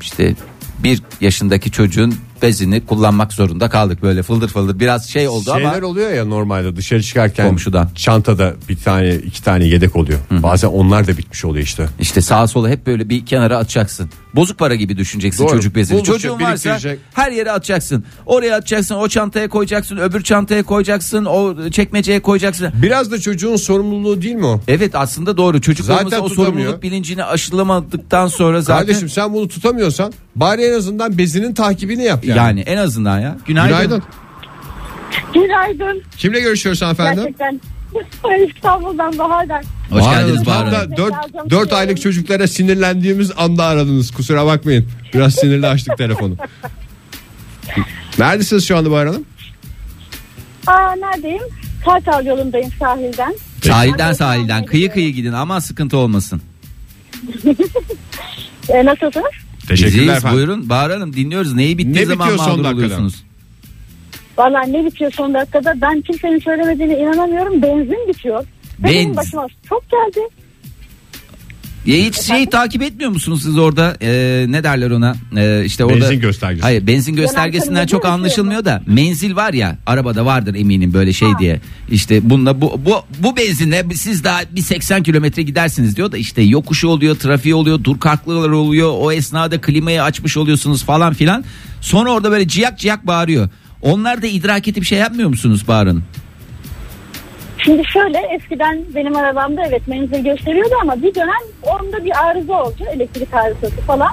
işte 0.00 0.34
bir 0.78 1.02
yaşındaki 1.20 1.70
çocuğun 1.70 2.14
bezini 2.42 2.86
kullanmak 2.86 3.32
zorunda 3.32 3.68
kaldık 3.68 4.02
böyle 4.02 4.22
fıldır 4.22 4.48
fıldır 4.48 4.80
biraz 4.80 5.08
şey 5.08 5.28
oldu 5.28 5.52
Şeyler 5.54 5.78
ama 5.78 5.86
oluyor 5.86 6.10
ya 6.10 6.24
normalde 6.24 6.76
dışarı 6.76 7.02
çıkarken 7.02 7.48
Komşudan. 7.48 7.88
çantada 7.94 8.54
bir 8.68 8.76
tane 8.76 9.14
iki 9.14 9.42
tane 9.42 9.64
yedek 9.64 9.96
oluyor. 9.96 10.18
Bazen 10.30 10.68
onlar 10.68 11.06
da 11.06 11.16
bitmiş 11.18 11.44
oluyor 11.44 11.64
işte. 11.64 11.86
işte 12.00 12.20
sağa 12.20 12.46
sola 12.46 12.68
hep 12.68 12.86
böyle 12.86 13.08
bir 13.08 13.26
kenara 13.26 13.58
atacaksın. 13.58 14.10
Bozuk 14.34 14.58
para 14.58 14.74
gibi 14.74 14.96
düşüneceksin 14.96 15.44
Doğru. 15.44 15.52
çocuk 15.52 15.74
bezini. 15.74 15.94
Buldukça 15.98 16.12
Çocuğun 16.12 16.40
varsa 16.44 16.78
her 17.14 17.32
yere 17.32 17.52
atacaksın. 17.52 18.04
Oraya 18.26 18.56
atacaksın, 18.56 18.94
o 18.94 19.08
çantaya 19.08 19.48
koyacaksın, 19.48 19.96
öbür 19.96 20.22
çantaya 20.22 20.62
koyacaksın, 20.62 21.24
o 21.24 21.70
çekmeceye 21.70 22.20
koyacaksın. 22.20 22.68
Biraz 22.82 23.10
da 23.10 23.18
çocuğun 23.20 23.56
sorumluluğu 23.56 24.22
değil 24.22 24.34
mi 24.34 24.46
o? 24.46 24.60
Evet 24.68 24.94
aslında 24.94 25.36
doğru. 25.36 25.60
Çocuklarımız 25.60 26.10
Zaten 26.10 26.24
o 26.24 26.28
tutamıyor. 26.28 26.52
sorumluluk 26.54 26.82
bilincini 26.82 27.24
aşılamadıktan 27.24 28.26
sonra 28.26 28.60
zaten 28.60 28.86
Kardeşim 28.86 29.08
sen 29.08 29.34
bunu 29.34 29.48
tutamıyorsan 29.48 30.12
bari 30.40 30.62
en 30.62 30.72
azından 30.72 31.18
bezinin 31.18 31.54
takibini 31.54 32.02
yap 32.04 32.24
yani. 32.24 32.38
yani. 32.38 32.60
en 32.60 32.76
azından 32.76 33.18
ya. 33.20 33.36
Günaydın. 33.46 33.76
Günaydın. 33.78 34.02
Günaydın. 35.34 36.02
Kimle 36.16 36.40
görüşüyoruz 36.40 36.82
hanımefendi? 36.82 37.20
Gerçekten. 37.20 37.60
İstanbul'dan 38.48 39.18
Bahar'dan. 39.18 39.62
Hoş 39.90 40.02
Bahar 40.02 40.20
geldiniz 40.20 40.46
Bahar 40.46 40.68
Hanım. 40.68 40.90
da 40.92 40.96
4, 40.96 41.14
4 41.50 41.72
aylık 41.72 42.00
çocuklara 42.00 42.46
sinirlendiğimiz 42.48 43.32
anda 43.36 43.64
aradınız. 43.64 44.10
Kusura 44.10 44.46
bakmayın. 44.46 44.88
Biraz 45.14 45.34
sinirli 45.34 45.66
açtık 45.66 45.98
telefonu. 45.98 46.36
Neredesiniz 48.18 48.68
şu 48.68 48.76
anda 48.76 48.90
Bahar 48.90 49.06
Hanım? 49.06 49.24
Aa 50.66 50.92
neredeyim? 50.96 51.42
Kartal 51.84 52.26
yolundayım 52.26 52.70
sahilden. 52.80 53.34
Sahilden 53.64 54.12
sahilden 54.12 54.64
kıyı 54.64 54.90
kıyı 54.92 55.12
gidin 55.12 55.32
ama 55.32 55.60
sıkıntı 55.60 55.96
olmasın. 55.96 56.42
E, 58.68 58.84
nasılsınız? 58.84 59.24
Teşekkürler 59.68 60.02
Biziz, 60.02 60.16
efendim. 60.18 60.36
buyurun 60.36 60.68
Bahar 60.68 60.92
Hanım 60.92 61.12
dinliyoruz. 61.12 61.54
Neyi 61.54 61.78
bittiği 61.78 61.94
Ne 61.96 62.06
zaman 62.06 62.28
bitiyor 62.28 62.38
son 62.44 62.52
mağdur 62.52 62.64
dakikada? 62.64 62.74
oluyorsunuz? 62.84 63.24
Valla 64.38 64.62
ne 64.62 64.84
bitiyor 64.84 65.12
son 65.12 65.34
dakikada? 65.34 65.74
Ben 65.80 66.00
kimsenin 66.00 66.38
söylemediğine 66.38 66.98
inanamıyorum. 66.98 67.62
Benzin 67.62 68.08
bitiyor. 68.08 68.44
Benim 68.78 69.10
Benz- 69.10 69.16
başıma 69.16 69.46
çok 69.68 69.84
geldi. 69.90 70.20
Ya 71.86 71.96
hiç 71.96 72.20
şeyi 72.20 72.50
takip 72.50 72.82
etmiyor 72.82 73.10
musunuz 73.10 73.42
siz 73.42 73.58
orada? 73.58 73.96
E, 74.02 74.46
ne 74.48 74.64
derler 74.64 74.90
ona? 74.90 75.14
E, 75.36 75.64
işte 75.64 75.84
orada 75.84 76.00
Benzin 76.00 76.20
göstergesi. 76.20 76.62
Hayır 76.62 76.86
benzin 76.86 77.16
göstergesinden 77.16 77.86
çok 77.86 78.04
anlaşılmıyor 78.06 78.64
da 78.64 78.82
menzil 78.86 79.36
var 79.36 79.52
ya 79.52 79.78
arabada 79.86 80.24
vardır 80.24 80.54
eminim 80.54 80.94
böyle 80.94 81.12
şey 81.12 81.28
diye. 81.38 81.60
İşte 81.90 82.30
bununla 82.30 82.60
bu 82.60 82.80
bu 82.84 83.02
bu 83.18 83.36
benzinle 83.36 83.84
siz 83.94 84.24
daha 84.24 84.40
bir 84.52 84.60
80 84.60 85.02
kilometre 85.02 85.42
gidersiniz 85.42 85.96
diyor 85.96 86.12
da 86.12 86.16
işte 86.16 86.42
yokuşu 86.42 86.88
oluyor 86.88 87.16
trafiği 87.16 87.54
oluyor 87.54 87.84
dur 87.84 88.00
kalklılar 88.00 88.50
oluyor 88.50 88.92
o 88.98 89.12
esnada 89.12 89.60
klimayı 89.60 90.02
açmış 90.02 90.36
oluyorsunuz 90.36 90.84
falan 90.84 91.14
filan. 91.14 91.44
Sonra 91.80 92.10
orada 92.12 92.30
böyle 92.30 92.48
ciyak 92.48 92.78
ciyak 92.78 93.06
bağırıyor. 93.06 93.48
Onlar 93.82 94.22
da 94.22 94.26
idrak 94.26 94.68
edip 94.68 94.84
şey 94.84 94.98
yapmıyor 94.98 95.28
musunuz 95.28 95.68
bağırın 95.68 96.02
Şimdi 97.64 97.82
şöyle 97.84 98.18
eskiden 98.18 98.84
benim 98.94 99.16
arabamda 99.16 99.62
evet 99.68 99.88
menzil 99.88 100.24
gösteriyordu 100.24 100.74
ama 100.82 101.02
bir 101.02 101.14
dönem 101.14 101.42
onda 101.62 102.04
bir 102.04 102.24
arıza 102.28 102.62
oldu. 102.64 102.84
Elektrik 102.94 103.34
arızası 103.34 103.76
falan. 103.80 104.12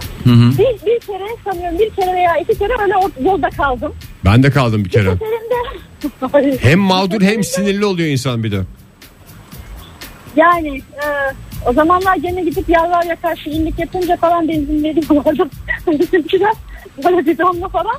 Bir, 0.58 0.86
bir 0.86 1.00
kere 1.00 1.28
sanıyorum 1.46 1.80
bir 1.80 1.90
kere 1.90 2.14
veya 2.14 2.38
iki 2.38 2.58
kere 2.60 2.74
öyle 2.82 2.98
o- 2.98 3.24
yolda 3.24 3.50
kaldım. 3.50 3.94
Ben 4.26 4.44
de 4.44 4.52
kaldım 4.52 4.86
bir 4.86 4.90
kere. 4.90 5.10
Seferinde 6.20 6.58
Hem 6.70 6.80
mağdur 6.80 7.22
hem 7.22 7.44
sinirli 7.44 7.86
oluyor 7.86 8.10
insan 8.10 8.44
bir 8.44 8.52
de. 8.52 8.60
Yani 10.36 10.78
e, 10.78 11.06
o 11.70 11.74
zamanlar 11.74 12.16
gene 12.16 12.42
gidip 12.42 12.70
yalvar 12.70 13.04
yakar 13.04 13.36
şirinlik 13.36 13.80
yapınca 13.80 14.18
falan 14.18 14.48
benzin 14.48 14.84
veriyorlardı. 14.84 15.50
Bizimkiler 16.00 16.54
böyle 17.06 17.26
bidonla 17.26 17.68
falan. 17.70 17.96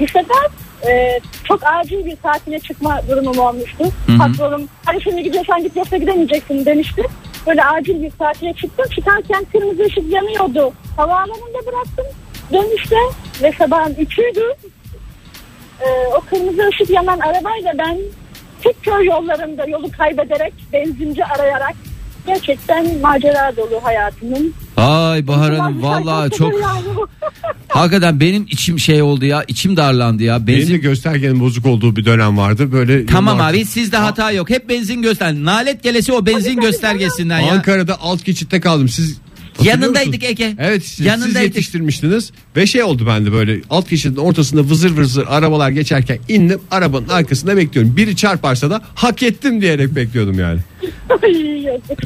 Bir 0.00 0.06
sefer 0.08 0.46
e, 0.88 1.20
çok 1.44 1.60
acil 1.66 2.06
bir 2.06 2.16
tatile 2.16 2.58
çıkma 2.58 3.00
durumum 3.08 3.38
olmuştu. 3.38 3.84
Patronum 4.18 4.68
hani 4.84 5.02
şimdi 5.02 5.22
gidiyorsan 5.22 5.62
git 5.62 5.76
yoksa 5.76 5.96
gidemeyeceksin 5.96 6.66
demişti. 6.66 7.02
Böyle 7.46 7.64
acil 7.64 8.02
bir 8.02 8.10
tatile 8.10 8.52
çıktım. 8.52 8.86
Çıkarken 8.94 9.46
kırmızı 9.52 9.82
ışık 9.82 10.12
yanıyordu. 10.12 10.72
Havaalanında 10.96 11.66
bıraktım 11.66 12.06
dönüşte 12.52 12.96
ve 13.42 13.52
sabahın 13.58 13.94
üçüydü. 13.94 14.44
E, 15.80 15.86
o 16.16 16.20
kırmızı 16.20 16.68
ışık 16.68 16.90
yanan 16.90 17.18
arabayla 17.18 17.72
ben 17.78 17.98
tek 18.62 18.82
köy 18.82 19.06
yollarında 19.06 19.66
yolu 19.66 19.90
kaybederek 19.90 20.52
benzinci 20.72 21.24
arayarak 21.24 21.74
gerçekten 22.26 22.98
macera 22.98 23.56
dolu 23.56 23.80
hayatımın. 23.84 24.54
Ay 24.76 25.26
Bahar 25.26 25.54
Hanım 25.54 25.82
vallahi 25.82 26.30
çok 26.30 26.52
hakikaten 27.68 28.20
benim 28.20 28.46
içim 28.50 28.78
şey 28.78 29.02
oldu 29.02 29.24
ya 29.24 29.44
içim 29.48 29.76
darlandı 29.76 30.22
ya 30.22 30.46
Benim 30.46 30.58
benzin 30.60 30.74
de 30.74 30.78
göstergenin 30.78 31.40
bozuk 31.40 31.66
olduğu 31.66 31.96
bir 31.96 32.04
dönem 32.04 32.38
vardı. 32.38 32.72
Böyle 32.72 33.06
Tamam 33.06 33.38
yollar- 33.38 33.50
abi 33.50 33.64
sizde 33.64 33.96
hata 33.96 34.30
yok. 34.32 34.50
Hep 34.50 34.68
benzin 34.68 35.02
göster. 35.02 35.34
Nalet 35.34 35.82
gelesi 35.82 36.12
o 36.12 36.26
benzin 36.26 36.60
göstergesinden 36.60 37.40
ya. 37.40 37.52
Ankara'da 37.52 38.00
alt 38.00 38.24
geçitte 38.24 38.60
kaldım. 38.60 38.88
Siz 38.88 39.18
Yanındaydık? 39.64 40.24
Ege. 40.24 40.54
Evet 40.58 40.82
siz, 40.84 40.94
siz 40.94 41.06
Yanındaydık. 41.06 41.42
yetiştirmiştiniz 41.42 42.30
ve 42.56 42.66
şey 42.66 42.82
oldu 42.82 43.06
bende 43.06 43.32
böyle 43.32 43.60
alt 43.70 43.90
geçidin 43.90 44.16
ortasında 44.16 44.60
vızır 44.64 44.96
vızır 44.96 45.24
arabalar 45.28 45.70
geçerken 45.70 46.18
indim 46.28 46.60
arabanın 46.70 47.08
arkasında 47.08 47.56
bekliyorum. 47.56 47.96
Biri 47.96 48.16
çarparsa 48.16 48.70
da 48.70 48.80
hak 48.94 49.22
ettim 49.22 49.60
diyerek 49.60 49.94
bekliyordum 49.96 50.38
yani. 50.38 50.60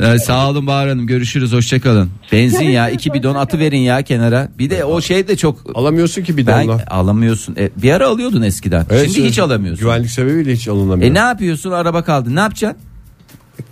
Ee, 0.03 0.19
sağ 0.19 0.51
olun 0.51 0.67
Bahar 0.67 0.89
Hanım 0.89 1.07
görüşürüz 1.07 1.53
hoşçakalın. 1.53 2.11
Benzin 2.33 2.65
ya 2.71 2.91
iki 2.91 3.13
bidon 3.13 3.35
atı 3.35 3.59
verin 3.59 3.79
ya 3.79 4.03
kenara. 4.03 4.49
Bir 4.59 4.71
de 4.71 4.85
o 4.85 5.01
şey 5.01 5.29
de 5.29 5.37
çok 5.37 5.71
Alamıyorsun 5.75 6.23
ki 6.23 6.37
bir 6.37 6.47
ben 6.47 6.69
donla. 6.69 6.85
alamıyorsun. 6.91 7.57
E, 7.59 7.71
bir 7.77 7.91
ara 7.93 8.09
alıyordun 8.09 8.43
eskiden. 8.43 8.87
Evet, 8.91 9.11
Şimdi 9.15 9.29
hiç 9.29 9.39
alamıyorsun. 9.39 9.85
Güvenlik 9.85 10.11
sebebiyle 10.11 10.53
hiç 10.53 10.69
alınamıyor. 10.69 11.11
E 11.11 11.15
ne 11.15 11.19
yapıyorsun 11.19 11.71
araba 11.71 12.05
kaldı 12.05 12.35
ne 12.37 12.41
yapacaksın? 12.41 12.81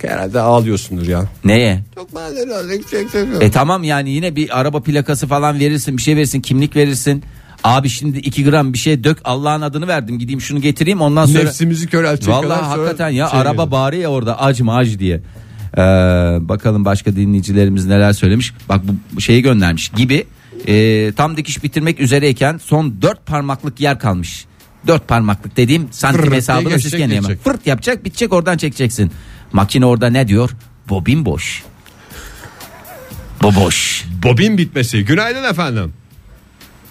Herhalde 0.03 0.39
ağlıyorsundur 0.39 1.07
ya. 1.07 1.25
Neye? 1.45 1.83
Çok 1.95 2.13
madeni 2.13 2.53
aldık 2.53 2.81
çok. 2.91 3.43
E 3.43 3.51
tamam 3.51 3.83
yani 3.83 4.09
yine 4.09 4.35
bir 4.35 4.59
araba 4.59 4.81
plakası 4.81 5.27
falan 5.27 5.59
verirsin 5.59 5.97
bir 5.97 6.01
şey 6.01 6.15
verirsin 6.15 6.41
kimlik 6.41 6.75
verirsin. 6.75 7.23
Abi 7.63 7.89
şimdi 7.89 8.17
2 8.17 8.43
gram 8.43 8.73
bir 8.73 8.77
şey 8.77 9.03
dök 9.03 9.17
Allah'ın 9.23 9.61
adını 9.61 9.87
verdim 9.87 10.19
gideyim 10.19 10.41
şunu 10.41 10.61
getireyim 10.61 11.01
ondan 11.01 11.25
sonra. 11.25 11.43
Nefsimizi 11.43 11.87
Vallahi 11.93 12.43
sonra 12.43 12.69
hakikaten 12.69 13.09
ya 13.09 13.27
şey 13.27 13.39
araba 13.39 13.71
bağırıyor 13.71 14.03
ya 14.03 14.09
orada 14.09 14.41
ac 14.41 14.61
mı 14.61 14.75
ac 14.75 14.99
diye. 14.99 15.21
Ee, 15.77 15.81
bakalım 16.41 16.85
başka 16.85 17.15
dinleyicilerimiz 17.15 17.85
neler 17.85 18.13
söylemiş. 18.13 18.53
Bak 18.69 18.81
bu 19.13 19.21
şeyi 19.21 19.41
göndermiş 19.41 19.89
gibi 19.89 20.25
e, 20.67 21.11
tam 21.17 21.37
dikiş 21.37 21.63
bitirmek 21.63 21.99
üzereyken 21.99 22.57
son 22.57 23.01
dört 23.01 23.25
parmaklık 23.25 23.79
yer 23.79 23.99
kalmış. 23.99 24.45
Dört 24.87 25.07
parmaklık 25.07 25.57
dediğim 25.57 25.87
santim 25.91 26.23
diye 26.23 26.35
hesabını 26.35 26.79
siz 26.79 26.95
geçecek. 26.95 27.43
Fırt 27.43 27.67
yapacak 27.67 28.05
bitecek 28.05 28.33
oradan 28.33 28.57
çekeceksin. 28.57 29.11
Makine 29.53 29.85
orada 29.85 30.09
ne 30.09 30.27
diyor? 30.27 30.49
Bobin 30.89 31.25
boş. 31.25 31.63
Bu 33.43 33.55
boş. 33.55 34.05
Bobin 34.23 34.57
bitmesi. 34.57 35.05
Günaydın 35.05 35.43
efendim. 35.43 35.93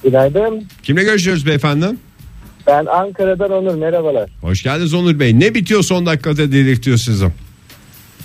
Günaydın. 0.04 0.64
Kimle 0.82 1.02
görüşüyoruz 1.04 1.46
beyefendi? 1.46 1.86
Ben 2.66 2.86
Ankara'dan 2.86 3.52
Onur. 3.52 3.74
Merhabalar. 3.74 4.30
Hoş 4.40 4.62
geldiniz 4.62 4.94
Onur 4.94 5.18
Bey. 5.20 5.40
Ne 5.40 5.54
bitiyor 5.54 5.82
son 5.82 6.06
dakikada 6.06 6.52
delirtiyor 6.52 6.96
sizi? 6.96 7.26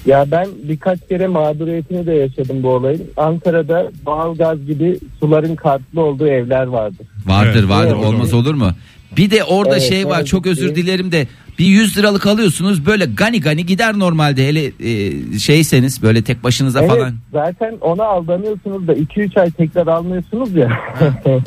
Ya 0.06 0.26
ben 0.32 0.48
birkaç 0.64 1.00
kere 1.10 1.28
mağduriyetini 1.28 2.06
de 2.06 2.12
yaşadım 2.14 2.64
bu 2.64 2.70
olayın. 2.70 3.04
Ankara'da 3.18 3.92
doğalgaz 4.06 4.66
gibi 4.66 5.00
suların 5.20 5.56
kartlı 5.56 6.02
olduğu 6.02 6.28
evler 6.28 6.66
vardır. 6.66 7.08
Vardır 7.26 7.60
Evet, 7.60 7.70
vardır 7.70 7.96
olmaz 7.96 8.34
olur 8.34 8.54
mu? 8.54 8.72
Bir 9.18 9.32
de 9.32 9.44
orada 9.44 9.78
Evet, 9.78 9.90
şey 9.90 10.06
var 10.08 10.18
evet. 10.18 10.28
çok 10.28 10.48
özür 10.48 10.76
dilerim 10.76 11.12
de 11.12 11.28
bir 11.60 11.66
100 11.66 11.98
liralık 11.98 12.26
alıyorsunuz 12.28 12.86
böyle 12.86 13.06
gani 13.06 13.42
gani 13.42 13.66
gider 13.66 14.00
normalde 14.00 14.48
hele 14.48 14.66
e, 14.66 15.40
şeyseniz 15.40 16.02
böyle 16.02 16.22
tek 16.22 16.44
başınıza 16.44 16.80
Evet 16.80 16.90
falan. 16.90 17.14
zaten 17.32 17.78
ona 17.82 18.04
aldanıyorsunuz 18.04 18.88
da 18.88 18.94
2-3 18.94 19.40
ay 19.42 19.52
tekrar 19.52 19.88
almıyorsunuz 19.88 20.56
ya. 20.56 20.80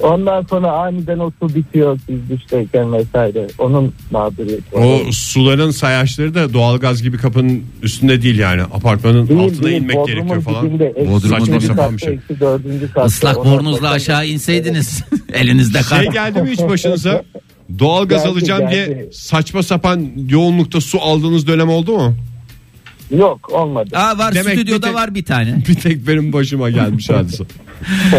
Ondan 0.00 0.42
sonra 0.50 0.72
aniden 0.72 1.18
o 1.18 1.30
su 1.40 1.54
bitiyor 1.54 1.98
siz 2.06 2.30
duştayken 2.30 2.92
vesaire. 2.92 3.46
Onun 3.58 3.92
mağduriyeti. 4.10 4.76
O 4.76 5.00
suların 5.12 5.70
sayaçları 5.70 6.34
da 6.34 6.52
doğalgaz 6.52 7.02
gibi 7.02 7.16
kapının 7.16 7.62
üstünde 7.82 8.22
değil 8.22 8.38
yani. 8.38 8.62
Apartmanın 8.62 9.28
Değil, 9.28 9.40
altına 9.40 9.62
değil, 9.66 9.82
inmek 9.82 9.96
Bodrum'un 9.96 10.16
gerekiyor 10.16 10.42
falan. 10.42 10.66
dibinde, 10.66 10.86
eksi 10.86 11.10
Bodrum'un 11.12 11.58
katta, 11.76 11.92
bir 11.92 11.98
şey. 11.98 12.14
eksi 12.14 12.40
dördüncü 12.40 12.92
katta. 12.92 13.06
Islak 13.06 13.36
bornozla 13.36 13.90
aşağı 13.90 14.26
inseydiniz 14.26 15.02
elinizde 15.32 15.80
kar. 15.80 16.02
Şey 16.02 16.12
geldi 16.12 16.42
mi 16.42 16.50
hiç 16.50 16.60
başınıza? 16.60 17.22
Doğalgaz 17.78 18.22
Geldi, 18.24 18.32
alacağım 18.32 18.70
diye 18.70 18.86
geldi. 18.86 19.08
saçma 19.12 19.62
sapan 19.62 20.06
yoğunlukta 20.28 20.80
su 20.80 21.00
aldığınız 21.02 21.46
dönem 21.46 21.68
oldu 21.68 21.92
mu? 21.98 22.14
Yok 23.10 23.52
olmadı. 23.52 23.96
Aa 23.96 24.18
var 24.18 24.34
Demek 24.34 24.52
bir 24.52 24.58
stüdyoda 24.58 24.86
tek- 24.86 24.94
var 24.94 25.14
bir 25.14 25.24
tane. 25.24 25.62
Bir 25.68 25.74
tek 25.74 26.06
benim 26.06 26.32
başıma 26.32 26.70
gelmiş 26.70 27.10
hadise. 27.10 27.44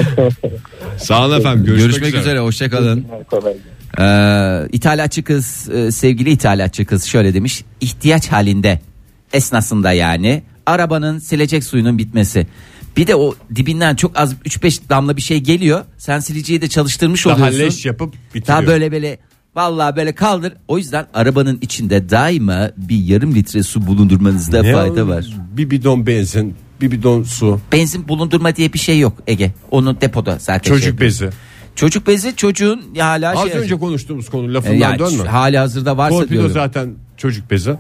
Sağ 0.98 1.26
olun 1.26 1.40
efendim. 1.40 1.66
Görüşmek, 1.66 1.92
Görüşmek 1.92 2.16
üzere 2.22 2.40
hoşçakalın. 2.40 3.06
Kolay 3.30 3.54
gelsin. 3.54 3.62
Ee, 4.00 4.68
ithalatçı 4.72 5.24
kız 5.24 5.70
e, 5.70 5.92
sevgili 5.92 6.30
ithalatçı 6.30 6.86
kız 6.86 7.04
şöyle 7.06 7.34
demiş 7.34 7.64
ihtiyaç 7.82 8.28
halinde 8.28 8.80
esnasında 9.34 9.92
yani 9.92 10.44
arabanın 10.66 11.20
silecek 11.20 11.64
suyunun 11.64 11.98
bitmesi. 11.98 12.48
Bir 12.98 13.08
de 13.08 13.16
o 13.16 13.36
dibinden 13.56 13.96
çok 13.96 14.20
az 14.20 14.34
3-5 14.34 14.90
damla 14.90 15.18
bir 15.18 15.22
şey 15.22 15.40
geliyor. 15.40 15.86
Sen 15.98 16.20
sileceği 16.20 16.62
de 16.62 16.68
çalıştırmış 16.70 17.26
Daha 17.26 17.36
oluyorsun. 17.36 17.60
leş 17.60 17.86
yapıp 17.86 18.14
bitiriyor. 18.36 18.48
Daha 18.48 18.68
böyle 18.68 18.92
böyle 18.92 19.18
vallahi 19.58 19.96
böyle 19.96 20.16
kaldır. 20.16 20.54
O 20.68 20.78
yüzden 20.78 21.06
arabanın 21.14 21.58
içinde 21.62 22.10
daima 22.10 22.70
bir 22.78 22.98
yarım 22.98 23.36
litre 23.36 23.64
su 23.64 23.88
bulundurmanızda 23.88 24.62
Ne 24.62 24.74
fayda 24.74 25.04
o? 25.04 25.08
var. 25.08 25.26
Bir 25.58 25.70
bidon 25.70 26.08
benzin, 26.08 26.56
bir 26.82 26.92
bidon 26.92 27.24
su, 27.24 27.60
Benzin 27.72 28.08
bulundurma 28.08 28.56
diye 28.56 28.74
bir 28.74 28.80
şey 28.80 29.00
yok 29.00 29.14
Ege. 29.28 29.52
Onu 29.72 30.02
depoda 30.02 30.38
zaten. 30.40 30.68
şey 30.70 30.78
çocuk 30.78 30.88
yapıyor. 30.88 31.08
bezi. 31.10 31.30
Çocuk 31.76 32.08
bezi 32.08 32.36
çocuğun 32.36 32.82
ya 32.96 33.06
hala 33.08 33.32
Az 33.42 33.50
şey. 33.50 33.60
önce 33.60 33.76
konuştuğumuz 33.76 34.30
konu 34.30 34.50
E, 34.52 34.54
lafından 34.54 34.76
yani 34.76 35.00
dönme. 35.00 35.24
hali 35.30 35.58
hazırda 35.58 35.98
varsa 35.98 36.16
Torpido 36.18 36.34
diyorum. 36.34 36.52
zaten 36.52 36.94
çocuk 37.18 37.52
bezi. 37.52 37.76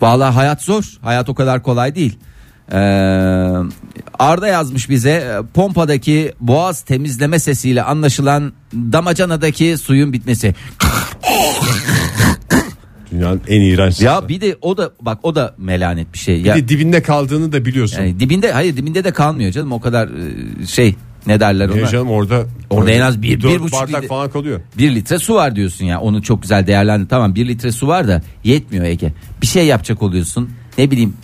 Vallahi 0.00 0.34
hayat 0.34 0.62
zor. 0.62 0.98
Hayat 1.02 1.28
o 1.28 1.34
kadar 1.34 1.62
kolay 1.62 1.94
değil. 1.94 2.18
Ee, 2.72 2.76
Arda 4.18 4.46
yazmış 4.48 4.90
bize 4.90 5.10
e, 5.10 5.38
pompadaki 5.54 6.32
boğaz 6.40 6.80
temizleme 6.82 7.38
sesiyle 7.38 7.82
anlaşılan 7.82 8.52
damacanadaki 8.74 9.76
suyun 9.78 10.12
bitmesi. 10.12 10.54
Dünyanın 13.12 13.40
en 13.48 13.60
iğrenç. 13.60 14.00
Ya 14.00 14.28
bir 14.28 14.40
de 14.40 14.56
o 14.62 14.76
da 14.76 14.90
bak 15.00 15.18
o 15.22 15.34
da 15.34 15.54
melanet 15.58 16.12
bir 16.12 16.18
şey. 16.18 16.38
Bir 16.40 16.44
Ya 16.44 16.54
de 16.54 16.68
dibinde 16.68 17.02
kaldığını 17.02 17.52
da 17.52 17.64
biliyorsun. 17.64 17.98
yani 18.02 18.20
dibinde 18.20 18.52
hayır 18.52 18.76
dibinde 18.76 19.04
de 19.04 19.12
kalmıyor 19.12 19.52
canım 19.52 19.72
o 19.72 19.80
kadar 19.80 20.08
e, 20.62 20.66
şey 20.66 20.94
ne 21.26 21.40
derler 21.40 21.68
ona? 21.68 21.86
canım 21.86 22.10
orada 22.10 22.44
Orada 22.70 22.90
en 22.90 23.00
az 23.00 23.22
bir- 23.22 23.42
bir 23.42 23.60
buçuk 23.60 23.80
bardak 23.80 24.02
litre- 24.04 24.06
falan 24.08 24.30
kalıyor. 24.30 24.60
Bir 24.78 24.94
litre 24.94 25.18
su 25.18 25.34
var 25.34 25.56
diyorsun 25.56 25.84
ya 25.84 26.00
onu 26.00 26.22
çok 26.22 26.42
güzel 26.42 26.66
değerlendi 26.66 27.08
tamam 27.08 27.34
bir 27.34 27.48
litre 27.48 27.72
su 27.72 27.86
var 27.88 28.08
da 28.08 28.22
yetmiyor 28.44 28.84
Ege. 28.84 29.12
Bir 29.42 29.46
şey 29.46 29.66
yapacak 29.66 30.02
oluyorsun 30.02 30.50
ne 30.78 30.90
bileyim 30.90 31.14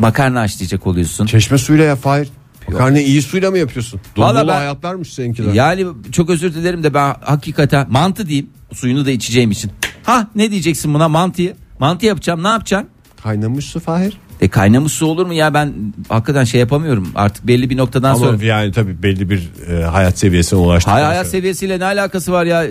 makarna 0.00 0.40
haşlayacak 0.40 0.86
oluyorsun. 0.86 1.26
Çeşme 1.26 1.58
suyla 1.58 1.84
ya 1.84 1.96
Fahir. 1.96 2.28
Makarnayı 2.68 3.06
iyi 3.06 3.22
suyla 3.22 3.50
mı 3.50 3.58
yapıyorsun? 3.58 4.00
Vallahi 4.16 4.42
dolu 4.42 4.48
ben- 4.48 4.56
hayatlarmış 4.56 5.12
seninkiler. 5.14 5.52
Yani 5.52 5.86
çok 6.12 6.30
özür 6.30 6.54
dilerim 6.54 6.82
de 6.84 6.94
ben 6.94 7.14
hakikaten 7.20 7.86
mantı 7.90 8.26
diyeyim 8.28 8.50
suyunu 8.72 9.06
da 9.06 9.10
içeceğim 9.10 9.50
için. 9.50 9.70
Ha 10.04 10.28
ne 10.34 10.50
diyeceksin 10.50 10.94
buna 10.94 11.08
mantıyı? 11.08 11.56
Mantı 11.78 12.06
yapacağım 12.06 12.42
ne 12.42 12.48
yapacaksın? 12.48 12.88
Kaynamış 13.22 13.64
su 13.64 13.80
Fahir. 13.80 14.16
E 14.40 14.48
kaynamış 14.48 14.92
su 14.92 15.06
olur 15.06 15.26
mu 15.26 15.32
ya 15.34 15.54
ben 15.54 15.72
hakikaten 16.08 16.44
şey 16.44 16.60
yapamıyorum 16.60 17.08
artık 17.14 17.46
belli 17.46 17.70
bir 17.70 17.76
noktadan 17.76 18.10
Ama 18.14 18.18
sonra. 18.18 18.44
yani 18.44 18.72
tabii 18.72 19.02
belli 19.02 19.30
bir 19.30 19.48
e, 19.70 19.82
hayat 19.84 20.18
seviyesine 20.18 20.58
ulaştık. 20.58 20.92
Hay 20.92 21.02
hayat 21.02 21.26
seviyesiyle 21.26 21.78
ne 21.78 21.84
alakası 21.84 22.32
var 22.32 22.44
ya? 22.44 22.64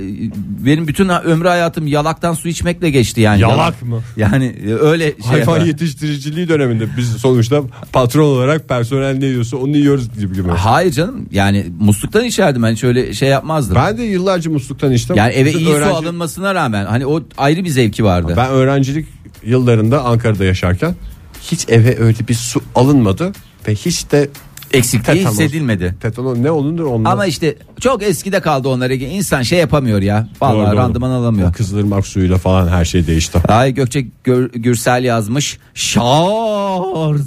Benim 0.65 0.87
bütün 0.87 1.09
ömrü 1.09 1.47
hayatım 1.47 1.87
yalaktan 1.87 2.33
su 2.33 2.47
içmekle 2.47 2.89
geçti 2.89 3.21
yani. 3.21 3.41
Yalak 3.41 3.81
mı? 3.81 4.01
Yani 4.17 4.55
e, 4.67 4.73
öyle 4.73 5.03
şey. 5.03 5.15
Hayvan 5.25 5.53
yapar. 5.53 5.65
yetiştiriciliği 5.65 6.49
döneminde 6.49 6.87
biz 6.97 7.09
sonuçta 7.09 7.61
patron 7.93 8.23
olarak 8.23 8.69
personel 8.69 9.17
ne 9.17 9.25
yiyorsa 9.25 9.57
onu 9.57 9.77
yiyoruz 9.77 10.19
gibi 10.19 10.35
gibi. 10.35 10.49
Hayır 10.49 10.91
canım 10.91 11.25
yani 11.31 11.65
musluktan 11.79 12.23
içerdim 12.25 12.63
ben 12.63 12.71
hiç 12.71 12.83
öyle 12.83 13.13
şey 13.13 13.29
yapmazdım. 13.29 13.75
Ben 13.75 13.97
de 13.97 14.03
yıllarca 14.03 14.51
musluktan 14.51 14.91
içtim. 14.91 15.15
yani 15.15 15.33
eve 15.33 15.49
Bizim 15.49 15.59
iyi 15.61 15.65
su 15.65 15.71
öğrenci- 15.73 15.91
alınmasına 15.91 16.55
rağmen 16.55 16.85
hani 16.85 17.05
o 17.05 17.23
ayrı 17.37 17.63
bir 17.63 17.69
zevki 17.69 18.03
vardı. 18.03 18.33
Ben 18.37 18.49
öğrencilik 18.49 19.07
yıllarında 19.43 20.03
Ankara'da 20.03 20.43
yaşarken 20.45 20.95
hiç 21.51 21.65
eve 21.69 21.99
öyle 21.99 22.27
bir 22.27 22.33
su 22.33 22.61
alınmadı 22.75 23.31
ve 23.67 23.75
hiç 23.75 24.11
de 24.11 24.29
Eksikliği 24.73 25.17
Tetanos. 25.17 25.39
hissedilmedi. 25.39 25.95
tetanon 26.01 26.43
ne 26.43 26.51
olundur 26.51 26.83
ondan. 26.85 27.11
Ama 27.11 27.25
işte 27.25 27.55
çok 27.79 28.03
eskide 28.03 28.39
kaldı 28.39 28.67
onlara. 28.69 28.93
İnsan 28.93 29.41
şey 29.41 29.59
yapamıyor 29.59 30.01
ya. 30.01 30.29
Vallahi 30.41 30.57
Doğru, 30.57 30.67
doğru. 30.67 30.75
randıman 30.75 31.09
alamıyor. 31.09 31.49
O 31.49 31.51
Kızılırmak 31.51 32.07
suyuyla 32.07 32.37
falan 32.37 32.67
her 32.67 32.85
şey 32.85 33.07
değişti. 33.07 33.39
Ay 33.47 33.73
Gökçe 33.73 34.05
Gür- 34.25 34.51
Gürsel 34.59 35.03
yazmış. 35.03 35.57
Şarj. 35.73 37.21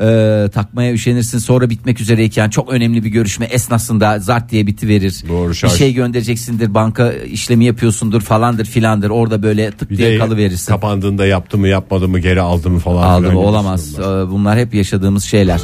Ee, 0.00 0.48
takmaya 0.54 0.92
üşenirsin 0.92 1.38
sonra 1.38 1.70
bitmek 1.70 2.00
üzereyken 2.00 2.50
çok 2.50 2.72
önemli 2.72 3.04
bir 3.04 3.10
görüşme 3.10 3.46
esnasında 3.46 4.18
zart 4.18 4.50
diye 4.50 4.66
bitiverir. 4.66 5.22
Doğru, 5.28 5.50
bir 5.50 5.54
şarj. 5.54 5.72
şey 5.72 5.94
göndereceksindir 5.94 6.74
banka 6.74 7.12
işlemi 7.12 7.64
yapıyorsundur 7.64 8.20
falandır 8.20 8.64
filandır 8.64 9.10
orada 9.10 9.42
böyle 9.42 9.70
tık 9.70 9.90
Bir 9.90 9.98
diye 9.98 10.12
de 10.12 10.18
kalıverirsin. 10.18 10.72
kapandığında 10.72 11.26
yaptı 11.26 11.58
mı 11.58 11.68
yapmadı 11.68 12.08
mı 12.08 12.18
geri 12.18 12.40
aldı 12.40 12.70
mı 12.70 12.78
falan. 12.78 13.02
Aldı 13.02 13.32
mı 13.32 13.38
olamaz. 13.38 13.98
Ee, 13.98 14.02
Bunlar 14.02 14.58
hep 14.58 14.74
yaşadığımız 14.74 15.24
şeyler. 15.24 15.60